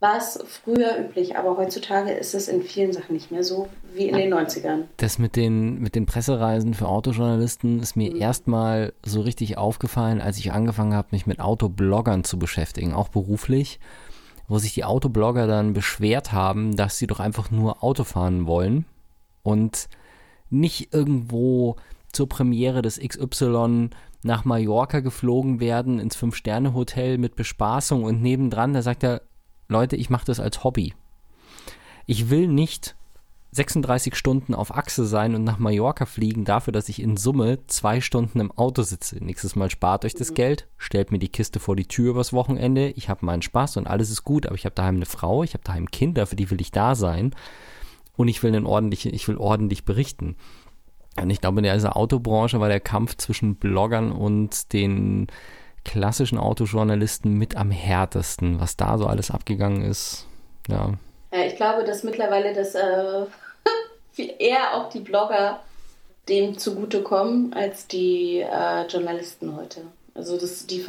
was 0.00 0.38
früher 0.46 0.98
üblich, 0.98 1.38
aber 1.38 1.56
heutzutage 1.56 2.10
ist 2.10 2.34
es 2.34 2.48
in 2.48 2.62
vielen 2.62 2.92
Sachen 2.92 3.14
nicht 3.14 3.30
mehr 3.30 3.42
so 3.42 3.70
wie 3.94 4.08
in 4.08 4.16
den 4.16 4.34
90ern. 4.34 4.82
Das 4.98 5.18
mit 5.18 5.34
den, 5.34 5.80
mit 5.80 5.94
den 5.94 6.04
Pressereisen 6.04 6.74
für 6.74 6.88
Autojournalisten 6.88 7.80
ist 7.80 7.96
mir 7.96 8.10
mhm. 8.10 8.20
erstmal 8.20 8.92
so 9.02 9.22
richtig 9.22 9.56
aufgefallen, 9.56 10.20
als 10.20 10.36
ich 10.36 10.52
angefangen 10.52 10.92
habe, 10.92 11.08
mich 11.12 11.26
mit 11.26 11.40
Autobloggern 11.40 12.22
zu 12.22 12.38
beschäftigen, 12.38 12.92
auch 12.92 13.08
beruflich, 13.08 13.80
wo 14.46 14.58
sich 14.58 14.74
die 14.74 14.84
Autoblogger 14.84 15.46
dann 15.46 15.72
beschwert 15.72 16.32
haben, 16.32 16.76
dass 16.76 16.98
sie 16.98 17.06
doch 17.06 17.20
einfach 17.20 17.50
nur 17.50 17.82
Auto 17.82 18.04
fahren 18.04 18.46
wollen 18.46 18.84
und 19.42 19.88
nicht 20.50 20.92
irgendwo 20.92 21.76
zur 22.14 22.28
Premiere 22.28 22.82
des 22.82 22.98
XY 22.98 23.90
nach 24.22 24.44
Mallorca 24.44 25.00
geflogen 25.00 25.60
werden, 25.60 25.98
ins 25.98 26.16
Fünf-Sterne-Hotel 26.16 27.18
mit 27.18 27.36
Bespaßung 27.36 28.04
und 28.04 28.22
nebendran, 28.22 28.72
da 28.72 28.82
sagt 28.82 29.04
er, 29.04 29.22
Leute, 29.68 29.96
ich 29.96 30.10
mache 30.10 30.26
das 30.26 30.40
als 30.40 30.64
Hobby. 30.64 30.94
Ich 32.06 32.30
will 32.30 32.48
nicht 32.48 32.96
36 33.54 34.16
Stunden 34.16 34.52
auf 34.52 34.74
Achse 34.74 35.06
sein 35.06 35.34
und 35.34 35.44
nach 35.44 35.58
Mallorca 35.58 36.06
fliegen 36.06 36.44
dafür, 36.44 36.72
dass 36.72 36.88
ich 36.88 37.00
in 37.00 37.16
Summe 37.16 37.60
zwei 37.68 38.00
Stunden 38.00 38.40
im 38.40 38.50
Auto 38.50 38.82
sitze. 38.82 39.22
Nächstes 39.22 39.54
Mal 39.54 39.70
spart 39.70 40.04
euch 40.04 40.14
das 40.14 40.30
mhm. 40.30 40.34
Geld, 40.34 40.68
stellt 40.76 41.12
mir 41.12 41.20
die 41.20 41.28
Kiste 41.28 41.60
vor 41.60 41.76
die 41.76 41.86
Tür 41.86 42.10
übers 42.10 42.32
Wochenende, 42.32 42.88
ich 42.90 43.08
habe 43.08 43.24
meinen 43.24 43.42
Spaß 43.42 43.76
und 43.76 43.86
alles 43.86 44.10
ist 44.10 44.24
gut, 44.24 44.46
aber 44.46 44.56
ich 44.56 44.64
habe 44.64 44.74
daheim 44.74 44.96
eine 44.96 45.06
Frau, 45.06 45.44
ich 45.44 45.54
habe 45.54 45.62
daheim 45.62 45.90
Kinder, 45.90 46.26
für 46.26 46.36
die 46.36 46.50
will 46.50 46.60
ich 46.60 46.72
da 46.72 46.94
sein 46.96 47.34
und 48.16 48.28
ich 48.28 48.42
will 48.42 48.54
einen 48.54 48.66
ordentlichen, 48.66 49.14
ich 49.14 49.28
will 49.28 49.36
ordentlich 49.36 49.84
berichten. 49.84 50.36
Und 51.20 51.30
ich 51.30 51.40
glaube, 51.40 51.60
in 51.60 51.72
dieser 51.72 51.96
Autobranche 51.96 52.60
war 52.60 52.68
der 52.68 52.80
Kampf 52.80 53.16
zwischen 53.16 53.56
Bloggern 53.56 54.12
und 54.12 54.72
den 54.72 55.28
klassischen 55.84 56.38
Autojournalisten 56.38 57.34
mit 57.34 57.56
am 57.56 57.70
härtesten, 57.70 58.60
was 58.60 58.76
da 58.76 58.98
so 58.98 59.06
alles 59.06 59.30
abgegangen 59.30 59.82
ist. 59.82 60.26
Ja. 60.68 60.94
ja 61.32 61.44
ich 61.44 61.56
glaube, 61.56 61.84
dass 61.84 62.02
mittlerweile 62.02 62.54
das 62.54 62.74
äh, 62.74 63.26
eher 64.38 64.74
auch 64.74 64.88
die 64.88 65.00
Blogger 65.00 65.60
dem 66.28 66.58
zugutekommen 66.58 67.52
als 67.52 67.86
die 67.86 68.40
äh, 68.40 68.86
Journalisten 68.86 69.56
heute. 69.56 69.82
Also 70.14 70.38
das, 70.38 70.66
die, 70.66 70.84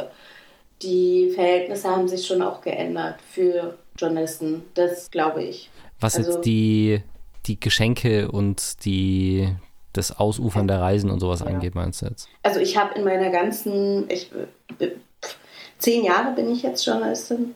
die 0.82 1.32
Verhältnisse 1.36 1.89
haben 1.89 2.07
sich 2.07 2.26
schon 2.26 2.41
auch 2.41 2.61
geändert 2.61 3.19
für 3.30 3.78
Journalisten, 3.97 4.63
das 4.76 5.11
glaube 5.11 5.43
ich. 5.43 5.69
Was 5.99 6.15
also, 6.15 6.32
jetzt 6.32 6.45
die, 6.45 7.01
die 7.47 7.59
Geschenke 7.59 8.32
und 8.32 8.86
die 8.86 9.53
das 9.98 10.18
Ausufern 10.18 10.68
der 10.68 10.80
Reisen 10.80 11.10
und 11.10 11.20
sowas 11.20 11.41
ja. 11.41 11.48
angeht, 11.48 11.76
meinst 11.76 12.02
du 12.02 12.08
jetzt? 12.08 12.28
Also 12.43 12.60
ich 12.60 12.78
habe 12.78 12.96
in 12.96 13.04
meiner 13.04 13.30
ganzen, 13.30 14.10
ich, 14.10 14.32
zehn 15.80 16.04
Jahre 16.04 16.34
bin 16.36 16.52
ich 16.52 16.64
jetzt 16.64 16.86
Journalistin 16.86 17.56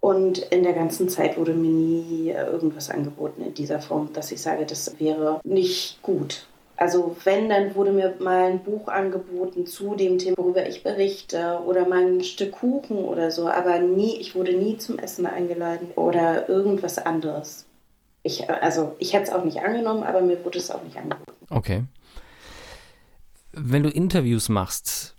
und 0.00 0.38
in 0.38 0.62
der 0.62 0.72
ganzen 0.72 1.08
Zeit 1.08 1.36
wurde 1.36 1.52
mir 1.52 1.70
nie 1.70 2.30
irgendwas 2.30 2.90
angeboten 2.90 3.42
in 3.42 3.54
dieser 3.54 3.80
Form, 3.80 4.12
dass 4.12 4.32
ich 4.32 4.40
sage, 4.40 4.64
das 4.66 4.98
wäre 4.98 5.40
nicht 5.44 6.00
gut. 6.02 6.46
Also 6.80 7.14
wenn, 7.24 7.50
dann 7.50 7.74
wurde 7.74 7.92
mir 7.92 8.14
mal 8.20 8.52
ein 8.52 8.60
Buch 8.60 8.88
angeboten 8.88 9.66
zu 9.66 9.94
dem 9.96 10.16
Thema, 10.16 10.38
worüber 10.38 10.66
ich 10.66 10.82
berichte 10.82 11.60
oder 11.66 11.86
mal 11.86 12.06
ein 12.06 12.24
Stück 12.24 12.52
Kuchen 12.52 13.04
oder 13.04 13.30
so, 13.30 13.48
aber 13.48 13.80
nie, 13.80 14.16
ich 14.16 14.34
wurde 14.34 14.54
nie 14.54 14.78
zum 14.78 14.98
Essen 14.98 15.26
eingeladen 15.26 15.90
oder 15.94 16.48
irgendwas 16.48 16.96
anderes. 16.96 17.66
Ich, 18.22 18.48
also 18.48 18.94
ich 18.98 19.12
hätte 19.12 19.24
es 19.24 19.32
auch 19.32 19.44
nicht 19.44 19.60
angenommen, 19.60 20.04
aber 20.04 20.22
mir 20.22 20.42
wurde 20.42 20.58
es 20.58 20.70
auch 20.70 20.82
nicht 20.82 20.96
angeboten. 20.96 21.29
Okay. 21.50 21.84
Wenn 23.52 23.82
du 23.82 23.90
Interviews 23.90 24.48
machst, 24.48 25.16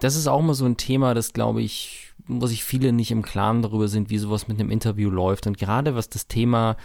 das 0.00 0.16
ist 0.16 0.26
auch 0.26 0.40
immer 0.40 0.54
so 0.54 0.64
ein 0.64 0.76
Thema, 0.76 1.14
das 1.14 1.32
glaube 1.32 1.62
ich, 1.62 2.12
wo 2.26 2.46
sich 2.46 2.64
viele 2.64 2.92
nicht 2.92 3.10
im 3.10 3.22
Klaren 3.22 3.62
darüber 3.62 3.88
sind, 3.88 4.10
wie 4.10 4.18
sowas 4.18 4.48
mit 4.48 4.58
einem 4.58 4.70
Interview 4.70 5.10
läuft. 5.10 5.46
Und 5.46 5.58
gerade 5.58 5.94
was 5.94 6.08
das 6.08 6.26
Thema 6.26 6.76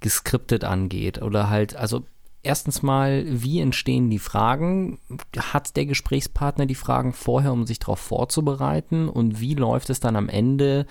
geskriptet 0.00 0.64
angeht 0.64 1.22
oder 1.22 1.48
halt, 1.48 1.76
also 1.76 2.04
erstens 2.42 2.82
mal, 2.82 3.24
wie 3.26 3.60
entstehen 3.60 4.10
die 4.10 4.18
Fragen? 4.18 4.98
Hat 5.36 5.76
der 5.76 5.86
Gesprächspartner 5.86 6.66
die 6.66 6.74
Fragen 6.74 7.12
vorher, 7.12 7.52
um 7.52 7.66
sich 7.66 7.78
darauf 7.78 8.00
vorzubereiten? 8.00 9.08
Und 9.08 9.40
wie 9.40 9.54
läuft 9.54 9.90
es 9.90 10.00
dann 10.00 10.16
am 10.16 10.28
Ende, 10.28 10.86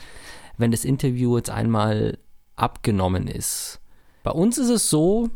wenn 0.58 0.72
das 0.72 0.86
Interview 0.86 1.36
jetzt 1.38 1.50
einmal 1.50 2.18
abgenommen 2.56 3.28
ist? 3.28 3.82
Bei 4.24 4.32
uns 4.32 4.58
ist 4.58 4.70
es 4.70 4.90
so, 4.90 5.30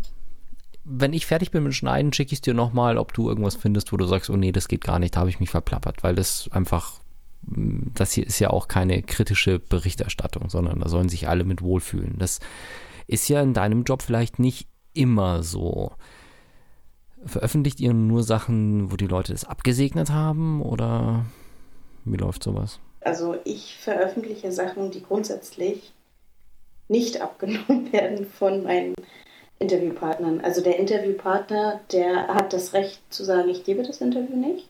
wenn 0.83 1.13
ich 1.13 1.25
fertig 1.25 1.51
bin 1.51 1.63
mit 1.63 1.75
Schneiden, 1.75 2.13
schicke 2.13 2.33
ich 2.33 2.37
es 2.37 2.41
dir 2.41 2.53
nochmal, 2.53 2.97
ob 2.97 3.13
du 3.13 3.29
irgendwas 3.29 3.55
findest, 3.55 3.91
wo 3.91 3.97
du 3.97 4.05
sagst, 4.05 4.29
oh 4.29 4.37
nee, 4.37 4.51
das 4.51 4.67
geht 4.67 4.83
gar 4.83 4.99
nicht, 4.99 5.15
da 5.15 5.21
habe 5.21 5.29
ich 5.29 5.39
mich 5.39 5.49
verplappert, 5.49 6.03
weil 6.03 6.15
das 6.15 6.49
einfach 6.51 6.99
das 7.41 8.11
hier 8.11 8.27
ist 8.27 8.39
ja 8.39 8.49
auch 8.49 8.67
keine 8.67 9.01
kritische 9.01 9.59
Berichterstattung, 9.59 10.49
sondern 10.49 10.79
da 10.79 10.89
sollen 10.89 11.09
sich 11.09 11.27
alle 11.27 11.43
mit 11.43 11.61
wohlfühlen. 11.61 12.15
Das 12.17 12.39
ist 13.07 13.27
ja 13.29 13.41
in 13.41 13.53
deinem 13.53 13.83
Job 13.83 14.01
vielleicht 14.01 14.39
nicht 14.39 14.67
immer 14.93 15.41
so. 15.43 15.93
Veröffentlicht 17.25 17.79
ihr 17.79 17.93
nur 17.93 18.23
Sachen, 18.23 18.91
wo 18.91 18.95
die 18.95 19.07
Leute 19.07 19.33
das 19.33 19.45
abgesegnet 19.45 20.09
haben 20.09 20.61
oder 20.61 21.25
wie 22.05 22.17
läuft 22.17 22.43
sowas? 22.43 22.79
Also 23.01 23.35
ich 23.45 23.77
veröffentliche 23.77 24.51
Sachen, 24.51 24.91
die 24.91 25.03
grundsätzlich 25.03 25.93
nicht 26.87 27.21
abgenommen 27.21 27.91
werden 27.91 28.25
von 28.25 28.63
meinen 28.63 28.95
Interviewpartnern. 29.59 30.41
Also 30.41 30.61
der 30.61 30.79
Interviewpartner, 30.79 31.81
der 31.91 32.27
hat 32.27 32.53
das 32.53 32.73
Recht 32.73 33.01
zu 33.09 33.23
sagen, 33.23 33.49
ich 33.49 33.63
gebe 33.63 33.83
das 33.83 34.01
Interview 34.01 34.35
nicht. 34.35 34.67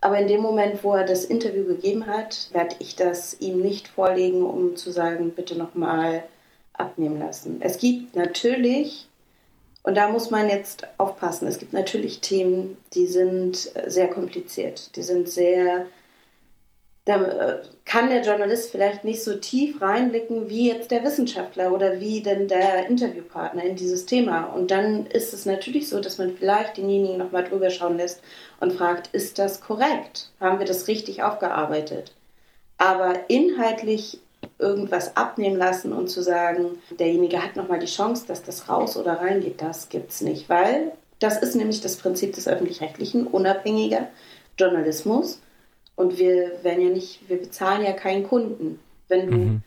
Aber 0.00 0.18
in 0.18 0.28
dem 0.28 0.40
Moment, 0.40 0.82
wo 0.84 0.94
er 0.94 1.06
das 1.06 1.24
Interview 1.24 1.64
gegeben 1.64 2.06
hat, 2.06 2.48
werde 2.52 2.74
ich 2.80 2.96
das 2.96 3.40
ihm 3.40 3.60
nicht 3.60 3.88
vorlegen, 3.88 4.42
um 4.42 4.76
zu 4.76 4.90
sagen, 4.90 5.30
bitte 5.30 5.56
nochmal 5.56 6.24
abnehmen 6.72 7.18
lassen. 7.20 7.60
Es 7.60 7.78
gibt 7.78 8.16
natürlich, 8.16 9.06
und 9.84 9.96
da 9.96 10.08
muss 10.08 10.30
man 10.30 10.48
jetzt 10.48 10.86
aufpassen, 10.98 11.46
es 11.46 11.58
gibt 11.58 11.72
natürlich 11.72 12.20
Themen, 12.20 12.76
die 12.94 13.06
sind 13.06 13.72
sehr 13.86 14.08
kompliziert, 14.08 14.94
die 14.96 15.02
sind 15.02 15.28
sehr 15.28 15.86
da 17.04 17.20
äh, 17.22 17.62
kann 17.84 18.10
der 18.10 18.22
Journalist 18.22 18.70
vielleicht 18.70 19.02
nicht 19.02 19.24
so 19.24 19.34
tief 19.34 19.82
reinblicken 19.82 20.48
wie 20.48 20.68
jetzt 20.68 20.92
der 20.92 21.02
Wissenschaftler 21.02 21.72
oder 21.72 21.98
wie 21.98 22.22
denn 22.22 22.46
der 22.46 22.86
Interviewpartner 22.86 23.64
in 23.64 23.74
dieses 23.74 24.06
Thema. 24.06 24.44
Und 24.44 24.70
dann 24.70 25.06
ist 25.06 25.34
es 25.34 25.44
natürlich 25.44 25.88
so, 25.88 26.00
dass 26.00 26.18
man 26.18 26.36
vielleicht 26.36 26.76
denjenigen 26.76 27.18
nochmal 27.18 27.44
drüber 27.44 27.70
schauen 27.70 27.96
lässt 27.96 28.22
und 28.60 28.72
fragt, 28.72 29.08
ist 29.12 29.38
das 29.38 29.60
korrekt? 29.60 30.30
Haben 30.38 30.60
wir 30.60 30.66
das 30.66 30.86
richtig 30.86 31.24
aufgearbeitet? 31.24 32.14
Aber 32.78 33.28
inhaltlich 33.28 34.20
irgendwas 34.58 35.16
abnehmen 35.16 35.56
lassen 35.56 35.92
und 35.92 36.08
zu 36.08 36.22
sagen, 36.22 36.78
derjenige 36.98 37.42
hat 37.42 37.56
nochmal 37.56 37.80
die 37.80 37.86
Chance, 37.86 38.26
dass 38.28 38.42
das 38.44 38.68
raus 38.68 38.96
oder 38.96 39.14
reingeht, 39.14 39.60
das 39.60 39.88
gibt 39.88 40.10
es 40.12 40.20
nicht. 40.20 40.48
Weil 40.48 40.92
das 41.18 41.38
ist 41.38 41.56
nämlich 41.56 41.80
das 41.80 41.96
Prinzip 41.96 42.34
des 42.34 42.48
öffentlich-rechtlichen, 42.48 43.26
unabhängiger 43.26 44.08
Journalismus. 44.58 45.40
Und 46.02 46.18
wir 46.18 46.64
werden 46.64 46.82
ja 46.82 46.90
nicht, 46.90 47.28
wir 47.28 47.38
bezahlen 47.38 47.84
ja 47.84 47.92
keinen 47.92 48.26
Kunden. 48.26 48.80
Wenn 49.06 49.30
du, 49.30 49.36
mhm. 49.36 49.62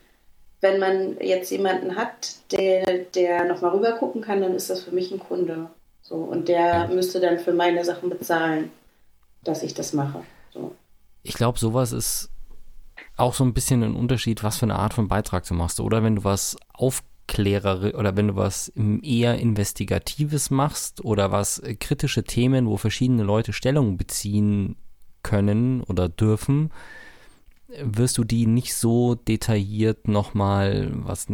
wenn 0.59 0.79
man 0.79 1.17
jetzt 1.21 1.49
jemanden 1.49 1.95
hat, 1.95 2.35
der, 2.51 3.05
der 3.15 3.45
nochmal 3.45 3.71
rüber 3.71 3.93
gucken 3.93 4.21
kann, 4.21 4.41
dann 4.41 4.53
ist 4.53 4.69
das 4.69 4.83
für 4.83 4.91
mich 4.91 5.11
ein 5.11 5.19
Kunde. 5.19 5.69
So, 6.01 6.15
und 6.15 6.49
der 6.49 6.89
müsste 6.89 7.21
dann 7.21 7.39
für 7.39 7.53
meine 7.53 7.85
Sachen 7.85 8.09
bezahlen, 8.09 8.69
dass 9.45 9.63
ich 9.63 9.73
das 9.73 9.93
mache. 9.93 10.25
So. 10.53 10.75
Ich 11.23 11.35
glaube, 11.35 11.57
sowas 11.57 11.93
ist 11.93 12.29
auch 13.15 13.33
so 13.33 13.45
ein 13.45 13.53
bisschen 13.53 13.81
ein 13.81 13.95
Unterschied, 13.95 14.43
was 14.43 14.57
für 14.57 14.65
eine 14.65 14.75
Art 14.75 14.93
von 14.93 15.07
Beitrag 15.07 15.45
du 15.45 15.53
machst. 15.53 15.79
Oder 15.79 16.03
wenn 16.03 16.17
du 16.17 16.23
was 16.25 16.57
aufklärere 16.73 17.93
oder 17.93 18.17
wenn 18.17 18.27
du 18.27 18.35
was 18.35 18.73
eher 19.03 19.39
Investigatives 19.39 20.51
machst 20.51 21.05
oder 21.05 21.31
was 21.31 21.59
äh, 21.59 21.75
kritische 21.75 22.25
Themen, 22.25 22.67
wo 22.67 22.75
verschiedene 22.75 23.23
Leute 23.23 23.53
Stellung 23.53 23.95
beziehen 23.95 24.75
können 25.25 25.81
oder 25.81 26.07
dürfen, 26.07 26.71
wirst 27.81 28.17
du 28.19 28.23
die 28.23 28.45
nicht 28.45 28.75
so 28.75 29.15
detailliert 29.15 30.07
nochmal, 30.07 30.91
was 30.93 31.27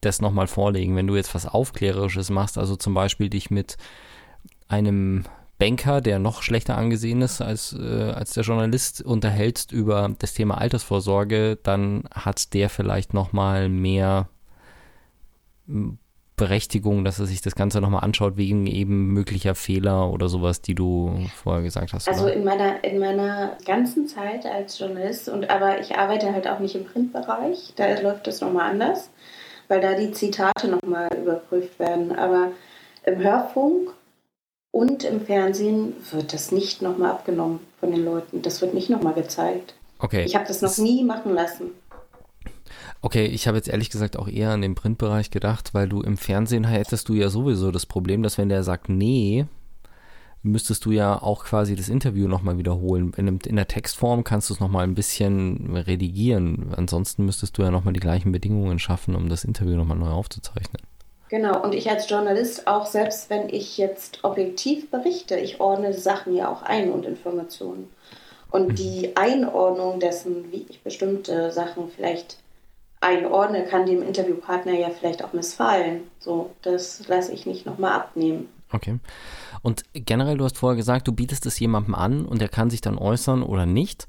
das 0.00 0.22
nochmal 0.22 0.46
vorlegen. 0.46 0.96
Wenn 0.96 1.06
du 1.06 1.14
jetzt 1.14 1.34
was 1.34 1.46
Aufklärerisches 1.46 2.30
machst, 2.30 2.56
also 2.56 2.74
zum 2.76 2.94
Beispiel 2.94 3.28
dich 3.28 3.50
mit 3.50 3.76
einem 4.66 5.24
Banker, 5.58 6.00
der 6.00 6.18
noch 6.18 6.42
schlechter 6.42 6.76
angesehen 6.76 7.20
ist 7.22 7.42
als, 7.42 7.74
äh, 7.74 8.12
als 8.12 8.32
der 8.32 8.44
Journalist, 8.44 9.02
unterhältst 9.02 9.72
über 9.72 10.14
das 10.18 10.32
Thema 10.32 10.58
Altersvorsorge, 10.58 11.58
dann 11.62 12.04
hat 12.10 12.54
der 12.54 12.70
vielleicht 12.70 13.14
nochmal 13.14 13.68
mehr 13.68 14.28
Berechtigung, 16.36 17.04
dass 17.04 17.20
er 17.20 17.26
sich 17.26 17.42
das 17.42 17.54
Ganze 17.54 17.80
nochmal 17.80 18.02
anschaut, 18.02 18.36
wegen 18.36 18.66
eben 18.66 19.12
möglicher 19.12 19.54
Fehler 19.54 20.10
oder 20.10 20.28
sowas, 20.28 20.60
die 20.60 20.74
du 20.74 21.28
vorher 21.36 21.62
gesagt 21.62 21.92
hast. 21.92 22.08
Also 22.08 22.26
in 22.26 22.44
meiner, 22.44 22.82
in 22.82 22.98
meiner 22.98 23.56
ganzen 23.64 24.08
Zeit 24.08 24.44
als 24.44 24.78
Journalist, 24.78 25.28
und 25.28 25.48
aber 25.48 25.80
ich 25.80 25.96
arbeite 25.96 26.32
halt 26.32 26.48
auch 26.48 26.58
nicht 26.58 26.74
im 26.74 26.84
Printbereich, 26.84 27.74
da 27.76 28.00
läuft 28.00 28.26
das 28.26 28.40
nochmal 28.40 28.70
anders, 28.70 29.10
weil 29.68 29.80
da 29.80 29.94
die 29.94 30.10
Zitate 30.10 30.68
nochmal 30.68 31.08
überprüft 31.16 31.78
werden. 31.78 32.16
Aber 32.16 32.50
im 33.04 33.18
Hörfunk 33.18 33.92
und 34.72 35.04
im 35.04 35.20
Fernsehen 35.20 35.94
wird 36.10 36.32
das 36.32 36.50
nicht 36.50 36.82
nochmal 36.82 37.12
abgenommen 37.12 37.60
von 37.78 37.92
den 37.92 38.04
Leuten. 38.04 38.42
Das 38.42 38.60
wird 38.60 38.74
nicht 38.74 38.90
nochmal 38.90 39.14
gezeigt. 39.14 39.74
Okay. 40.00 40.24
Ich 40.24 40.34
habe 40.34 40.46
das 40.46 40.62
noch 40.62 40.76
nie 40.78 41.04
machen 41.04 41.32
lassen. 41.32 41.70
Okay, 43.04 43.26
ich 43.26 43.46
habe 43.46 43.58
jetzt 43.58 43.68
ehrlich 43.68 43.90
gesagt 43.90 44.16
auch 44.16 44.28
eher 44.28 44.48
an 44.48 44.62
den 44.62 44.74
Printbereich 44.74 45.30
gedacht, 45.30 45.74
weil 45.74 45.90
du 45.90 46.00
im 46.00 46.16
Fernsehen 46.16 46.64
hättest 46.64 47.06
du 47.10 47.12
ja 47.12 47.28
sowieso 47.28 47.70
das 47.70 47.84
Problem, 47.84 48.22
dass 48.22 48.38
wenn 48.38 48.48
der 48.48 48.62
sagt, 48.62 48.88
nee, 48.88 49.44
müsstest 50.42 50.86
du 50.86 50.90
ja 50.90 51.20
auch 51.20 51.44
quasi 51.44 51.76
das 51.76 51.90
Interview 51.90 52.28
nochmal 52.28 52.56
wiederholen. 52.56 53.12
In, 53.18 53.28
in, 53.40 53.56
der 53.56 53.68
Textform 53.68 54.24
kannst 54.24 54.48
du 54.48 54.54
es 54.54 54.60
nochmal 54.60 54.84
ein 54.84 54.94
bisschen 54.94 55.76
redigieren. 55.76 56.72
Ansonsten 56.74 57.26
müsstest 57.26 57.58
du 57.58 57.62
ja 57.62 57.70
nochmal 57.70 57.92
die 57.92 58.00
gleichen 58.00 58.32
Bedingungen 58.32 58.78
schaffen, 58.78 59.14
um 59.16 59.28
das 59.28 59.44
Interview 59.44 59.76
nochmal 59.76 59.98
neu 59.98 60.08
aufzuzeichnen. 60.08 60.80
Genau, 61.28 61.62
und 61.62 61.74
ich 61.74 61.90
als 61.90 62.08
Journalist 62.08 62.66
auch, 62.66 62.86
selbst 62.86 63.28
wenn 63.28 63.50
ich 63.50 63.76
jetzt 63.76 64.24
objektiv 64.24 64.90
berichte, 64.90 65.36
ich 65.36 65.60
ordne 65.60 65.92
Sachen 65.92 66.34
ja 66.34 66.50
auch 66.50 66.62
ein 66.62 66.90
und 66.90 67.04
Informationen. 67.04 67.86
Und 68.50 68.68
mhm. 68.68 68.74
die 68.76 69.14
Einordnung 69.14 70.00
dessen, 70.00 70.50
wie 70.50 70.64
ich 70.70 70.82
bestimmte 70.82 71.52
Sachen 71.52 71.90
vielleicht 71.94 72.38
einordne, 73.04 73.64
kann 73.64 73.86
dem 73.86 74.02
Interviewpartner 74.02 74.72
ja 74.72 74.90
vielleicht 74.90 75.22
auch 75.22 75.32
missfallen. 75.32 76.02
So, 76.18 76.50
das 76.62 77.06
lasse 77.06 77.32
ich 77.32 77.46
nicht 77.46 77.66
nochmal 77.66 77.92
abnehmen. 77.92 78.48
Okay. 78.72 78.98
Und 79.62 79.84
generell, 79.92 80.36
du 80.36 80.44
hast 80.44 80.58
vorher 80.58 80.76
gesagt, 80.76 81.06
du 81.06 81.12
bietest 81.12 81.46
es 81.46 81.58
jemandem 81.58 81.94
an 81.94 82.26
und 82.26 82.42
er 82.42 82.48
kann 82.48 82.70
sich 82.70 82.80
dann 82.80 82.98
äußern 82.98 83.42
oder 83.42 83.66
nicht. 83.66 84.08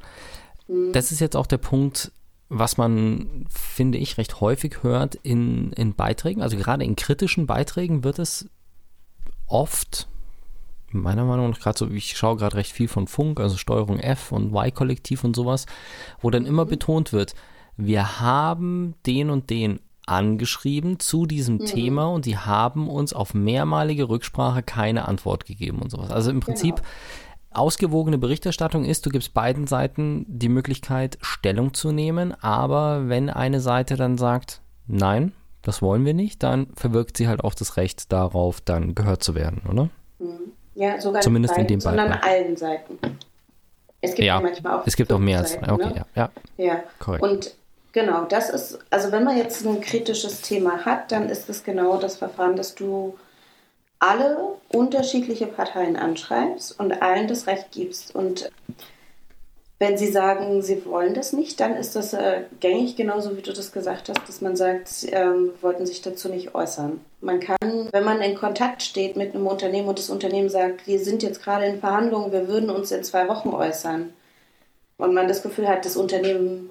Hm. 0.68 0.92
Das 0.94 1.12
ist 1.12 1.20
jetzt 1.20 1.36
auch 1.36 1.48
der 1.48 1.58
Punkt, 1.58 2.12
was 2.50 2.78
man, 2.78 3.46
finde 3.50 3.98
ich, 3.98 4.18
recht 4.18 4.40
häufig 4.42 4.84
hört 4.84 5.16
in, 5.16 5.72
in 5.74 5.96
Beiträgen. 5.96 6.42
Also 6.42 6.58
gerade 6.58 6.84
in 6.84 6.96
kritischen 6.96 7.48
Beiträgen 7.48 8.04
wird 8.04 8.20
es 8.20 8.50
oft, 9.48 10.08
meiner 10.92 11.26
Meinung 11.26 11.50
nach, 11.50 11.60
gerade 11.60 11.78
so, 11.78 11.90
ich 11.90 12.18
schaue 12.18 12.38
gerade 12.38 12.56
recht 12.56 12.72
viel 12.72 12.88
von 12.88 13.08
Funk, 13.08 13.40
also 13.40 13.58
Steuerung 13.58 14.00
F 14.00 14.32
und 14.32 14.54
Y-Kollektiv 14.54 15.24
und 15.24 15.36
sowas, 15.36 15.66
wo 16.22 16.30
dann 16.30 16.46
immer 16.46 16.66
mhm. 16.66 16.70
betont 16.70 17.14
wird, 17.14 17.36
wir 17.78 18.20
haben 18.20 18.96
den 19.06 19.30
und 19.30 19.50
den 19.50 19.80
angeschrieben 20.06 21.00
zu 21.00 21.26
diesem 21.26 21.56
mhm. 21.56 21.66
Thema 21.66 22.08
und 22.08 22.26
die 22.26 22.38
haben 22.38 22.90
uns 22.90 23.14
auf 23.14 23.34
mehrmalige 23.34 24.08
Rücksprache 24.08 24.62
keine 24.64 25.08
Antwort 25.08 25.46
gegeben 25.46 25.80
und 25.82 25.90
sowas. 25.90 26.12
Also 26.12 26.30
im 26.30 26.40
Prinzip 26.40 26.76
genau. 26.76 26.88
ausgewogene 27.52 28.18
Berichterstattung 28.18 28.86
ist, 28.86 29.06
du 29.06 29.10
gibst 29.10 29.34
beiden 29.34 29.68
Seiten 29.68 30.26
die 30.28 30.50
Möglichkeit, 30.50 31.18
Stellung 31.22 31.74
zu 31.74 31.92
nehmen, 31.92 32.34
aber 32.42 33.10
wenn 33.10 33.30
eine 33.30 33.60
Seite 33.62 33.96
dann 33.96 34.18
sagt, 34.18 34.62
nein, 34.88 35.34
das 35.64 35.82
wollen 35.82 36.06
wir 36.06 36.14
nicht, 36.14 36.44
dann 36.44 36.68
verwirkt 36.76 37.18
sie 37.18 37.28
halt 37.28 37.44
auch 37.44 37.56
das 37.56 37.78
Recht 37.78 38.12
darauf, 38.12 38.62
dann 38.62 38.94
gehört 38.94 39.24
zu 39.24 39.34
werden, 39.34 39.64
oder? 39.68 39.90
Mhm. 40.20 40.52
Ja, 40.76 41.00
sogar 41.00 41.22
Zumindest 41.22 41.56
beiden, 41.56 41.64
in 41.64 41.68
dem 41.68 41.80
sondern 41.80 42.12
allen 42.12 42.58
Seiten. 42.58 43.00
Es 44.02 44.14
gibt 44.14 44.26
ja, 44.28 44.40
manchmal 44.40 44.80
auch. 44.80 44.84
Es 44.86 44.96
gibt 44.96 45.12
auch 45.12 45.20
mehr 45.20 45.40
als. 45.40 45.54
Seiten, 45.54 45.72
okay, 45.72 45.88
ne? 45.88 46.06
ja, 46.16 46.30
ja. 46.58 46.66
Ja, 46.66 46.84
korrekt. 47.00 47.24
Und 47.24 47.56
Genau, 47.96 48.26
das 48.26 48.50
ist, 48.50 48.78
also 48.90 49.14
wenn 49.14 49.24
man 49.24 49.38
jetzt 49.38 49.66
ein 49.66 49.80
kritisches 49.80 50.42
Thema 50.42 50.84
hat, 50.84 51.14
dann 51.14 51.30
ist 51.30 51.48
es 51.48 51.64
genau 51.64 51.96
das 51.96 52.18
Verfahren, 52.18 52.58
dass 52.58 52.76
du 52.76 53.18
alle 54.00 54.38
unterschiedliche 54.68 55.48
Parteien 55.48 55.96
anschreibst 55.96 56.78
und 56.78 57.02
allen 57.02 57.30
das 57.30 57.48
Recht 57.48 57.72
gibst. 57.72 58.14
Und 58.14 58.52
wenn 59.80 59.98
sie 59.98 60.12
sagen, 60.12 60.62
sie 60.62 60.86
wollen 60.86 61.14
das 61.14 61.32
nicht, 61.32 61.58
dann 61.62 61.78
ist 61.78 61.96
das 61.96 62.12
äh, 62.12 62.42
gängig, 62.60 62.98
genauso 62.98 63.38
wie 63.38 63.42
du 63.42 63.54
das 63.54 63.72
gesagt 63.72 64.10
hast, 64.10 64.28
dass 64.28 64.42
man 64.42 64.58
sagt, 64.58 64.90
ähm, 65.14 65.52
wollten 65.62 65.86
sich 65.86 66.02
dazu 66.02 66.28
nicht 66.28 66.54
äußern. 66.54 67.00
Man 67.22 67.40
kann, 67.40 67.88
wenn 67.94 68.04
man 68.04 68.20
in 68.22 68.36
Kontakt 68.36 68.84
steht 68.84 69.16
mit 69.16 69.34
einem 69.34 69.48
Unternehmen 69.48 69.88
und 69.88 70.00
das 70.00 70.10
Unternehmen 70.10 70.50
sagt, 70.50 70.86
wir 70.86 71.00
sind 71.00 71.24
jetzt 71.24 71.42
gerade 71.42 71.66
in 71.66 71.80
Verhandlungen, 71.80 72.34
wir 72.34 72.50
würden 72.50 72.70
uns 72.70 72.92
in 72.92 73.06
zwei 73.06 73.30
Wochen 73.30 73.52
äußern, 73.52 74.12
und 74.98 75.14
man 75.14 75.28
das 75.28 75.44
Gefühl 75.44 75.68
hat, 75.68 75.86
das 75.86 75.98
Unternehmen 75.98 76.70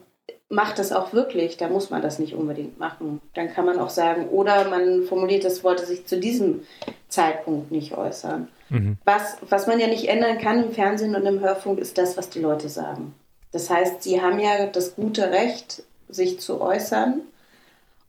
macht 0.54 0.78
das 0.78 0.92
auch 0.92 1.12
wirklich, 1.12 1.56
da 1.56 1.68
muss 1.68 1.90
man 1.90 2.00
das 2.00 2.18
nicht 2.18 2.34
unbedingt 2.34 2.78
machen. 2.78 3.20
Dann 3.34 3.52
kann 3.52 3.66
man 3.66 3.78
auch 3.78 3.90
sagen, 3.90 4.28
oder 4.28 4.68
man 4.68 5.02
formuliert, 5.02 5.44
das 5.44 5.64
wollte 5.64 5.84
sich 5.84 6.06
zu 6.06 6.18
diesem 6.18 6.62
Zeitpunkt 7.08 7.70
nicht 7.70 7.96
äußern. 7.96 8.48
Mhm. 8.70 8.96
Was, 9.04 9.36
was 9.48 9.66
man 9.66 9.80
ja 9.80 9.88
nicht 9.88 10.08
ändern 10.08 10.38
kann 10.38 10.62
im 10.64 10.72
Fernsehen 10.72 11.14
und 11.14 11.26
im 11.26 11.40
Hörfunk, 11.40 11.78
ist 11.78 11.98
das, 11.98 12.16
was 12.16 12.30
die 12.30 12.40
Leute 12.40 12.68
sagen. 12.68 13.14
Das 13.52 13.68
heißt, 13.68 14.02
sie 14.02 14.22
haben 14.22 14.38
ja 14.38 14.66
das 14.66 14.94
gute 14.96 15.30
Recht, 15.30 15.82
sich 16.08 16.40
zu 16.40 16.60
äußern. 16.60 17.20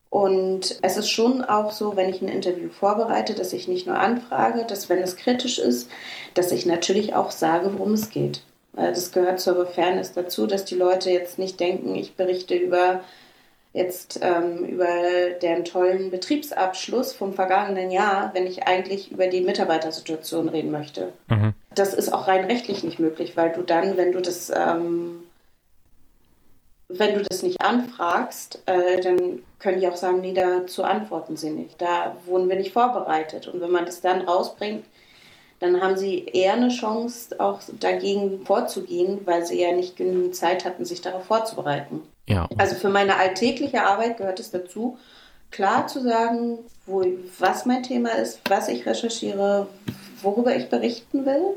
Und 0.09 0.79
es 0.81 0.97
ist 0.97 1.09
schon 1.09 1.43
auch 1.43 1.71
so, 1.71 1.95
wenn 1.95 2.09
ich 2.09 2.21
ein 2.21 2.29
Interview 2.29 2.69
vorbereite, 2.69 3.33
dass 3.33 3.53
ich 3.53 3.67
nicht 3.67 3.85
nur 3.85 3.99
anfrage, 3.99 4.65
dass 4.65 4.87
wenn 4.87 4.99
es 4.99 5.17
kritisch 5.17 5.59
ist, 5.59 5.89
dass 6.35 6.51
ich 6.51 6.65
natürlich 6.65 7.15
auch 7.15 7.31
sage, 7.31 7.71
worum 7.73 7.93
es 7.93 8.09
geht. 8.09 8.41
Das 8.75 9.11
gehört 9.11 9.39
zur 9.39 9.65
Fairness 9.65 10.13
dazu, 10.13 10.47
dass 10.47 10.65
die 10.65 10.75
Leute 10.75 11.09
jetzt 11.09 11.39
nicht 11.39 11.59
denken, 11.59 11.95
ich 11.95 12.15
berichte 12.15 12.55
über 12.55 13.01
jetzt 13.75 14.19
ähm, 14.21 14.65
über 14.65 14.87
den 15.41 15.65
tollen 15.65 16.09
Betriebsabschluss 16.09 17.11
vom 17.11 17.33
vergangenen 17.33 17.91
Jahr, 17.91 18.31
wenn 18.33 18.47
ich 18.47 18.63
eigentlich 18.63 19.11
über 19.11 19.27
die 19.27 19.41
Mitarbeitersituation 19.41 20.47
reden 20.47 20.71
möchte. 20.71 21.11
Mhm. 21.27 21.53
Das 21.75 21.93
ist 21.93 22.13
auch 22.13 22.27
rein 22.27 22.45
rechtlich 22.45 22.85
nicht 22.85 22.99
möglich, 22.99 23.35
weil 23.35 23.51
du 23.51 23.63
dann, 23.63 23.97
wenn 23.97 24.13
du 24.13 24.21
das, 24.21 24.49
ähm, 24.49 25.23
wenn 26.87 27.15
du 27.15 27.23
das 27.23 27.43
nicht 27.43 27.59
anfragst, 27.59 28.61
äh, 28.65 29.01
dann 29.01 29.43
können 29.59 29.81
die 29.81 29.89
auch 29.89 29.97
sagen, 29.97 30.21
nee, 30.21 30.33
dazu 30.33 30.85
antworten 30.85 31.35
sie 31.35 31.49
nicht. 31.49 31.81
Da 31.81 32.15
wurden 32.25 32.47
wir 32.47 32.55
nicht 32.55 32.71
vorbereitet. 32.71 33.49
Und 33.49 33.59
wenn 33.59 33.71
man 33.71 33.85
das 33.85 33.99
dann 33.99 34.21
rausbringt, 34.21 34.85
dann 35.59 35.81
haben 35.81 35.97
sie 35.97 36.25
eher 36.25 36.53
eine 36.53 36.69
Chance, 36.69 37.39
auch 37.39 37.61
dagegen 37.79 38.45
vorzugehen, 38.45 39.21
weil 39.25 39.45
sie 39.45 39.61
ja 39.61 39.71
nicht 39.71 39.95
genügend 39.95 40.35
Zeit 40.35 40.65
hatten, 40.65 40.85
sich 40.85 41.01
darauf 41.01 41.25
vorzubereiten. 41.25 42.01
Ja. 42.27 42.47
Also 42.57 42.75
für 42.75 42.89
meine 42.89 43.17
alltägliche 43.17 43.83
Arbeit 43.83 44.17
gehört 44.17 44.39
es 44.39 44.51
dazu, 44.51 44.97
klar 45.51 45.87
zu 45.87 46.01
sagen, 46.01 46.59
wo, 46.85 47.05
was 47.39 47.65
mein 47.65 47.83
Thema 47.83 48.09
ist, 48.09 48.41
was 48.49 48.67
ich 48.67 48.85
recherchiere, 48.85 49.67
worüber 50.21 50.55
ich 50.55 50.69
berichten 50.69 51.25
will 51.25 51.55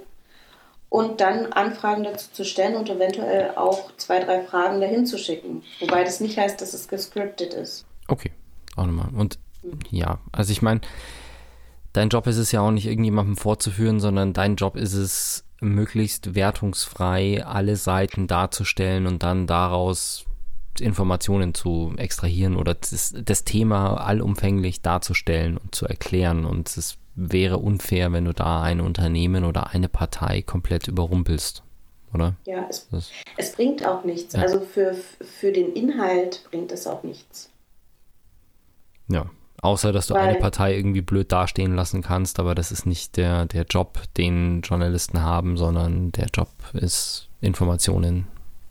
und 0.88 1.20
dann 1.20 1.52
Anfragen 1.52 2.04
dazu 2.04 2.28
zu 2.32 2.44
stellen 2.44 2.76
und 2.76 2.88
eventuell 2.88 3.52
auch 3.56 3.90
zwei, 3.96 4.20
drei 4.20 4.42
Fragen 4.42 4.80
dahin 4.80 5.06
zu 5.06 5.18
schicken. 5.18 5.62
Wobei 5.80 6.04
das 6.04 6.20
nicht 6.20 6.38
heißt, 6.38 6.60
dass 6.60 6.74
es 6.74 6.88
gescriptet 6.88 7.54
ist. 7.54 7.84
Okay, 8.06 8.30
auch 8.76 8.86
nochmal. 8.86 9.08
Und 9.14 9.38
ja, 9.90 10.18
also 10.32 10.52
ich 10.52 10.62
meine, 10.62 10.80
dein 11.92 12.08
Job 12.08 12.26
ist 12.26 12.36
es 12.36 12.52
ja 12.52 12.60
auch 12.60 12.70
nicht 12.70 12.86
irgendjemandem 12.86 13.36
vorzuführen, 13.36 14.00
sondern 14.00 14.32
dein 14.32 14.56
Job 14.56 14.76
ist 14.76 14.94
es, 14.94 15.44
möglichst 15.60 16.34
wertungsfrei 16.34 17.44
alle 17.44 17.76
Seiten 17.76 18.26
darzustellen 18.26 19.06
und 19.06 19.22
dann 19.22 19.46
daraus 19.46 20.24
Informationen 20.78 21.54
zu 21.54 21.94
extrahieren 21.96 22.56
oder 22.56 22.74
das, 22.74 23.12
das, 23.24 23.42
Thema 23.42 23.96
allumfänglich 23.96 24.80
darzustellen 24.80 25.56
und 25.56 25.74
zu 25.74 25.86
erklären. 25.86 26.44
Und 26.44 26.68
es 26.76 26.98
wäre 27.16 27.58
unfair, 27.58 28.12
wenn 28.12 28.26
du 28.26 28.32
da 28.32 28.62
ein 28.62 28.80
Unternehmen 28.80 29.44
oder 29.44 29.70
eine 29.70 29.88
Partei 29.88 30.42
komplett 30.42 30.86
überrumpelst, 30.86 31.64
oder? 32.14 32.36
Ja, 32.44 32.68
es, 32.70 32.86
es 33.36 33.52
bringt 33.52 33.84
auch 33.84 34.04
nichts. 34.04 34.34
Ja. 34.34 34.42
Also 34.42 34.60
für, 34.60 34.94
für 34.94 35.50
den 35.50 35.72
Inhalt 35.72 36.44
bringt 36.48 36.70
es 36.70 36.86
auch 36.86 37.02
nichts. 37.02 37.50
Ja, 39.08 39.28
außer 39.62 39.92
dass 39.92 40.06
du 40.06 40.14
Weil, 40.14 40.28
eine 40.28 40.38
Partei 40.38 40.76
irgendwie 40.76 41.00
blöd 41.00 41.32
dastehen 41.32 41.74
lassen 41.74 42.02
kannst, 42.02 42.38
aber 42.38 42.54
das 42.54 42.70
ist 42.72 42.86
nicht 42.86 43.16
der, 43.16 43.46
der 43.46 43.64
Job, 43.64 44.00
den 44.16 44.62
Journalisten 44.62 45.22
haben, 45.22 45.56
sondern 45.56 46.12
der 46.12 46.26
Job 46.26 46.48
ist, 46.72 47.28
Informationen 47.40 48.26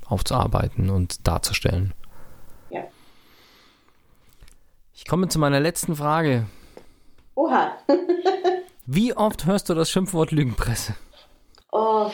aufzuarbeiten 0.05 0.89
und 0.89 1.27
darzustellen. 1.27 1.93
Ja. 2.69 2.83
Ich 4.93 5.05
komme 5.05 5.27
zu 5.27 5.39
meiner 5.39 5.59
letzten 5.59 5.95
Frage. 5.95 6.45
Oha. 7.35 7.77
Wie 8.85 9.15
oft 9.15 9.45
hörst 9.45 9.69
du 9.69 9.73
das 9.73 9.89
Schimpfwort 9.89 10.31
Lügenpresse? 10.31 10.95
Oh, 11.71 12.09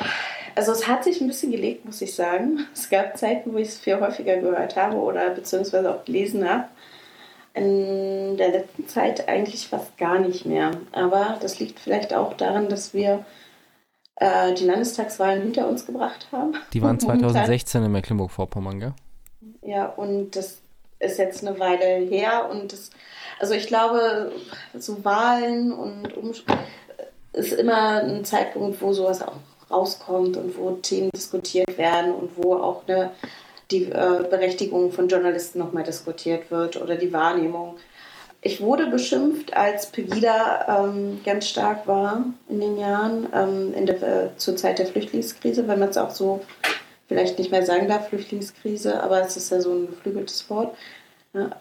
also 0.56 0.72
es 0.72 0.88
hat 0.88 1.04
sich 1.04 1.22
ein 1.22 1.28
bisschen 1.28 1.52
gelegt, 1.52 1.86
muss 1.86 2.02
ich 2.02 2.14
sagen. 2.14 2.68
Es 2.74 2.90
gab 2.90 3.18
Zeiten, 3.18 3.54
wo 3.54 3.58
ich 3.58 3.70
es 3.70 3.78
viel 3.78 4.00
häufiger 4.00 4.38
gehört 4.38 4.76
habe 4.76 4.98
oder 4.98 5.30
beziehungsweise 5.30 5.94
auch 5.94 6.04
gelesen 6.06 6.48
habe. 6.48 6.66
In 7.54 8.38
der 8.38 8.50
letzten 8.50 8.88
Zeit 8.88 9.28
eigentlich 9.28 9.68
fast 9.68 9.98
gar 9.98 10.20
nicht 10.20 10.46
mehr. 10.46 10.72
Aber 10.92 11.38
das 11.42 11.60
liegt 11.60 11.80
vielleicht 11.80 12.14
auch 12.14 12.34
daran, 12.34 12.68
dass 12.68 12.94
wir 12.94 13.26
äh, 14.16 14.54
die 14.54 14.66
Landestagswahlen 14.66 15.42
hinter 15.42 15.68
uns 15.68 15.86
gebracht 15.86 16.28
haben. 16.32 16.56
Die 16.74 16.82
waren 16.82 17.00
2016 17.00 17.84
in 17.84 17.92
Mecklenburg-Vorpommern, 17.92 18.80
gell? 18.80 18.94
Ja, 19.62 19.86
und 19.86 20.36
das 20.36 20.60
ist 21.00 21.18
jetzt 21.18 21.46
eine 21.46 21.60
Weile 21.60 22.06
her 22.08 22.50
und 22.50 22.72
das, 22.72 22.90
also 23.40 23.54
ich 23.54 23.68
glaube, 23.68 24.32
so 24.78 25.04
Wahlen 25.04 25.72
und 25.72 26.16
um, 26.16 26.32
ist 27.34 27.54
immer 27.54 28.04
ein 28.04 28.24
Zeitpunkt, 28.26 28.82
wo 28.82 28.94
sowas 28.94 29.22
auch 29.22 29.36
rauskommt 29.70 30.38
und 30.38 30.58
wo 30.58 30.72
Themen 30.72 31.10
diskutiert 31.12 31.78
werden 31.78 32.14
und 32.14 32.32
wo 32.38 32.56
auch 32.56 32.88
eine, 32.88 33.12
die 33.74 33.86
äh, 33.86 34.24
Berechtigung 34.30 34.92
von 34.92 35.08
Journalisten 35.08 35.60
nochmal 35.60 35.84
diskutiert 35.84 36.52
wird 36.52 36.82
oder 36.82 36.96
die 36.96 37.12
Wahrnehmung. 37.12 37.76
Ich 38.42 38.62
wurde 38.62 38.88
beschimpft, 38.88 39.56
als 39.56 39.88
Pegida 39.88 40.86
ähm, 40.86 41.22
ganz 41.24 41.48
stark 41.48 41.88
war 41.88 42.26
in 42.50 42.60
den 42.60 42.78
Jahren, 42.78 43.28
ähm, 43.34 43.74
in 43.74 43.86
der, 43.86 44.04
äh, 44.04 44.30
zur 44.38 44.58
Zeit 44.58 44.80
der 44.80 44.86
Flüchtlingskrise, 44.86 45.68
wenn 45.68 45.80
man 45.80 45.90
es 45.90 45.98
auch 45.98 46.12
so 46.12 46.42
vielleicht 47.08 47.40
nicht 47.40 47.52
mehr 47.52 47.66
sagen 47.66 47.88
darf, 47.88 48.10
Flüchtlingskrise, 48.10 49.02
aber 49.02 49.22
es 49.22 49.38
ist 49.38 49.50
ja 49.50 49.62
so 49.62 49.72
ein 49.72 49.88
geflügeltes 49.88 50.50
Wort. 50.50 50.76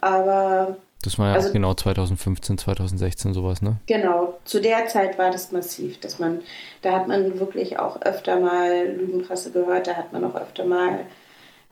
Aber. 0.01 0.77
Das 1.03 1.19
war 1.19 1.31
ja 1.31 1.35
also, 1.35 1.53
genau 1.53 1.75
2015, 1.75 2.59
2016 2.59 3.35
sowas, 3.35 3.63
ne? 3.63 3.77
Genau, 3.87 4.39
zu 4.45 4.61
der 4.61 4.87
Zeit 4.87 5.19
war 5.19 5.31
das 5.31 5.51
massiv, 5.51 5.99
dass 6.01 6.19
man, 6.19 6.43
da 6.83 6.93
hat 6.93 7.09
man 7.09 7.41
wirklich 7.41 7.79
auch 7.79 8.01
öfter 8.03 8.39
mal 8.39 8.87
Lügenpresse 8.87 9.51
gehört, 9.51 9.89
da 9.89 9.95
hat 9.95 10.13
man 10.13 10.25
auch 10.25 10.37
öfter 10.37 10.65
mal 10.65 11.01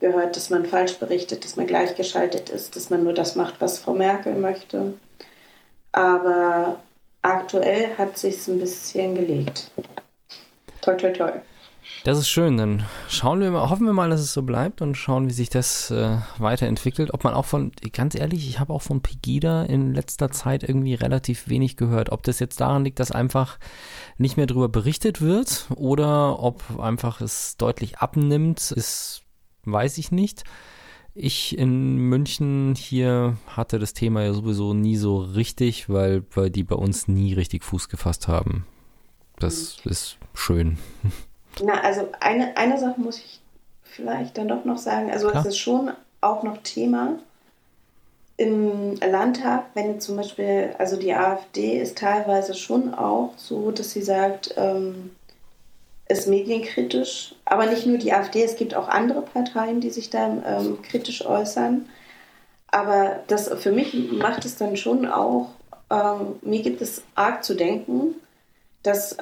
gehört, 0.01 0.35
dass 0.35 0.49
man 0.49 0.65
falsch 0.65 0.97
berichtet, 0.97 1.45
dass 1.45 1.55
man 1.55 1.67
gleichgeschaltet 1.67 2.49
ist, 2.49 2.75
dass 2.75 2.89
man 2.89 3.03
nur 3.03 3.13
das 3.13 3.35
macht, 3.35 3.61
was 3.61 3.79
Frau 3.79 3.93
Merkel 3.93 4.35
möchte. 4.35 4.93
Aber 5.93 6.79
aktuell 7.21 7.97
hat 7.97 8.17
sich 8.17 8.45
ein 8.47 8.59
bisschen 8.59 9.15
gelegt. 9.15 9.71
Toi, 10.81 10.95
toi, 10.95 11.11
toi. 11.11 11.31
Das 12.03 12.17
ist 12.17 12.29
schön. 12.29 12.57
Dann 12.57 12.83
schauen 13.09 13.41
wir 13.41 13.51
mal, 13.51 13.69
hoffen 13.69 13.85
wir 13.85 13.93
mal, 13.93 14.09
dass 14.09 14.21
es 14.21 14.33
so 14.33 14.41
bleibt 14.41 14.81
und 14.81 14.95
schauen, 14.95 15.29
wie 15.29 15.33
sich 15.33 15.49
das 15.49 15.91
äh, 15.91 16.17
weiterentwickelt. 16.37 17.13
Ob 17.13 17.23
man 17.23 17.33
auch 17.33 17.45
von, 17.45 17.71
ganz 17.93 18.15
ehrlich, 18.15 18.47
ich 18.49 18.59
habe 18.59 18.73
auch 18.73 18.81
von 18.81 19.01
Pegida 19.01 19.63
in 19.63 19.93
letzter 19.93 20.31
Zeit 20.31 20.63
irgendwie 20.63 20.95
relativ 20.95 21.47
wenig 21.47 21.77
gehört. 21.77 22.11
Ob 22.11 22.23
das 22.23 22.39
jetzt 22.39 22.59
daran 22.59 22.83
liegt, 22.83 22.99
dass 22.99 23.11
einfach 23.11 23.59
nicht 24.17 24.37
mehr 24.37 24.47
darüber 24.47 24.69
berichtet 24.69 25.21
wird 25.21 25.67
oder 25.75 26.41
ob 26.41 26.79
einfach 26.79 27.21
es 27.21 27.57
deutlich 27.57 27.99
abnimmt, 27.99 28.71
ist 28.71 29.23
weiß 29.65 29.97
ich 29.97 30.11
nicht. 30.11 30.43
Ich 31.13 31.57
in 31.57 31.97
München 31.97 32.73
hier 32.75 33.37
hatte 33.47 33.79
das 33.79 33.93
Thema 33.93 34.23
ja 34.23 34.33
sowieso 34.33 34.73
nie 34.73 34.95
so 34.95 35.17
richtig, 35.17 35.89
weil, 35.89 36.23
weil 36.33 36.49
die 36.49 36.63
bei 36.63 36.75
uns 36.75 37.07
nie 37.07 37.33
richtig 37.33 37.65
Fuß 37.65 37.89
gefasst 37.89 38.27
haben. 38.27 38.65
Das 39.37 39.77
mhm. 39.83 39.91
ist 39.91 40.17
schön. 40.33 40.77
Na, 41.63 41.81
also 41.81 42.07
eine, 42.19 42.55
eine 42.55 42.79
Sache 42.79 42.99
muss 42.99 43.17
ich 43.17 43.41
vielleicht 43.83 44.37
dann 44.37 44.47
doch 44.47 44.63
noch 44.63 44.77
sagen. 44.77 45.11
Also 45.11 45.29
Klar. 45.29 45.41
es 45.41 45.49
ist 45.49 45.57
schon 45.57 45.91
auch 46.21 46.43
noch 46.43 46.57
Thema 46.63 47.19
im 48.37 48.95
Landtag, 48.95 49.65
wenn 49.75 49.99
zum 49.99 50.15
Beispiel, 50.15 50.73
also 50.79 50.97
die 50.97 51.13
AfD 51.13 51.79
ist 51.79 51.97
teilweise 51.97 52.55
schon 52.55 52.93
auch 52.93 53.33
so, 53.37 53.69
dass 53.69 53.91
sie 53.91 54.01
sagt, 54.01 54.55
ähm, 54.57 55.11
ist 56.11 56.27
medienkritisch, 56.27 57.35
aber 57.45 57.65
nicht 57.65 57.85
nur 57.85 57.97
die 57.97 58.13
AfD, 58.13 58.43
es 58.43 58.55
gibt 58.55 58.75
auch 58.75 58.87
andere 58.87 59.21
Parteien, 59.21 59.81
die 59.81 59.89
sich 59.89 60.09
da 60.09 60.27
ähm, 60.45 60.81
kritisch 60.81 61.25
äußern. 61.25 61.87
Aber 62.67 63.19
das 63.27 63.49
für 63.59 63.71
mich 63.71 64.11
macht 64.11 64.45
es 64.45 64.55
dann 64.55 64.77
schon 64.77 65.07
auch, 65.07 65.49
ähm, 65.89 66.35
mir 66.41 66.61
gibt 66.61 66.81
es 66.81 67.03
arg 67.15 67.43
zu 67.43 67.53
denken, 67.55 68.15
dass 68.83 69.17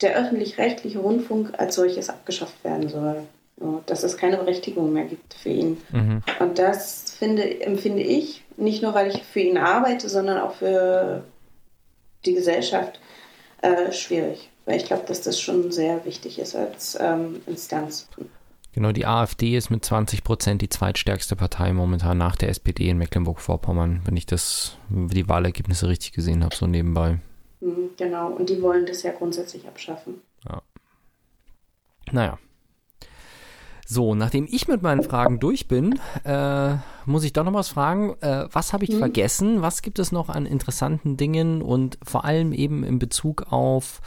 der 0.00 0.16
öffentlich-rechtliche 0.16 0.98
Rundfunk 0.98 1.52
als 1.58 1.74
solches 1.74 2.08
abgeschafft 2.08 2.62
werden 2.64 2.88
soll. 2.88 3.22
So, 3.58 3.82
dass 3.86 4.02
es 4.02 4.16
keine 4.16 4.38
Berechtigung 4.38 4.92
mehr 4.92 5.04
gibt 5.04 5.34
für 5.34 5.50
ihn. 5.50 5.80
Mhm. 5.90 6.22
Und 6.40 6.58
das 6.58 7.14
finde, 7.18 7.60
empfinde 7.60 8.02
ich, 8.02 8.42
nicht 8.56 8.82
nur 8.82 8.94
weil 8.94 9.08
ich 9.08 9.22
für 9.22 9.40
ihn 9.40 9.58
arbeite, 9.58 10.08
sondern 10.08 10.38
auch 10.38 10.54
für 10.54 11.22
die 12.24 12.34
Gesellschaft 12.34 12.98
äh, 13.60 13.92
schwierig. 13.92 14.50
Weil 14.64 14.76
ich 14.76 14.84
glaube, 14.84 15.04
dass 15.06 15.22
das 15.22 15.40
schon 15.40 15.72
sehr 15.72 16.04
wichtig 16.04 16.38
ist 16.38 16.54
als 16.54 16.96
ähm, 17.00 17.40
Instanz. 17.46 18.08
Genau, 18.72 18.92
die 18.92 19.04
AfD 19.04 19.56
ist 19.56 19.70
mit 19.70 19.84
20 19.84 20.24
Prozent 20.24 20.62
die 20.62 20.68
zweitstärkste 20.68 21.36
Partei 21.36 21.72
momentan 21.72 22.16
nach 22.16 22.36
der 22.36 22.48
SPD 22.48 22.88
in 22.88 22.96
Mecklenburg-Vorpommern, 22.98 24.00
wenn 24.04 24.16
ich 24.16 24.24
das, 24.24 24.78
die 24.88 25.28
Wahlergebnisse 25.28 25.88
richtig 25.88 26.12
gesehen 26.12 26.42
habe, 26.42 26.56
so 26.56 26.66
nebenbei. 26.66 27.18
Mhm, 27.60 27.90
genau, 27.98 28.30
und 28.30 28.48
die 28.48 28.62
wollen 28.62 28.86
das 28.86 29.02
ja 29.02 29.12
grundsätzlich 29.12 29.66
abschaffen. 29.68 30.22
Ja. 30.48 30.62
Naja. 32.12 32.38
So, 33.86 34.14
nachdem 34.14 34.48
ich 34.50 34.68
mit 34.68 34.80
meinen 34.80 35.02
Fragen 35.02 35.38
durch 35.38 35.68
bin, 35.68 36.00
äh, 36.24 36.76
muss 37.04 37.24
ich 37.24 37.34
doch 37.34 37.44
noch 37.44 37.52
was 37.52 37.68
fragen. 37.68 38.14
Äh, 38.22 38.46
was 38.50 38.72
habe 38.72 38.84
ich 38.84 38.90
hm. 38.90 38.98
vergessen? 38.98 39.60
Was 39.60 39.82
gibt 39.82 39.98
es 39.98 40.12
noch 40.12 40.30
an 40.30 40.46
interessanten 40.46 41.18
Dingen 41.18 41.60
und 41.60 41.98
vor 42.02 42.24
allem 42.24 42.54
eben 42.54 42.84
in 42.84 42.98
Bezug 42.98 43.52
auf 43.52 44.00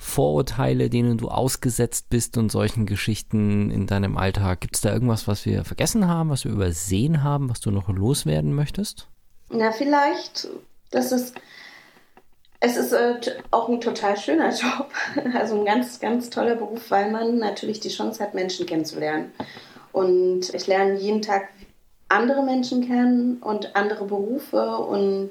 Vorurteile, 0.00 0.88
denen 0.90 1.18
du 1.18 1.28
ausgesetzt 1.28 2.08
bist 2.08 2.38
und 2.38 2.50
solchen 2.50 2.86
Geschichten 2.86 3.70
in 3.70 3.86
deinem 3.86 4.16
Alltag? 4.16 4.60
Gibt 4.60 4.76
es 4.76 4.80
da 4.80 4.92
irgendwas, 4.92 5.26
was 5.26 5.44
wir 5.44 5.64
vergessen 5.64 6.06
haben, 6.06 6.30
was 6.30 6.44
wir 6.44 6.52
übersehen 6.52 7.24
haben, 7.24 7.50
was 7.50 7.60
du 7.60 7.72
noch 7.72 7.88
loswerden 7.88 8.54
möchtest? 8.54 9.08
Na, 9.50 9.72
vielleicht, 9.72 10.48
dass 10.92 11.10
es 11.10 11.34
Es 12.60 12.76
ist 12.76 12.92
äh, 12.92 13.20
auch 13.50 13.68
ein 13.68 13.80
total 13.80 14.16
schöner 14.16 14.50
Job, 14.50 14.90
also 15.34 15.58
ein 15.58 15.64
ganz, 15.64 15.98
ganz 16.00 16.30
toller 16.30 16.54
Beruf, 16.54 16.90
weil 16.90 17.10
man 17.10 17.38
natürlich 17.38 17.80
die 17.80 17.88
Chance 17.88 18.22
hat, 18.22 18.34
Menschen 18.34 18.66
kennenzulernen. 18.66 19.32
Und 19.92 20.54
ich 20.54 20.66
lerne 20.68 20.98
jeden 20.98 21.22
Tag 21.22 21.48
andere 22.08 22.42
Menschen 22.42 22.86
kennen 22.86 23.38
und 23.38 23.74
andere 23.76 24.06
Berufe 24.06 24.76
und 24.78 25.30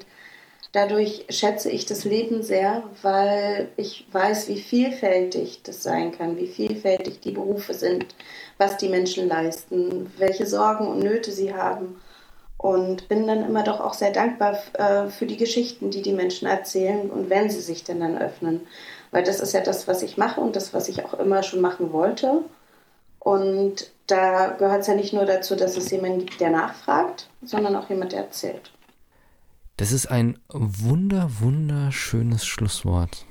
dadurch 0.72 1.24
schätze 1.30 1.70
ich 1.70 1.86
das 1.86 2.04
Leben 2.04 2.42
sehr, 2.42 2.82
weil 3.02 3.68
ich 3.76 4.06
weiß, 4.12 4.48
wie 4.48 4.60
vielfältig 4.60 5.62
das 5.62 5.82
sein 5.82 6.12
kann, 6.12 6.36
wie 6.36 6.46
vielfältig 6.46 7.20
die 7.20 7.32
Berufe 7.32 7.74
sind, 7.74 8.06
was 8.58 8.76
die 8.76 8.88
Menschen 8.88 9.28
leisten, 9.28 10.12
welche 10.18 10.46
Sorgen 10.46 10.86
und 10.86 11.00
Nöte 11.00 11.32
sie 11.32 11.54
haben. 11.54 12.00
Und 12.56 13.08
bin 13.08 13.28
dann 13.28 13.44
immer 13.46 13.62
doch 13.62 13.78
auch 13.78 13.94
sehr 13.94 14.10
dankbar 14.10 14.58
äh, 14.72 15.06
für 15.10 15.26
die 15.26 15.36
Geschichten, 15.36 15.90
die 15.90 16.02
die 16.02 16.12
Menschen 16.12 16.48
erzählen 16.48 17.08
und 17.08 17.30
wenn 17.30 17.48
sie 17.50 17.60
sich 17.60 17.84
denn 17.84 18.00
dann 18.00 18.18
öffnen. 18.18 18.66
Weil 19.12 19.22
das 19.22 19.38
ist 19.38 19.54
ja 19.54 19.60
das, 19.60 19.86
was 19.86 20.02
ich 20.02 20.16
mache 20.16 20.40
und 20.40 20.56
das, 20.56 20.74
was 20.74 20.88
ich 20.88 21.04
auch 21.04 21.14
immer 21.14 21.44
schon 21.44 21.60
machen 21.60 21.92
wollte. 21.92 22.42
Und 23.20 23.92
da 24.08 24.48
gehört 24.58 24.80
es 24.80 24.88
ja 24.88 24.94
nicht 24.94 25.12
nur 25.12 25.24
dazu, 25.24 25.54
dass 25.54 25.76
es 25.76 25.90
jemanden 25.92 26.26
gibt, 26.26 26.40
der 26.40 26.50
nachfragt, 26.50 27.28
sondern 27.42 27.76
auch 27.76 27.88
jemand, 27.90 28.10
der 28.10 28.20
erzählt. 28.20 28.72
Das 29.78 29.92
ist 29.92 30.06
ein 30.06 30.38
wunder, 30.48 31.30
wunderschönes 31.38 32.44
Schlusswort. 32.44 33.26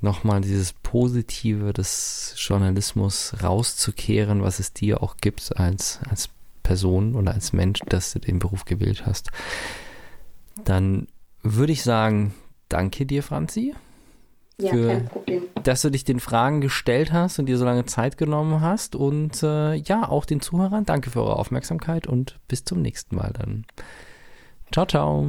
Nochmal 0.00 0.40
dieses 0.40 0.72
Positive 0.72 1.72
des 1.72 2.34
Journalismus 2.36 3.32
rauszukehren, 3.42 4.42
was 4.42 4.58
es 4.58 4.72
dir 4.72 5.04
auch 5.04 5.16
gibt 5.18 5.56
als, 5.56 6.00
als 6.10 6.30
Person 6.64 7.14
oder 7.14 7.32
als 7.32 7.52
Mensch, 7.52 7.78
dass 7.86 8.12
du 8.12 8.18
den 8.18 8.40
Beruf 8.40 8.64
gewählt 8.64 9.06
hast. 9.06 9.30
Dann 10.64 11.06
würde 11.42 11.72
ich 11.72 11.84
sagen, 11.84 12.34
danke 12.68 13.06
dir, 13.06 13.22
Franzi. 13.22 13.72
Ja, 14.60 14.70
für, 14.70 14.88
kein 14.88 15.06
Problem. 15.06 15.42
dass 15.62 15.82
du 15.82 15.90
dich 15.90 16.02
den 16.02 16.18
Fragen 16.18 16.60
gestellt 16.60 17.12
hast 17.12 17.38
und 17.38 17.46
dir 17.46 17.56
so 17.56 17.64
lange 17.64 17.86
Zeit 17.86 18.18
genommen 18.18 18.60
hast. 18.60 18.96
Und 18.96 19.44
äh, 19.44 19.74
ja, 19.74 20.08
auch 20.08 20.24
den 20.24 20.40
Zuhörern, 20.40 20.84
danke 20.84 21.10
für 21.10 21.22
eure 21.22 21.36
Aufmerksamkeit 21.36 22.08
und 22.08 22.40
bis 22.48 22.64
zum 22.64 22.82
nächsten 22.82 23.14
Mal 23.14 23.32
dann. 23.32 23.64
Ciao, 24.72 24.86
ciao. 24.86 25.28